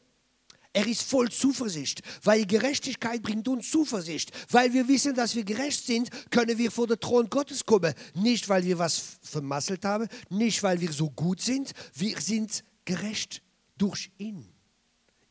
Er 0.77 0.85
ist 0.85 1.01
voll 1.01 1.31
Zuversicht, 1.31 2.03
weil 2.21 2.45
Gerechtigkeit 2.45 3.23
bringt 3.23 3.47
uns 3.47 3.71
Zuversicht. 3.71 4.31
Weil 4.51 4.73
wir 4.73 4.87
wissen, 4.87 5.15
dass 5.15 5.33
wir 5.33 5.43
gerecht 5.43 5.83
sind, 5.83 6.11
können 6.29 6.55
wir 6.55 6.69
vor 6.69 6.85
den 6.85 6.99
Thron 6.99 7.31
Gottes 7.31 7.65
kommen. 7.65 7.95
Nicht, 8.13 8.47
weil 8.47 8.63
wir 8.63 8.77
was 8.77 9.17
vermasselt 9.23 9.83
haben, 9.85 10.07
nicht, 10.29 10.61
weil 10.61 10.79
wir 10.79 10.91
so 10.91 11.09
gut 11.09 11.41
sind. 11.41 11.71
Wir 11.95 12.21
sind 12.21 12.63
gerecht 12.85 13.41
durch 13.79 14.11
ihn. 14.19 14.47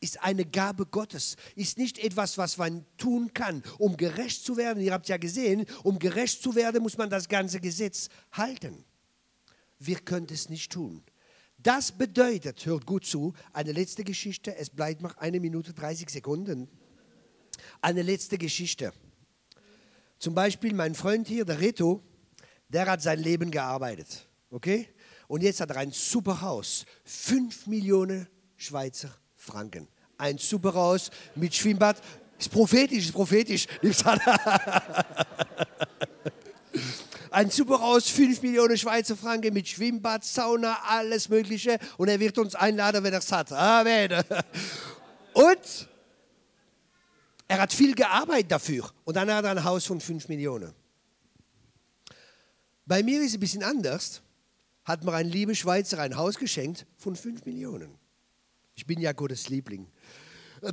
Ist 0.00 0.20
eine 0.20 0.44
Gabe 0.44 0.84
Gottes, 0.84 1.36
ist 1.54 1.78
nicht 1.78 2.00
etwas, 2.00 2.36
was 2.38 2.56
man 2.56 2.84
tun 2.98 3.32
kann, 3.32 3.62
um 3.78 3.96
gerecht 3.96 4.44
zu 4.44 4.56
werden. 4.56 4.82
Ihr 4.82 4.92
habt 4.92 5.08
ja 5.08 5.16
gesehen, 5.16 5.64
um 5.84 6.00
gerecht 6.00 6.42
zu 6.42 6.56
werden, 6.56 6.82
muss 6.82 6.98
man 6.98 7.08
das 7.08 7.28
ganze 7.28 7.60
Gesetz 7.60 8.08
halten. 8.32 8.84
Wir 9.78 10.00
können 10.00 10.26
es 10.28 10.48
nicht 10.48 10.72
tun. 10.72 11.04
Das 11.66 11.90
bedeutet, 11.90 12.64
hört 12.64 12.86
gut 12.86 13.04
zu, 13.04 13.34
eine 13.52 13.72
letzte 13.72 14.04
Geschichte, 14.04 14.56
es 14.56 14.70
bleibt 14.70 15.02
noch 15.02 15.16
eine 15.16 15.40
Minute 15.40 15.74
30 15.74 16.08
Sekunden. 16.08 16.68
Eine 17.80 18.02
letzte 18.02 18.38
Geschichte. 18.38 18.92
Zum 20.20 20.32
Beispiel 20.32 20.72
mein 20.74 20.94
Freund 20.94 21.26
hier, 21.26 21.44
der 21.44 21.58
Reto, 21.58 22.04
der 22.68 22.86
hat 22.86 23.02
sein 23.02 23.18
Leben 23.18 23.50
gearbeitet. 23.50 24.28
Okay? 24.48 24.88
Und 25.26 25.42
jetzt 25.42 25.60
hat 25.60 25.70
er 25.70 25.78
ein 25.78 25.90
super 25.90 26.40
Haus. 26.40 26.86
5 27.04 27.66
Millionen 27.66 28.28
Schweizer 28.54 29.10
Franken. 29.34 29.88
Ein 30.18 30.38
super 30.38 30.72
Haus 30.72 31.10
mit 31.34 31.52
Schwimmbad. 31.52 32.00
Ist 32.38 32.52
prophetisch, 32.52 33.06
ist 33.06 33.12
prophetisch. 33.12 33.66
ein 37.36 37.50
super 37.50 37.78
Haus, 37.82 38.08
5 38.08 38.40
Millionen 38.40 38.78
Schweizer 38.78 39.14
Franken 39.14 39.52
mit 39.52 39.68
Schwimmbad, 39.68 40.24
Sauna, 40.24 40.78
alles 40.84 41.28
Mögliche. 41.28 41.78
Und 41.98 42.08
er 42.08 42.18
wird 42.18 42.38
uns 42.38 42.54
einladen, 42.54 43.04
wenn 43.04 43.12
er 43.12 43.18
es 43.18 43.30
hat. 43.30 43.52
Amen. 43.52 44.10
Und 45.34 45.88
er 47.46 47.60
hat 47.60 47.74
viel 47.74 47.94
gearbeitet 47.94 48.52
dafür. 48.52 48.90
Und 49.04 49.18
dann 49.18 49.30
hat 49.30 49.44
er 49.44 49.50
ein 49.50 49.64
Haus 49.64 49.84
von 49.84 50.00
5 50.00 50.28
Millionen. 50.28 50.72
Bei 52.86 53.02
mir 53.02 53.20
ist 53.20 53.28
es 53.28 53.34
ein 53.34 53.40
bisschen 53.40 53.62
anders. 53.62 54.22
Hat 54.86 55.04
mir 55.04 55.12
ein 55.12 55.28
lieber 55.28 55.54
Schweizer 55.54 55.98
ein 55.98 56.16
Haus 56.16 56.38
geschenkt 56.38 56.86
von 56.96 57.16
5 57.16 57.44
Millionen. 57.44 57.98
Ich 58.74 58.86
bin 58.86 58.98
ja 58.98 59.12
Gottes 59.12 59.50
Liebling. 59.50 59.86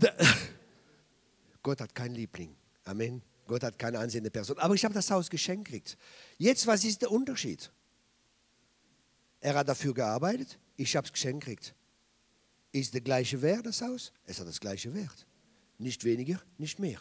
Gott 1.61 1.81
hat 1.81 1.93
keinen 1.93 2.15
Liebling. 2.15 2.55
Amen. 2.85 3.21
Gott 3.53 3.61
hat 3.61 3.77
keine 3.77 3.99
ansehende 3.99 4.31
Person. 4.31 4.57
Aber 4.57 4.73
ich 4.73 4.83
habe 4.83 4.95
das 4.95 5.11
Haus 5.11 5.29
geschenkt 5.29 5.65
gekriegt. 5.65 5.95
Jetzt, 6.39 6.65
was 6.65 6.83
ist 6.83 7.03
der 7.03 7.11
Unterschied? 7.11 7.71
Er 9.41 9.53
hat 9.53 9.69
dafür 9.69 9.93
gearbeitet, 9.93 10.57
ich 10.75 10.95
habe 10.95 11.05
es 11.05 11.13
geschenkt 11.13 11.45
gekriegt. 11.45 11.75
Ist 12.71 12.95
der 12.95 13.01
gleiche 13.01 13.39
Wert 13.43 13.67
das 13.67 13.79
Haus? 13.83 14.11
Es 14.25 14.39
hat 14.39 14.47
das 14.47 14.59
gleiche 14.59 14.91
Wert. 14.95 15.27
Nicht 15.77 16.03
weniger, 16.03 16.41
nicht 16.57 16.79
mehr. 16.79 16.99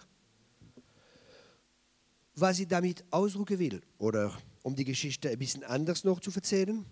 Was 2.34 2.58
ich 2.58 2.68
damit 2.68 3.02
ausdrücken 3.10 3.58
will, 3.58 3.80
oder 3.96 4.36
um 4.62 4.76
die 4.76 4.84
Geschichte 4.84 5.30
ein 5.30 5.38
bisschen 5.38 5.64
anders 5.64 6.04
noch 6.04 6.20
zu 6.20 6.30
erzählen, 6.32 6.84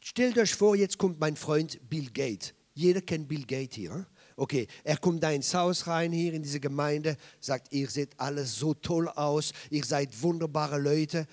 stellt 0.00 0.38
euch 0.38 0.54
vor, 0.54 0.76
jetzt 0.76 0.96
kommt 0.96 1.20
mein 1.20 1.36
Freund 1.36 1.78
Bill 1.90 2.10
Gates. 2.10 2.54
Jeder 2.72 3.02
kennt 3.02 3.28
Bill 3.28 3.44
Gates 3.44 3.76
hier. 3.76 4.06
Okay, 4.38 4.68
er 4.84 4.96
kommt 4.98 5.20
da 5.24 5.32
ins 5.32 5.52
Haus 5.52 5.88
rein, 5.88 6.12
hier 6.12 6.32
in 6.32 6.44
diese 6.44 6.60
Gemeinde, 6.60 7.16
sagt, 7.40 7.72
ihr 7.72 7.90
seht 7.90 8.10
alles 8.20 8.54
so 8.54 8.72
toll 8.72 9.08
aus, 9.08 9.52
ihr 9.68 9.84
seid 9.84 10.22
wunderbare 10.22 10.78
Leute. 10.78 11.26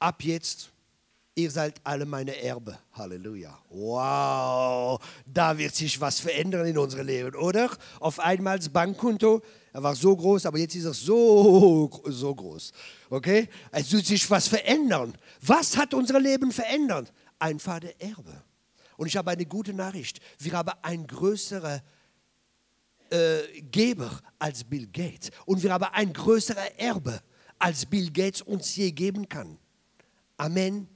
Ab 0.00 0.24
jetzt, 0.24 0.72
ihr 1.36 1.52
seid 1.52 1.80
alle 1.84 2.04
meine 2.04 2.36
Erbe. 2.42 2.76
Halleluja. 2.94 3.56
Wow, 3.68 5.00
da 5.24 5.56
wird 5.56 5.76
sich 5.76 6.00
was 6.00 6.18
verändern 6.18 6.66
in 6.66 6.78
unserem 6.78 7.06
Leben, 7.06 7.36
oder? 7.36 7.70
Auf 8.00 8.18
einmal 8.18 8.58
das 8.58 8.68
Bankkonto 8.68 9.40
Er 9.72 9.84
war 9.84 9.94
so 9.94 10.16
groß, 10.16 10.44
aber 10.46 10.58
jetzt 10.58 10.74
ist 10.74 10.86
er 10.86 10.94
so, 10.94 12.02
so 12.06 12.34
groß. 12.34 12.72
Okay? 13.08 13.48
Es 13.70 13.88
tut 13.88 14.04
sich 14.04 14.28
was 14.28 14.48
verändern. 14.48 15.16
Was 15.42 15.76
hat 15.76 15.94
unser 15.94 16.18
Leben 16.18 16.50
verändert? 16.50 17.12
Einfach 17.38 17.78
der 17.78 18.02
Erbe. 18.02 18.42
Und 18.96 19.06
ich 19.06 19.16
habe 19.16 19.30
eine 19.30 19.46
gute 19.46 19.72
Nachricht. 19.72 20.18
Wir 20.40 20.54
haben 20.54 20.72
ein 20.82 21.06
größerer 21.06 21.82
äh, 23.12 23.60
Geber 23.62 24.20
als 24.38 24.64
Bill 24.64 24.86
Gates. 24.86 25.30
Und 25.46 25.62
wir 25.62 25.72
haben 25.72 25.84
ein 25.84 26.12
größerer 26.12 26.78
Erbe, 26.78 27.20
als 27.58 27.86
Bill 27.86 28.10
Gates 28.10 28.42
uns 28.42 28.74
je 28.74 28.90
geben 28.90 29.28
kann. 29.28 29.58
Amen. 30.36 30.88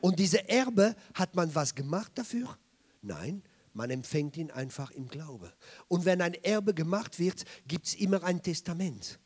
Und 0.00 0.18
diese 0.18 0.48
Erbe, 0.48 0.96
hat 1.14 1.34
man 1.34 1.54
was 1.54 1.74
gemacht 1.74 2.12
dafür? 2.14 2.56
Nein, 3.02 3.42
man 3.74 3.90
empfängt 3.90 4.36
ihn 4.36 4.50
einfach 4.50 4.90
im 4.92 5.08
Glaube. 5.08 5.52
Und 5.88 6.04
wenn 6.04 6.22
ein 6.22 6.34
Erbe 6.34 6.74
gemacht 6.74 7.18
wird, 7.18 7.44
gibt 7.66 7.86
es 7.86 7.94
immer 7.94 8.22
ein 8.24 8.42
Testament. 8.42 9.18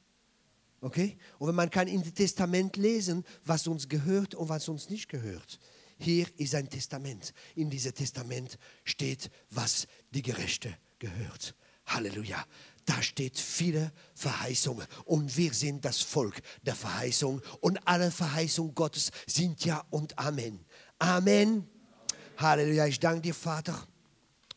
Okay? 0.81 1.17
Und 1.39 1.55
man 1.55 1.71
kann 1.71 1.89
in 1.89 2.03
dem 2.03 2.15
Testament 2.15 2.77
lesen, 2.77 3.25
was 3.45 3.67
uns 3.67 3.89
gehört 3.89 4.35
und 4.35 4.49
was 4.49 4.69
uns 4.69 4.91
nicht 4.91 5.09
gehört. 5.09 5.59
Hier 5.99 6.27
ist 6.37 6.55
ein 6.55 6.69
Testament. 6.69 7.33
In 7.55 7.71
diesem 7.71 7.95
Testament 7.95 8.59
steht, 8.85 9.31
was 9.51 9.87
die 10.11 10.23
Gerechte 10.23 10.77
gehört. 10.99 11.55
Halleluja. 11.87 12.45
Da 12.85 13.01
steht 13.01 13.39
viele 13.39 13.93
Verheißungen 14.15 14.87
und 15.05 15.37
wir 15.37 15.55
sind 15.55 15.85
das 15.85 16.01
Volk 16.01 16.41
der 16.63 16.75
Verheißung 16.75 17.41
und 17.61 17.79
alle 17.87 18.11
Verheißungen 18.11 18.75
Gottes 18.75 19.11
sind 19.27 19.65
ja 19.65 19.85
und 19.91 20.19
Amen. 20.19 20.65
Amen. 20.99 21.69
Halleluja. 22.39 22.87
Ich 22.87 22.99
danke 22.99 23.23
dir, 23.23 23.35
Vater 23.35 23.87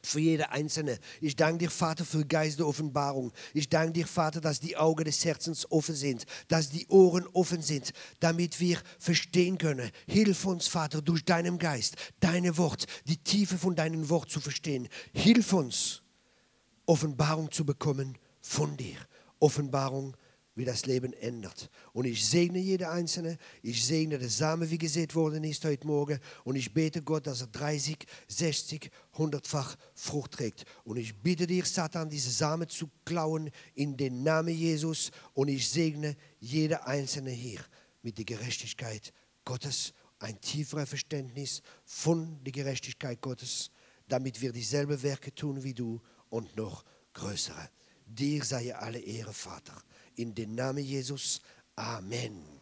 für 0.05 0.19
jede 0.19 0.51
Einzelne. 0.51 0.99
Ich 1.19 1.35
danke 1.35 1.59
dir, 1.59 1.71
Vater, 1.71 2.05
für 2.05 2.25
Geist 2.25 2.59
der 2.59 2.67
Offenbarung. 2.67 3.31
Ich 3.53 3.69
danke 3.69 3.93
dir, 3.93 4.07
Vater, 4.07 4.39
dass 4.39 4.59
die 4.59 4.77
Augen 4.77 5.03
des 5.03 5.25
Herzens 5.25 5.69
offen 5.71 5.95
sind, 5.95 6.25
dass 6.47 6.69
die 6.69 6.87
Ohren 6.87 7.27
offen 7.33 7.61
sind, 7.61 7.91
damit 8.19 8.59
wir 8.59 8.79
verstehen 8.99 9.57
können. 9.57 9.89
Hilf 10.07 10.45
uns, 10.45 10.67
Vater, 10.67 11.01
durch 11.01 11.25
deinen 11.25 11.57
Geist, 11.57 11.95
deine 12.19 12.57
Wort, 12.57 12.85
die 13.05 13.17
Tiefe 13.17 13.57
von 13.57 13.75
deinem 13.75 14.09
Wort 14.09 14.29
zu 14.29 14.39
verstehen. 14.39 14.87
Hilf 15.13 15.51
uns, 15.53 16.03
Offenbarung 16.85 17.51
zu 17.51 17.65
bekommen 17.65 18.17
von 18.41 18.77
dir. 18.77 18.97
Offenbarung 19.39 20.15
wie 20.55 20.63
das 20.63 20.85
Leben 20.85 21.11
ändert. 21.13 21.69
Und 21.91 22.05
ich 22.05 22.25
segne 22.25 22.59
jede 22.59 22.89
Einzelne. 22.89 23.37
Ich 23.61 23.85
segne 23.85 24.17
den 24.17 24.29
Samen, 24.29 24.69
wie 24.69 24.77
gesät 24.77 25.13
worden 25.13 25.43
ist 25.43 25.65
heute 25.65 25.85
Morgen. 25.85 26.19
Und 26.45 26.55
ich 26.55 26.73
bete 26.73 27.01
Gott, 27.01 27.27
dass 27.27 27.41
er 27.41 27.47
30, 27.47 27.97
60, 28.29 28.89
100-fach 29.15 29.75
Frucht 29.93 30.31
trägt. 30.31 30.63
Und 30.85 30.95
ich 30.97 31.13
bitte 31.21 31.45
dir, 31.45 31.65
Satan, 31.65 32.09
diese 32.09 32.31
Samen 32.31 32.69
zu 32.69 32.89
klauen 33.03 33.51
in 33.73 33.97
den 33.97 34.23
Namen 34.23 34.55
Jesus. 34.55 35.11
Und 35.33 35.49
ich 35.49 35.69
segne 35.69 36.15
jede 36.39 36.87
Einzelne 36.87 37.31
hier 37.31 37.59
mit 38.01 38.17
der 38.17 38.25
Gerechtigkeit 38.25 39.11
Gottes. 39.43 39.93
Ein 40.19 40.39
tieferes 40.39 40.87
Verständnis 40.87 41.61
von 41.83 42.41
der 42.45 42.53
Gerechtigkeit 42.53 43.19
Gottes, 43.19 43.71
damit 44.07 44.41
wir 44.41 44.53
dieselben 44.53 45.03
Werke 45.03 45.35
tun 45.35 45.61
wie 45.63 45.73
du 45.73 45.99
und 46.35 46.57
noch 46.57 46.83
größere. 47.13 47.69
Dir 48.05 48.43
sei 48.43 48.75
alle 48.75 48.99
Ehre, 48.99 49.33
Vater. 49.33 49.81
In 50.15 50.35
den 50.35 50.53
Namen 50.53 50.83
Jesus. 50.83 51.41
Amen. 51.77 52.54